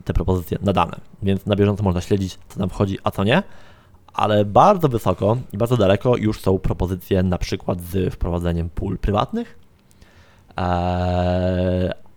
[0.05, 1.01] te propozycje nadane.
[1.23, 3.43] Więc na bieżąco można śledzić, co tam wchodzi, a co nie.
[4.13, 9.49] Ale bardzo wysoko i bardzo daleko już są propozycje na przykład z wprowadzeniem pól prywatnych
[9.49, 9.68] e,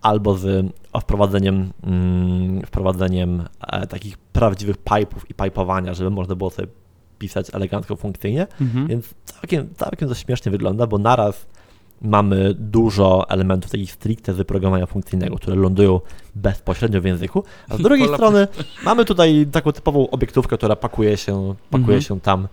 [0.01, 6.67] albo z wprowadzeniem, mm, wprowadzeniem e, takich prawdziwych pipe'ów i pipe'owania, żeby można było sobie
[7.19, 8.47] pisać elegancko, funkcyjnie.
[8.61, 8.87] Mhm.
[8.87, 11.47] Więc całkiem, całkiem to śmiesznie wygląda, bo naraz
[12.01, 15.99] mamy dużo elementów takich stricte z programowania funkcyjnego, które lądują
[16.35, 18.47] bezpośrednio w języku, a z drugiej strony
[18.85, 22.01] mamy tutaj taką typową obiektówkę, która pakuje się, pakuje Mhm.
[22.01, 22.47] się tam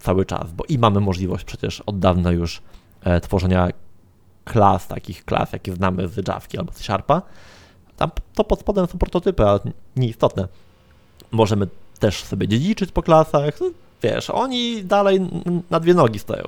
[0.00, 2.62] cały czas, bo i mamy możliwość przecież od dawna już
[3.02, 3.68] e, tworzenia
[4.48, 7.22] klas, takich klas, jakie znamy z Javki albo z Sharpa.
[7.96, 9.60] Tam to pod spodem są prototypy, ale
[9.96, 10.48] nieistotne.
[11.30, 11.66] Możemy
[11.98, 13.70] też sobie dziedziczyć po klasach, no,
[14.02, 15.20] wiesz, oni dalej
[15.70, 16.44] na dwie nogi stoją.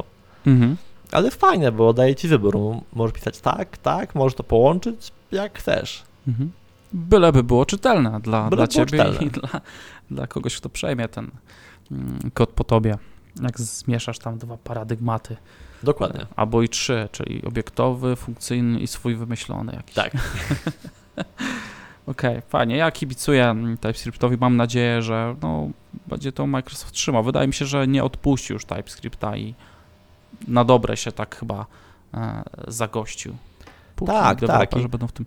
[0.47, 0.77] Mhm.
[1.13, 2.57] Ale jest fajne, bo daje ci wybór.
[2.93, 6.03] Możesz pisać tak, tak, możesz to połączyć jak chcesz.
[6.29, 6.53] Mhm.
[6.93, 9.23] Byleby było czytelne dla, Byle dla ciebie czytelne.
[9.23, 9.61] i dla,
[10.11, 11.31] dla kogoś, kto przejmie ten
[11.91, 12.99] mm, kod po tobie.
[13.43, 15.37] Jak zmieszasz tam dwa paradygmaty,
[15.83, 16.27] Dokładnie.
[16.37, 19.95] albo i trzy, czyli obiektowy, funkcyjny i swój wymyślony jakiś.
[19.95, 20.13] Tak.
[22.07, 22.77] Okej, fajnie.
[22.77, 24.37] Ja kibicuję TypeScriptowi.
[24.41, 25.69] Mam nadzieję, że no,
[26.07, 27.25] będzie to Microsoft trzymał.
[27.25, 29.55] Wydaje mi się, że nie odpuści już TypeScripta i
[30.49, 31.67] na dobre się tak chyba
[32.15, 33.37] e, zagościł.
[33.97, 34.71] Póki Tak, tak.
[34.79, 35.27] Że będą w tym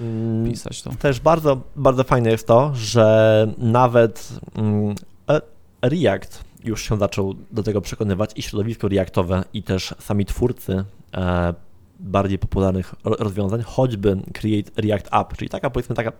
[0.00, 0.90] Mm, pisać to.
[0.90, 4.94] Też bardzo, bardzo fajne jest to, że nawet mm,
[5.30, 5.40] e-
[5.82, 11.54] React już się zaczął do tego przekonywać i środowisko Reactowe i też sami twórcy e,
[12.00, 16.12] bardziej popularnych ro- rozwiązań, choćby Create React App, czyli taka powiedzmy taka,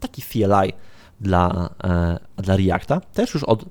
[0.00, 0.72] taki CLI
[1.20, 3.64] dla, e, dla Reacta, też już od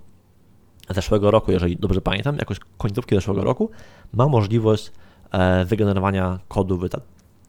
[0.90, 3.70] zeszłego roku, jeżeli dobrze pamiętam, jakoś końcówki zeszłego roku,
[4.14, 4.92] ma możliwość
[5.32, 6.90] e, wygenerowania kodu w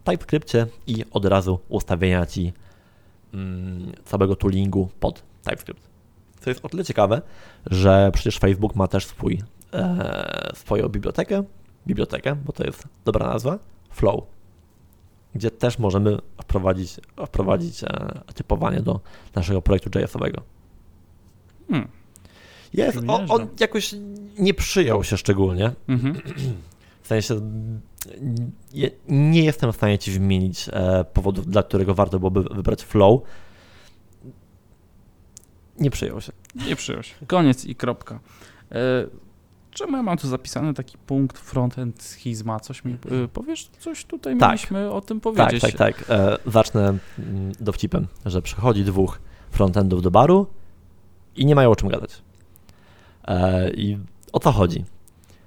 [0.04, 2.52] TypeScriptie i od razu ustawienia ci
[3.34, 5.91] mm, całego toolingu pod TypeScript.
[6.42, 7.22] Co jest o tyle ciekawe,
[7.66, 9.42] że przecież Facebook ma też swój,
[9.72, 11.44] e, swoją bibliotekę,
[11.86, 13.58] bibliotekę, bo to jest dobra nazwa,
[13.90, 14.24] Flow,
[15.34, 17.86] gdzie też możemy wprowadzić, wprowadzić e,
[18.34, 19.00] typowanie do
[19.34, 20.42] naszego projektu JS-owego.
[21.68, 21.88] Hmm.
[22.72, 23.94] Jest, on, on jakoś
[24.38, 26.20] nie przyjął się szczególnie, Mhm.
[27.02, 27.40] w sensie
[29.08, 33.22] nie jestem w stanie ci wymienić e, powodów, dla którego warto byłoby wybrać Flow.
[35.78, 36.32] Nie przyjął się.
[36.68, 37.14] Nie przyjął się.
[37.26, 38.20] Koniec i kropka.
[38.72, 38.76] E,
[39.70, 42.60] czemu ja mam tu zapisany taki punkt frontend schizma?
[42.60, 43.70] Coś mi e, powiesz?
[43.78, 44.50] Coś tutaj Tak.
[44.50, 45.62] mieliśmy o tym Tak, powiedzieć.
[45.62, 46.04] tak, tak.
[46.10, 49.20] E, zacznę mm, dowcipem, że przychodzi dwóch
[49.50, 50.46] frontendów do baru
[51.36, 52.22] i nie mają o czym gadać.
[53.74, 53.98] I
[54.32, 54.84] o co chodzi?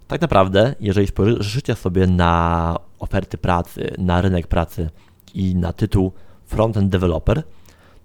[0.07, 4.89] Tak naprawdę, jeżeli spojrzycie sobie na oferty pracy, na rynek pracy
[5.34, 6.11] i na tytuł
[6.45, 7.43] Frontend Developer,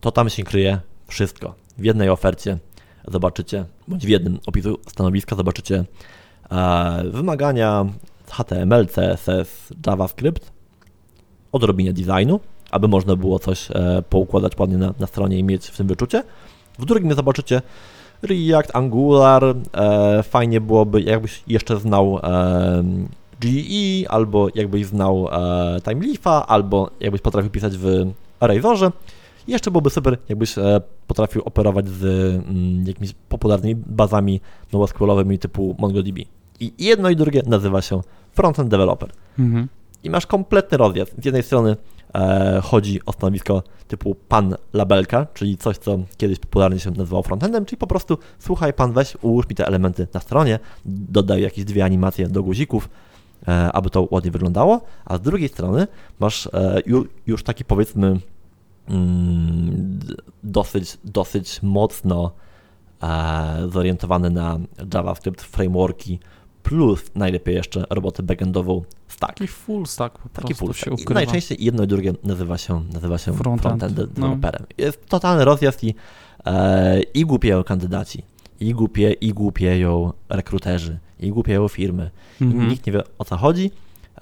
[0.01, 1.55] to tam się kryje wszystko.
[1.81, 2.59] W jednej ofercie
[3.09, 5.85] zobaczycie, bądź w jednym opisu stanowiska zobaczycie
[6.51, 7.87] e, wymagania
[8.31, 10.53] HTML, CSS, JavaScript,
[11.53, 12.41] odrobinie designu,
[12.71, 16.23] aby można było coś e, poukładać ładnie na, na stronie i mieć w tym wyczucie.
[16.79, 17.63] W drugim zobaczycie
[18.23, 19.45] React, Angular.
[19.75, 22.83] E, fajnie byłoby, jakbyś jeszcze znał e,
[23.41, 28.91] GE, albo jakbyś znał e, Timeleafa, albo jakbyś potrafił pisać w Razorze.
[29.49, 34.41] Jeszcze byłoby super, jakbyś e, potrafił operować z mm, jakimiś popularnymi bazami
[34.73, 36.19] NoSQL-owymi typu MongoDB.
[36.61, 38.01] I jedno i drugie nazywa się
[38.33, 39.69] Frontend Developer Mhm.
[40.05, 41.15] i masz kompletny rozjazd.
[41.23, 41.77] Z jednej strony
[42.15, 47.65] e, chodzi o stanowisko typu pan labelka, czyli coś, co kiedyś popularnie się nazywało frontendem,
[47.65, 51.85] czyli po prostu słuchaj pan, weź, ułóż mi te elementy na stronie, dodaj jakieś dwie
[51.85, 52.89] animacje do guzików,
[53.49, 55.87] e, aby to ładnie wyglądało, a z drugiej strony
[56.21, 58.21] masz e, ju, już taki powiedzmy
[60.43, 62.31] dosyć, dosyć mocno
[63.03, 64.59] e, zorientowany na
[64.95, 66.19] JavaScript frameworki,
[66.63, 69.33] plus najlepiej jeszcze robotę backendową stack.
[69.35, 70.99] Taki full stack po Taki full się stack.
[70.99, 71.15] I ukrywa.
[71.21, 73.63] najczęściej jedno i drugie nazywa się, nazywa się Frontend.
[73.63, 74.07] frontend, No.
[74.07, 74.67] developerem.
[74.79, 75.95] Jest totalny rozjazd i,
[76.47, 78.23] e, i głupieją kandydaci,
[78.61, 82.11] i, głupie, i głupieją rekruterzy, i głupieją firmy.
[82.41, 82.69] I Mhm.
[82.69, 83.71] nikt nie wie o co chodzi.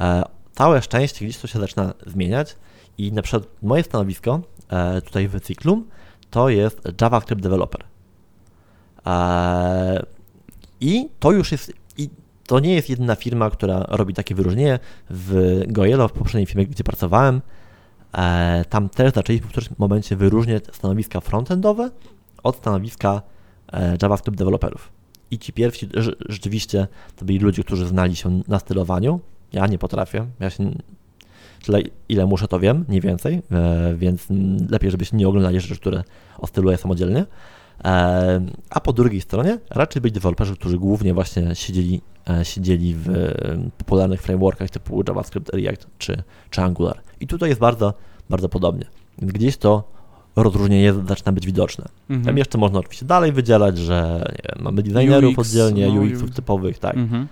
[0.00, 0.22] E,
[0.52, 2.56] całe szczęście gdzieś to się zaczyna zmieniać
[2.98, 4.40] i na przykład moje stanowisko
[5.04, 5.84] tutaj w Cyklum
[6.30, 7.84] to jest JavaScript Developer.
[9.06, 10.06] E,
[10.80, 12.10] I to już jest, i
[12.46, 14.78] to nie jest jedyna firma, która robi takie wyróżnienie.
[15.10, 17.40] W Goelo, w poprzedniej firmie, gdzie pracowałem,
[18.12, 21.90] e, tam też zaczęliśmy w którymś momencie wyróżniać stanowiska frontendowe
[22.42, 23.22] od stanowiska
[23.72, 24.92] e, JavaScript deweloperów.
[25.30, 26.86] I ci pierwsi rze- rzeczywiście
[27.16, 29.20] to byli ludzie, którzy znali się na stylowaniu.
[29.52, 30.26] Ja nie potrafię.
[30.40, 30.70] Ja się
[31.64, 34.26] tyle, ile muszę, to wiem, nie więcej, e, więc
[34.70, 36.04] lepiej, żebyście nie oglądali rzeczy, które
[36.38, 37.24] ostyluję samodzielnie.
[37.84, 38.40] E,
[38.70, 43.08] A po drugiej stronie raczej byli deweloperzy, którzy głównie właśnie siedzieli, e, siedzieli w
[43.78, 47.00] popularnych frameworkach typu JavaScript, React czy, czy Angular.
[47.20, 47.94] I tutaj jest bardzo,
[48.30, 48.86] bardzo podobnie.
[49.18, 49.98] Gdzieś to
[50.36, 51.84] rozróżnienie zaczyna być widoczne.
[52.10, 52.26] Mhm.
[52.26, 56.36] Tam jeszcze można oczywiście dalej wydzielać, że wiem, mamy designerów UX, oddzielnie, no, UX-ów UX.
[56.36, 56.96] typowych, tak.
[56.96, 57.28] Mhm.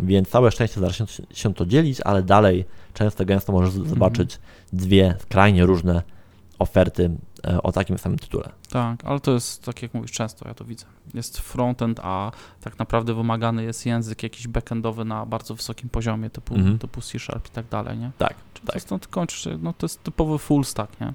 [0.00, 2.64] Więc całe szczęście zaczyna się, się to dzielić, ale dalej
[2.94, 4.38] często gęsto możesz z- zobaczyć
[4.72, 6.02] dwie skrajnie różne
[6.58, 7.10] oferty
[7.46, 8.48] e, o takim samym tytule.
[8.70, 10.86] Tak, ale to jest, tak jak mówisz, często ja to widzę.
[11.14, 16.54] Jest frontend, a tak naprawdę wymagany jest język jakiś backendowy na bardzo wysokim poziomie, typu,
[16.54, 16.78] Mhm.
[16.78, 18.10] typu C Sharp i tak dalej, nie?
[18.18, 18.74] Tak, Czyli tak.
[18.74, 21.06] to stąd kończysz, no to jest typowy full stack, nie?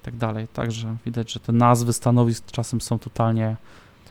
[0.00, 0.48] I tak dalej.
[0.48, 3.56] Także widać, że te nazwy stanowisk czasem są totalnie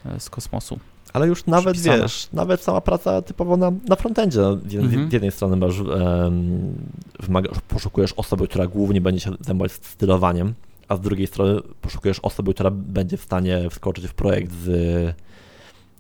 [0.06, 0.80] e, z kosmosu.
[1.14, 2.02] Ale już nawet Przypisane.
[2.04, 4.40] wiesz, nawet sama praca typowo na, na frontendzie.
[4.40, 5.10] no, Z, jed- Mhm.
[5.10, 6.74] z jednej strony masz, em,
[7.20, 10.54] wymagasz, poszukujesz osoby, która głównie będzie się zajmować stylowaniem,
[10.88, 14.70] a z drugiej strony poszukujesz osoby, która będzie w stanie wskoczyć w projekt z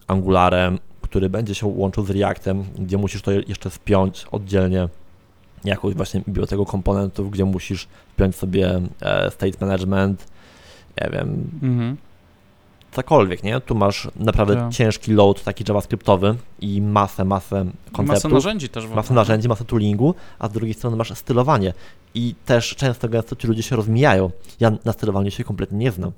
[0.07, 4.89] Angularem, który będzie się łączył z Reactem, gdzie musisz to je- jeszcze spiąć oddzielnie
[5.63, 10.25] jakąś właśnie biblioteką komponentów, gdzie musisz wpiąć sobie e, state management,
[11.01, 11.97] nie wiem, Mhm.
[12.91, 13.61] Cokolwiek, nie?
[13.61, 14.71] Tu masz naprawdę Tak.
[14.73, 18.87] ciężki load taki javascriptowy i masę, masę Masę konceptów, narzędzi też.
[18.87, 21.73] w masę narzędzi, masę toolingu, a z drugiej strony masz stylowanie.
[22.15, 24.31] I też często gęsto ci ludzie się rozmijają.
[24.59, 26.11] Ja na stylowaniu się kompletnie nie znam.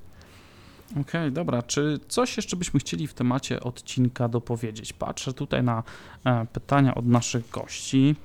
[1.00, 1.62] Okej, dobra.
[1.62, 4.92] Czy coś jeszcze byśmy chcieli w temacie odcinka dopowiedzieć?
[4.92, 5.82] Patrzę tutaj na
[6.26, 8.16] e, pytania od naszych gości.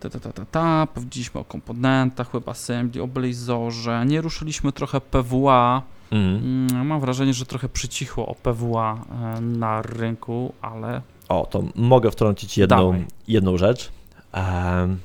[0.00, 0.86] Ta, ta, ta, ta, ta.
[0.94, 4.04] Powiedzieliśmy o komponentach, web assembly, o Blazorze.
[4.06, 5.82] Nie ruszyliśmy trochę PWA.
[6.10, 6.36] Mhm.
[6.72, 8.98] Mm, Mam wrażenie, że trochę przycichło o PWA
[9.36, 13.06] e, na rynku, ale O, to mogę wtrącić jedną, Dawaj.
[13.28, 13.92] jedną rzecz.
[14.32, 14.98] Em,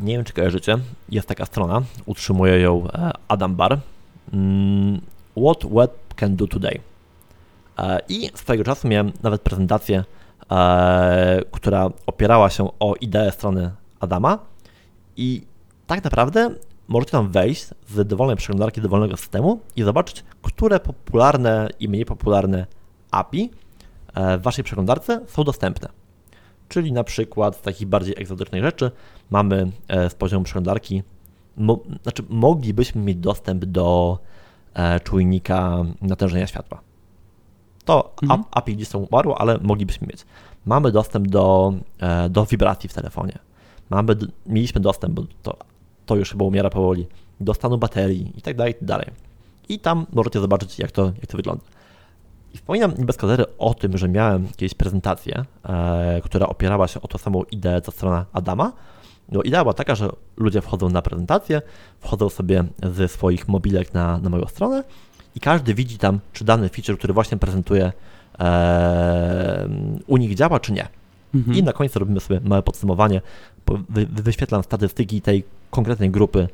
[0.00, 0.78] nie wiem, czy kojarzycie.
[1.08, 3.78] Jest taka strona, utrzymuje ją e, Adam Bar.
[4.32, 5.00] Mm,
[5.46, 6.80] What Web Can Do Today.
[7.78, 10.04] E, I swego czasu miałem nawet prezentację,
[10.50, 13.70] e, która opierała się o ideę strony
[14.00, 14.38] Adama.
[15.16, 15.46] I
[15.86, 16.50] tak naprawdę
[16.88, 22.66] możecie tam wejść z dowolnej przeglądarki dowolnego systemu i zobaczyć, które popularne i mniej popularne
[23.10, 23.50] API
[24.14, 25.88] e, w waszej przeglądarce są dostępne.
[26.68, 28.90] Czyli na przykład z takich bardziej egzotycznych rzeczy
[29.30, 31.02] mamy e, z poziomu przeglądarki,
[31.56, 34.18] mo, znaczy moglibyśmy mieć dostęp do
[34.74, 36.80] e, czujnika natężenia światła.
[37.84, 38.44] To Mhm.
[38.50, 40.26] API gdzieś są umarło, ale moglibyśmy mieć.
[40.66, 41.72] Mamy dostęp do,
[42.30, 43.38] do wibracji w telefonie.
[43.90, 45.56] Mamy, mieliśmy dostęp, bo to,
[46.06, 47.06] to już chyba umiera powoli,
[47.40, 49.06] do stanu baterii i tak dalej, i tak dalej.
[49.68, 51.62] I tam możecie zobaczyć, jak to, jak to wygląda.
[52.54, 53.18] I wspominam bez
[53.58, 57.92] o tym, że miałem kiedyś prezentację, e, która opierała się o tą samą ideę, co
[57.92, 58.72] strona Adama.
[59.32, 61.62] No, idea była taka, że ludzie wchodzą na prezentację,
[62.00, 64.84] wchodzą sobie ze swoich mobilek na, na moją stronę
[65.34, 67.92] i każdy widzi tam, czy dany feature, który właśnie prezentuje,
[68.38, 69.68] e,
[70.06, 70.88] u nich działa, czy nie.
[71.34, 71.56] Mhm.
[71.56, 73.20] I na końcu robimy sobie małe podsumowanie,
[74.10, 76.48] wyświetlam statystyki tej konkretnej grupy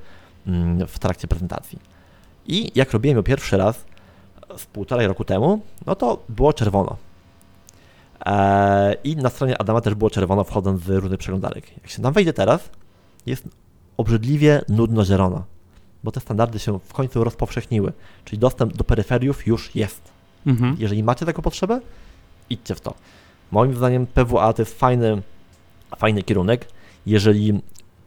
[0.47, 1.79] mm, w trakcie prezentacji.
[2.47, 3.85] I jak robiłem ją pierwszy raz
[4.57, 6.97] z półtorej roku temu, no to było czerwono.
[8.27, 11.77] Eee, I na stronie Adama też było czerwono, wchodząc z różnych przeglądarek.
[11.77, 12.71] Jak się tam wejdzie teraz,
[13.27, 13.49] jest
[13.97, 15.45] obrzydliwie nudno zielono,
[16.05, 17.93] bo te standardy się w końcu rozpowszechniły,
[18.25, 20.03] czyli dostęp do peryferiów już jest.
[20.47, 20.77] Mhm.
[20.79, 21.81] Jeżeli macie taką potrzebę,
[22.51, 22.95] idźcie w to.
[23.51, 25.23] Moim zdaniem PWA to jest fajny,
[25.97, 26.69] fajny kierunek.
[27.07, 27.61] Jeżeli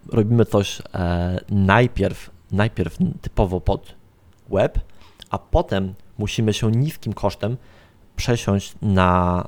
[0.10, 3.96] robimy coś e, najpierw, najpierw typowo pod
[4.50, 4.80] web,
[5.30, 7.58] a potem musimy się niskim kosztem
[8.16, 9.48] przesiąść na,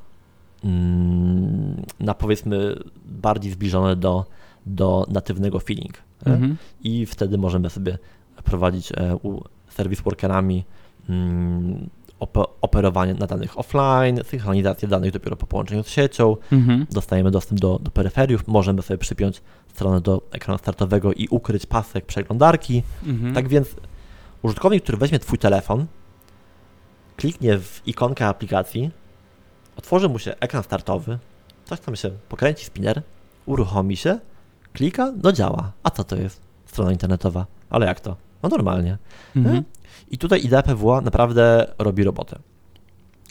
[0.63, 4.25] mm, na powiedzmy bardziej zbliżone do,
[4.65, 5.93] do natywnego feeling.
[6.25, 6.57] Mhm.
[6.83, 7.97] i wtedy możemy sobie
[8.43, 10.63] prowadzić e, u serwis workerami
[11.09, 11.89] mm,
[12.61, 16.85] operowanie na danych offline, synchronizację danych dopiero po połączeniu z siecią, Mhm.
[16.91, 19.41] dostajemy dostęp do, do peryferiów, możemy sobie przypiąć
[19.73, 22.83] stronę do ekranu startowego i ukryć pasek przeglądarki.
[23.05, 23.33] Mhm.
[23.33, 23.67] Tak więc
[24.41, 25.85] użytkownik, który weźmie Twój telefon,
[27.17, 28.91] kliknie w ikonkę aplikacji,
[29.77, 31.19] otworzy mu się ekran startowy,
[31.65, 33.01] coś tam się pokręci spinner,
[33.45, 34.19] uruchomi się,
[34.73, 35.71] klika, no działa.
[35.83, 36.41] A co to jest?
[36.65, 37.45] Strona internetowa.
[37.69, 38.15] Ale jak to?
[38.43, 38.97] No normalnie.
[39.35, 39.63] Mhm.
[40.11, 42.39] I tutaj idea PWA naprawdę robi robotę.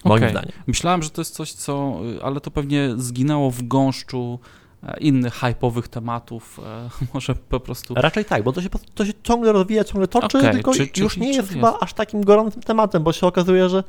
[0.04, 0.30] Moim Okej.
[0.30, 0.52] zdaniem.
[0.66, 2.00] Myślałem, że to jest coś, co.
[2.22, 4.38] Ale to pewnie zginęło w gąszczu
[4.82, 6.60] e, innych hypowych tematów.
[6.64, 7.94] e, Może po prostu.
[7.94, 11.02] Raczej tak, bo to się, to się ciągle rozwija, ciągle toczy, Okej, tylko czy- czy
[11.02, 13.84] już nie feature jest chyba aż takim gorącym tematem, bo się okazuje, że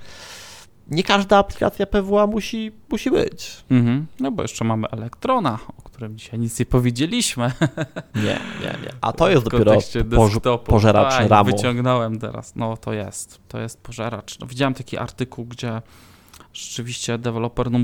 [0.92, 3.64] nie każda aplikacja PWA musi, musi być.
[3.72, 4.08] Mhm.
[4.20, 7.52] No bo jeszcze mamy Elektrona, o którym dzisiaj nic nie powiedzieliśmy.
[8.16, 8.90] Nie, nie, nie.
[9.02, 10.72] A to jest dopiero desktopu.
[10.72, 11.52] pożeracz Tak, ramu.
[11.52, 12.56] Wyciągnąłem teraz.
[12.56, 13.40] No to jest.
[13.48, 14.40] To jest pożeracz.
[14.40, 15.82] No, widziałem taki artykuł, gdzie
[16.54, 17.80] rzeczywiście deweloper no,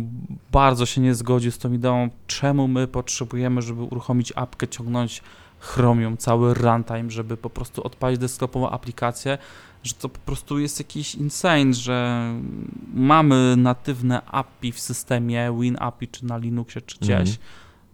[0.52, 5.22] bardzo się nie zgodził z tą ideą, czemu my potrzebujemy, żeby uruchomić apkę, ciągnąć
[5.60, 9.38] Chromium, cały runtime, żeby po prostu odpalić desktopową aplikację,
[9.84, 12.30] że to po prostu jest jakiś insane, że
[12.94, 17.38] mamy natywne API w systemie, WinAPI czy na Linuxie, czy gdzieś, Mhm.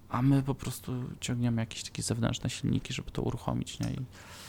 [0.10, 3.88] a my po prostu ciągniemy jakieś takie zewnętrzne silniki, żeby to uruchomić, nie?
[3.88, 3.97] I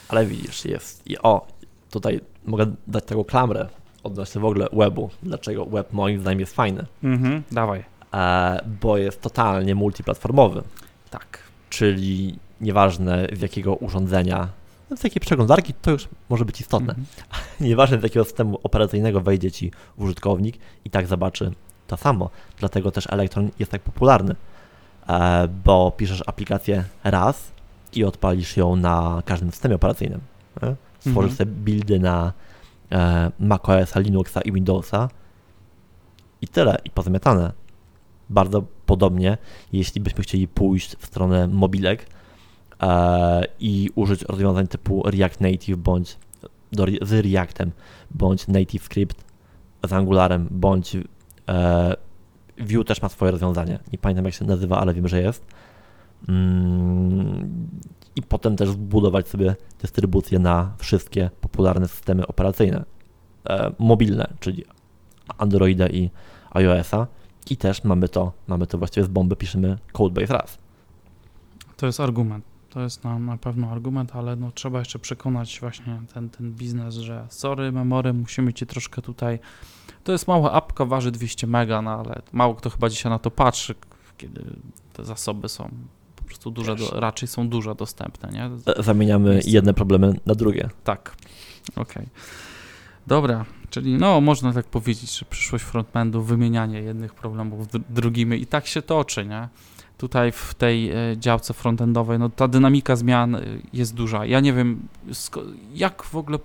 [0.09, 1.07] Ale widzisz, jest.
[1.07, 1.47] I o,
[1.91, 3.69] tutaj mogę dać taką klamrę
[4.03, 5.09] odnośnie w ogóle webu.
[5.23, 6.85] Dlaczego web moim zdaniem jest fajny?
[7.03, 7.83] Mhm, dawaj.
[8.13, 10.63] E, bo jest totalnie multiplatformowy.
[11.09, 11.39] Tak.
[11.69, 14.47] Czyli nieważne z jakiego urządzenia,
[14.95, 16.93] z jakiej przeglądarki, to już może być istotne.
[16.93, 17.07] Mhm.
[17.69, 21.51] Nieważne z jakiego systemu operacyjnego wejdzie ci użytkownik i tak zobaczy
[21.87, 22.29] to samo.
[22.59, 24.35] Dlatego też Electron jest tak popularny,
[25.07, 27.51] e, bo piszesz aplikację raz
[27.93, 30.21] i odpalisz ją na każdym systemie operacyjnym.
[30.99, 31.35] Stworzysz Mhm.
[31.37, 32.33] sobie buildy na
[32.91, 35.09] e, macOS, Linuxa i Windowsa
[36.41, 37.51] i tyle, i pozamiatane.
[38.29, 39.37] Bardzo podobnie,
[39.73, 42.05] jeśli byśmy chcieli pójść w stronę mobilek
[43.59, 46.17] i użyć rozwiązań typu React Native bądź
[46.71, 47.71] do, z Reactem
[48.11, 49.25] bądź NativeScript,
[49.87, 50.97] z Angularem, bądź
[51.49, 51.95] e,
[52.57, 53.79] Vue też ma swoje rozwiązanie.
[53.91, 55.45] Nie pamiętam jak się nazywa, ale wiem, że jest.
[56.29, 57.69] Mm,
[58.15, 62.85] I potem też zbudować sobie dystrybucję na wszystkie popularne systemy operacyjne
[63.49, 64.65] e, mobilne, czyli
[65.37, 66.09] Androida i
[66.51, 67.07] iOS-a.
[67.49, 70.57] I też mamy to, mamy to właściwie z bomby, piszemy codebase raz.
[71.77, 72.54] To jest argument.
[72.75, 76.95] To jest na, na pewno argument, ale no, trzeba jeszcze przekonać właśnie ten, ten biznes,
[76.95, 79.39] że sorry, memory, musimy ci troszkę tutaj.
[80.03, 83.31] To jest mała apka, waży 200 mega, no ale mało kto chyba dzisiaj na to
[83.31, 83.75] patrzy,
[84.17, 84.45] kiedy
[84.93, 85.69] te zasoby są
[86.15, 88.73] po prostu duże, do, raczej są duże dostępne, nie?
[88.73, 89.51] E, Zamieniamy Miejsce.
[89.51, 90.69] jedne problemy na drugie.
[90.83, 91.15] Tak.
[91.75, 92.07] Okej.
[93.07, 98.45] Dobra, czyli no można tak powiedzieć, że przyszłość frontmendu, wymienianie jednych problemów dr- drugimi i
[98.45, 99.49] tak się toczy, nie?
[99.97, 103.41] Tutaj w tej e, działce frontendowej, no ta dynamika zmian e,
[103.73, 104.25] jest duża.
[104.25, 104.87] Ja nie wiem,
[105.73, 106.37] jak w ogóle,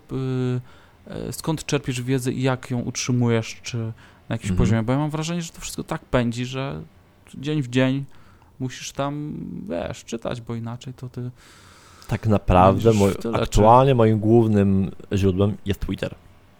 [1.06, 3.76] e, skąd czerpiesz wiedzę i jak ją utrzymujesz, czy
[4.28, 4.58] na jakimś Mhm.
[4.58, 6.80] poziomie, bo ja mam wrażenie, że to wszystko tak pędzi, że
[7.34, 8.04] dzień w dzień
[8.60, 9.34] musisz tam,
[9.68, 11.30] wiesz, czytać, bo inaczej to ty...
[12.08, 16.14] Tak naprawdę czy- aktualnie moim głównym źródłem jest Twitter.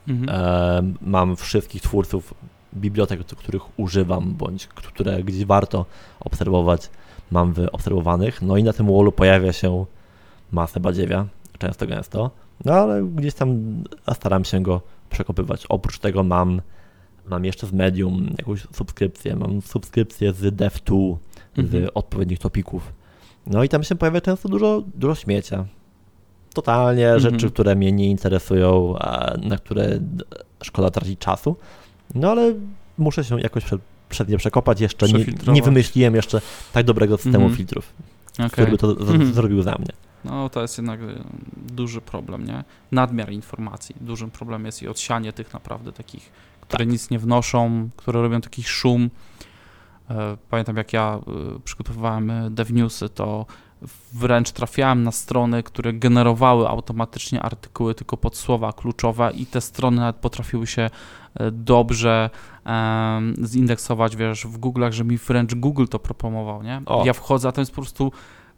[0.09, 0.29] Mhm.
[0.29, 2.35] E, mam wszystkich twórców
[2.75, 5.87] bibliotek, których używam, bądź które gdzieś warto
[6.21, 6.91] obserwować,
[7.31, 8.43] mam wyobserwowanych.
[8.43, 9.85] No i na tym wallu pojawia się
[10.53, 11.27] masę badziewia,
[11.59, 12.31] często gęsto,
[12.65, 13.59] no ale gdzieś tam
[14.15, 14.81] staram się go
[15.11, 15.67] przekopywać.
[15.69, 16.61] Oprócz tego mam,
[17.27, 21.17] mam jeszcze z Medium jakąś subskrypcję, mam subskrypcję z Dev2,
[21.59, 21.87] Mhm.
[21.87, 22.93] z odpowiednich topików.
[23.47, 25.65] No i tam się pojawia często dużo, dużo śmiecia.
[26.55, 27.21] Totalnie Mhm.
[27.21, 29.99] rzeczy, które mnie nie interesują, a na które
[30.63, 31.57] szkoda tracić czasu.
[32.15, 32.55] No ale
[32.99, 34.81] muszę się jakoś przed, przed nie przekopać.
[34.81, 36.41] Jeszcze nie, nie wymyśliłem jeszcze
[36.73, 37.57] tak dobrego systemu Mhm.
[37.57, 37.93] filtrów,
[38.35, 38.51] Okej.
[38.51, 39.33] który by to Mhm.
[39.35, 39.93] zrobił za mnie.
[40.25, 41.07] No to jest jednak y,
[41.57, 42.65] duży problem, nie?
[42.93, 43.97] Nadmiar informacji.
[44.01, 46.31] Dużym problemem jest i odsianie tych naprawdę takich,
[46.61, 49.11] które nic nie wnoszą, które robią taki szum.
[50.11, 51.19] E, Pamiętam jak ja
[51.57, 53.47] y, przygotowywałem y, DevNewsy, to
[54.13, 59.97] wręcz trafiałem na strony, które generowały automatycznie artykuły tylko pod słowa kluczowe i te strony
[59.97, 60.91] nawet potrafiły się
[61.53, 62.31] dobrze
[62.65, 66.83] em, zindeksować, wiesz, w Google'ach, że mi wręcz Google to proponował, nie?
[66.87, 67.03] O.
[67.07, 68.13] Ja wchodzę, a to jest po prostu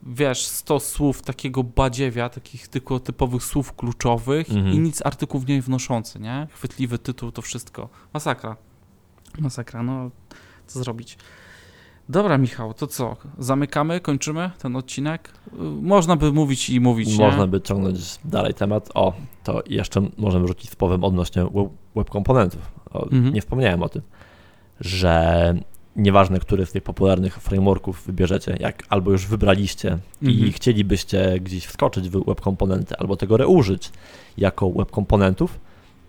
[0.07, 4.75] wiesz, 100 słów takiego badziewia, takich tylko typowych słów kluczowych Mhm.
[4.75, 6.47] i nic artykułów nie wnoszący, nie?
[6.53, 7.89] Chwytliwy tytuł, to wszystko.
[8.15, 8.57] Masakra.
[9.39, 10.11] Masakra, no
[10.67, 11.19] co zrobić?
[12.09, 13.17] Dobra, Michał, to co?
[13.39, 15.33] Zamykamy, kończymy ten odcinek?
[15.53, 17.27] Y, Można by mówić i mówić, nie?
[17.27, 18.91] Można by ciągnąć dalej temat.
[18.95, 19.13] O,
[19.45, 21.45] to jeszcze możemy rzucić słowem odnośnie
[21.97, 22.61] web, komponentów.
[22.93, 23.35] O, Mhm.
[23.35, 24.03] Nie wspomniałem o tym,
[24.81, 25.55] że
[25.97, 30.53] nieważne, który z tych popularnych frameworków wybierzecie, jak albo już wybraliście i Mhm.
[30.53, 33.91] chcielibyście gdzieś wskoczyć w web komponenty albo tego reużyć
[34.39, 35.61] jako web komponentów,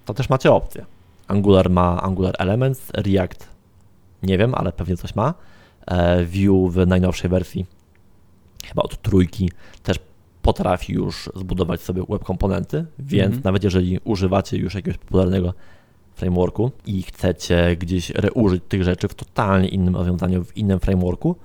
[0.05, 0.85] to też macie opcję.
[1.27, 3.47] Angular ma Angular Elements, React
[4.23, 5.33] nie wiem, ale pewnie coś ma.
[5.87, 7.65] E, Vue w najnowszej wersji,
[8.65, 9.51] chyba od trójki,
[9.83, 9.99] też
[10.43, 13.41] potrafi już zbudować sobie web komponenty, więc Mhm.
[13.43, 15.53] nawet jeżeli używacie już jakiegoś popularnego
[16.15, 21.35] frameworku i chcecie gdzieś reużyć tych rzeczy w totalnie innym rozwiązaniu, w innym frameworku,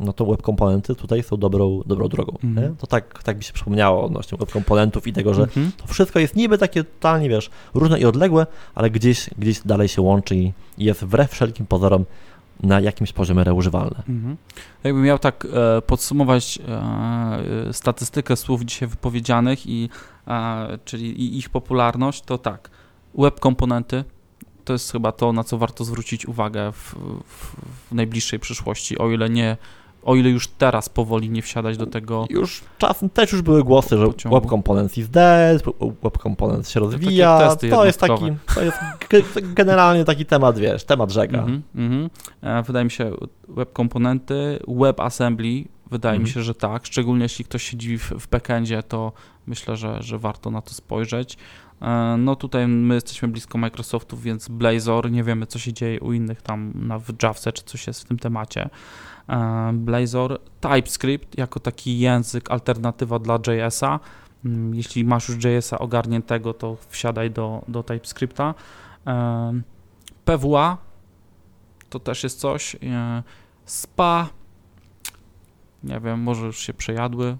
[0.00, 2.36] no to web komponenty tutaj są dobrą, dobrą drogą.
[2.44, 2.76] Mhm.
[2.76, 5.72] To tak, tak mi się przypomniało odnośnie web komponentów i tego, że Mhm.
[5.76, 10.02] to wszystko jest niby takie totalnie, wiesz, różne i odległe, ale gdzieś, gdzieś dalej się
[10.02, 12.04] łączy i jest wbrew wszelkim pozorom
[12.66, 14.02] na jakimś poziomie reużywalne.
[14.08, 14.36] Mhm.
[14.84, 19.88] Jakbym miał tak e, podsumować e, e, statystykę słów dzisiaj wypowiedzianych, i,
[20.28, 22.70] e, czyli i ich popularność, to tak,
[23.18, 24.04] web komponenty
[24.64, 26.94] to jest chyba to, na co warto zwrócić uwagę w,
[27.26, 27.56] w,
[27.90, 29.56] w najbliższej przyszłości, o ile nie,
[30.04, 32.26] o ile już teraz powoli nie wsiadać do tego.
[32.30, 34.40] Już czasem też już były głosy, że Pociągu.
[34.40, 35.62] web components is dead,
[36.02, 37.38] web components się rozwija.
[37.38, 38.24] testy To jest taki,
[38.54, 38.78] to jest
[39.10, 41.38] ge- generalnie taki temat, wiesz, temat rzeka.
[41.38, 42.10] Mhm, mhm.
[42.42, 43.10] E, Wydaje mi się,
[43.48, 46.34] web komponenty, web assembly, wydaje mi Mhm.
[46.34, 46.86] się, że tak.
[46.86, 49.12] Szczególnie jeśli ktoś siedzi w, w backendzie, to
[49.46, 51.36] myślę, że, że warto na to spojrzeć.
[51.82, 56.12] E, No tutaj my jesteśmy blisko Microsoftów, więc Blazor, nie wiemy co się dzieje u
[56.12, 58.68] innych tam na, w Javce, czy coś jest w tym temacie.
[59.28, 64.00] E, Blazor, TypeScript jako taki język, alternatywa dla JS-a.
[64.44, 68.54] Mm, Jeśli masz już JS-a ogarniętego, to wsiadaj do, do TypeScripta.
[69.06, 69.52] E,
[70.24, 70.78] PWA
[71.90, 72.74] to też jest coś.
[72.74, 73.22] E,
[73.64, 74.28] Spa,
[75.84, 77.36] nie wiem, może już się przejadły.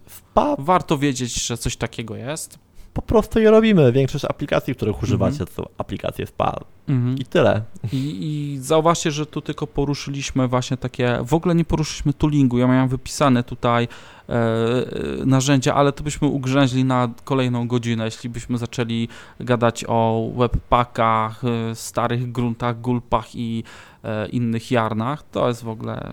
[0.59, 2.64] Warto wiedzieć, że coś takiego jest.
[2.94, 3.92] Po prostu je robimy.
[3.92, 5.46] Większość aplikacji, których używacie, Mhm.
[5.46, 7.18] to są aplikacje SPA Mhm.
[7.18, 7.62] i tyle.
[7.92, 12.66] I, I zauważcie, że tu tylko poruszyliśmy właśnie takie, w ogóle nie poruszyliśmy toolingu, ja
[12.66, 13.88] miałem wypisane tutaj
[14.28, 14.84] e, e,
[15.26, 19.08] narzędzia, ale to byśmy ugrzęźli na kolejną godzinę, jeśli byśmy zaczęli
[19.40, 23.64] gadać o webpackach, e, starych gruntach, gulpach i
[24.04, 26.12] e, innych jarnach, to jest w ogóle...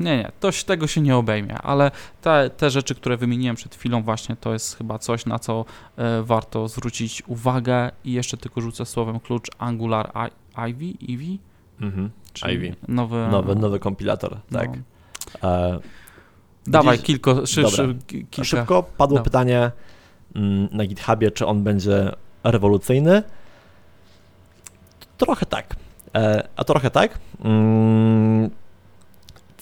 [0.00, 1.90] Nie, nie, to, się- tego się nie obejmie, ale
[2.22, 5.64] te, te rzeczy, które wymieniłem przed chwilą właśnie, to jest chyba coś, na co
[5.96, 11.38] e, warto zwrócić uwagę i jeszcze tylko rzucę słowem klucz Angular I- Ivy, Ivy?
[11.80, 12.10] Mhm.
[12.32, 12.74] Czyli Ivy.
[12.88, 14.58] Nowy, Nowy, nowy kompilator, no.
[14.58, 14.70] tak.
[15.44, 15.78] E,
[16.66, 18.44] Dawaj, Gdzieś- kilko, szy, szy, ki- kilka.
[18.44, 19.70] Szybko padło pytanie
[20.36, 22.12] mm, na GitHubie, czy on będzie
[22.44, 23.22] rewolucyjny.
[25.18, 25.76] Trochę tak.
[26.14, 27.18] E, a trochę tak.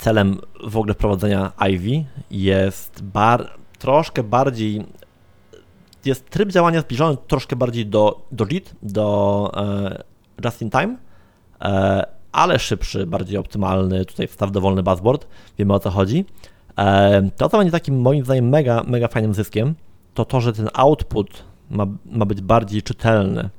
[0.05, 4.86] Celem w ogóle wprowadzenia Ivy jest bar, troszkę bardziej.
[6.05, 10.02] Jest tryb działania zbliżony troszkę bardziej do, do JIT, do e,
[10.44, 10.97] Just in Time,
[11.60, 14.05] e, ale szybszy, bardziej optymalny.
[14.05, 15.26] Tutaj wstaw dowolny buzzboard,
[15.59, 16.24] wiemy o co chodzi.
[16.78, 19.74] E, To, co będzie takim moim zdaniem mega, mega fajnym zyskiem,
[20.14, 23.51] to to, że ten output ma, ma być bardziej czytelny.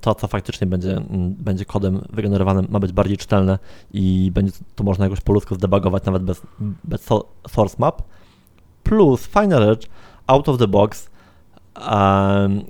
[0.00, 1.00] To, co faktycznie będzie,
[1.38, 3.58] będzie kodem wygenerowanym, ma być bardziej czytelne
[3.92, 6.42] i będzie to można jakoś po ludzku zdebugować nawet bez,
[6.84, 8.02] bez so- source map.
[8.82, 9.86] Plus, fajna rzecz,
[10.26, 11.10] out of the box,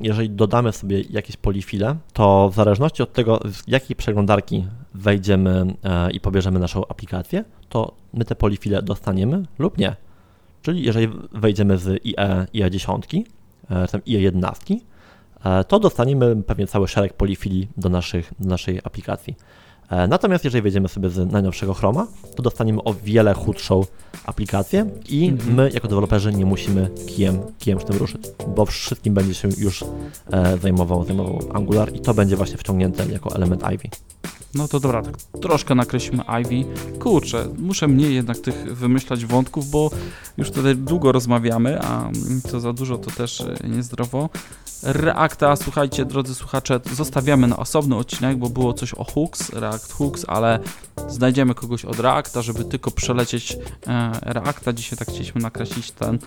[0.01, 6.11] jeżeli dodamy sobie jakieś polifile, to w zależności od tego, z jakiej przeglądarki wejdziemy e,
[6.11, 9.97] i pobierzemy naszą aplikację, to my te polifile dostaniemy lub nie.
[10.63, 13.05] Czyli jeżeli wejdziemy z IE, IE 10,
[13.71, 14.79] e, tam IE 11, e,
[15.69, 19.37] to dostaniemy pewnie cały szereg polifili do, naszych, do naszej aplikacji.
[19.91, 22.07] E, Natomiast jeżeli wejdziemy sobie z najnowszego Chroma,
[22.37, 23.85] to dostaniemy o wiele chudszą
[24.27, 25.55] aplikację i Mhm.
[25.55, 28.23] my jako deweloperzy nie musimy kijem, kijem tym ruszyć,
[28.57, 29.85] bo wszystkim będzie się już
[30.33, 33.89] e, zajmował, zajmował Angular i to będzie właśnie wciągnięte jako element Ivy.
[34.55, 36.65] No to dobra, tak troszkę nakreślimy Ivy.
[36.99, 39.91] Kurczę, muszę mniej jednak tych wymyślać wątków, bo
[40.39, 42.11] już tutaj długo rozmawiamy, a
[42.51, 44.29] to za dużo to też e, niezdrowo.
[44.83, 50.25] Reacta, słuchajcie, drodzy słuchacze, zostawiamy na osobny odcinek, bo było coś o hooks, React Hooks,
[50.29, 50.59] ale
[51.09, 53.57] znajdziemy kogoś od Reacta, żeby tylko przelecieć
[53.87, 54.73] e, Reacta.
[54.73, 56.19] Dzisiaj tak chcieliśmy nakreślić ten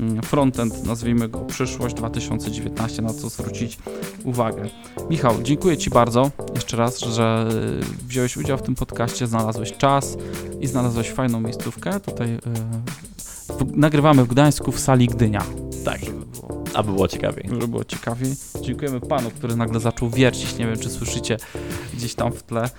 [0.00, 3.78] mm, frontend, nazwijmy go przyszłość 2019, na co zwrócić
[4.24, 4.68] uwagę.
[5.10, 10.16] Michał, dziękuję Ci bardzo jeszcze raz, że y, wziąłeś udział w tym podcaście, znalazłeś czas
[10.60, 12.00] i znalazłeś fajną miejscówkę.
[12.00, 12.40] Tutaj y,
[13.52, 15.42] w, nagrywamy w Gdańsku w sali Gdynia.
[15.84, 16.00] Tak.
[16.00, 17.48] Żeby było, Aby było ciekawiej.
[17.50, 18.34] żeby było ciekawiej.
[18.60, 20.58] Dziękujemy panu, który nagle zaczął wiercić.
[20.58, 21.36] Nie wiem, czy słyszycie
[21.94, 22.70] gdzieś tam w tle.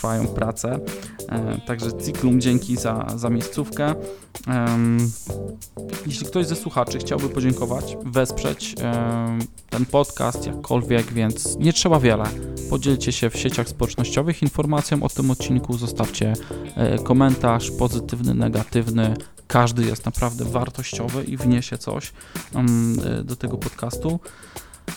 [0.00, 0.80] Trwają prace.
[1.28, 3.94] E, także Cyklum dzięki za, za miejscówkę.
[6.06, 8.74] Jeśli ktoś ze słuchaczy chciałby podziękować, wesprzeć
[9.70, 12.24] ten podcast jakkolwiek, więc nie trzeba wiele.
[12.70, 16.32] Podzielcie się w sieciach społecznościowych informacją o tym odcinku, zostawcie
[16.76, 19.16] e, komentarz pozytywny, negatywny.
[19.46, 22.12] Każdy jest naprawdę wartościowy i wniesie coś
[22.54, 24.20] e, do tego podcastu.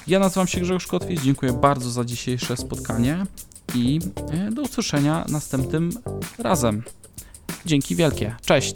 [0.07, 3.25] Ja nazywam się Grzegorz Kotwicz, dziękuję bardzo za dzisiejsze spotkanie
[3.75, 3.99] i
[4.31, 5.91] e, do usłyszenia następnym
[6.37, 6.83] razem.
[7.65, 8.35] Dzięki wielkie.
[8.45, 8.73] Cześć!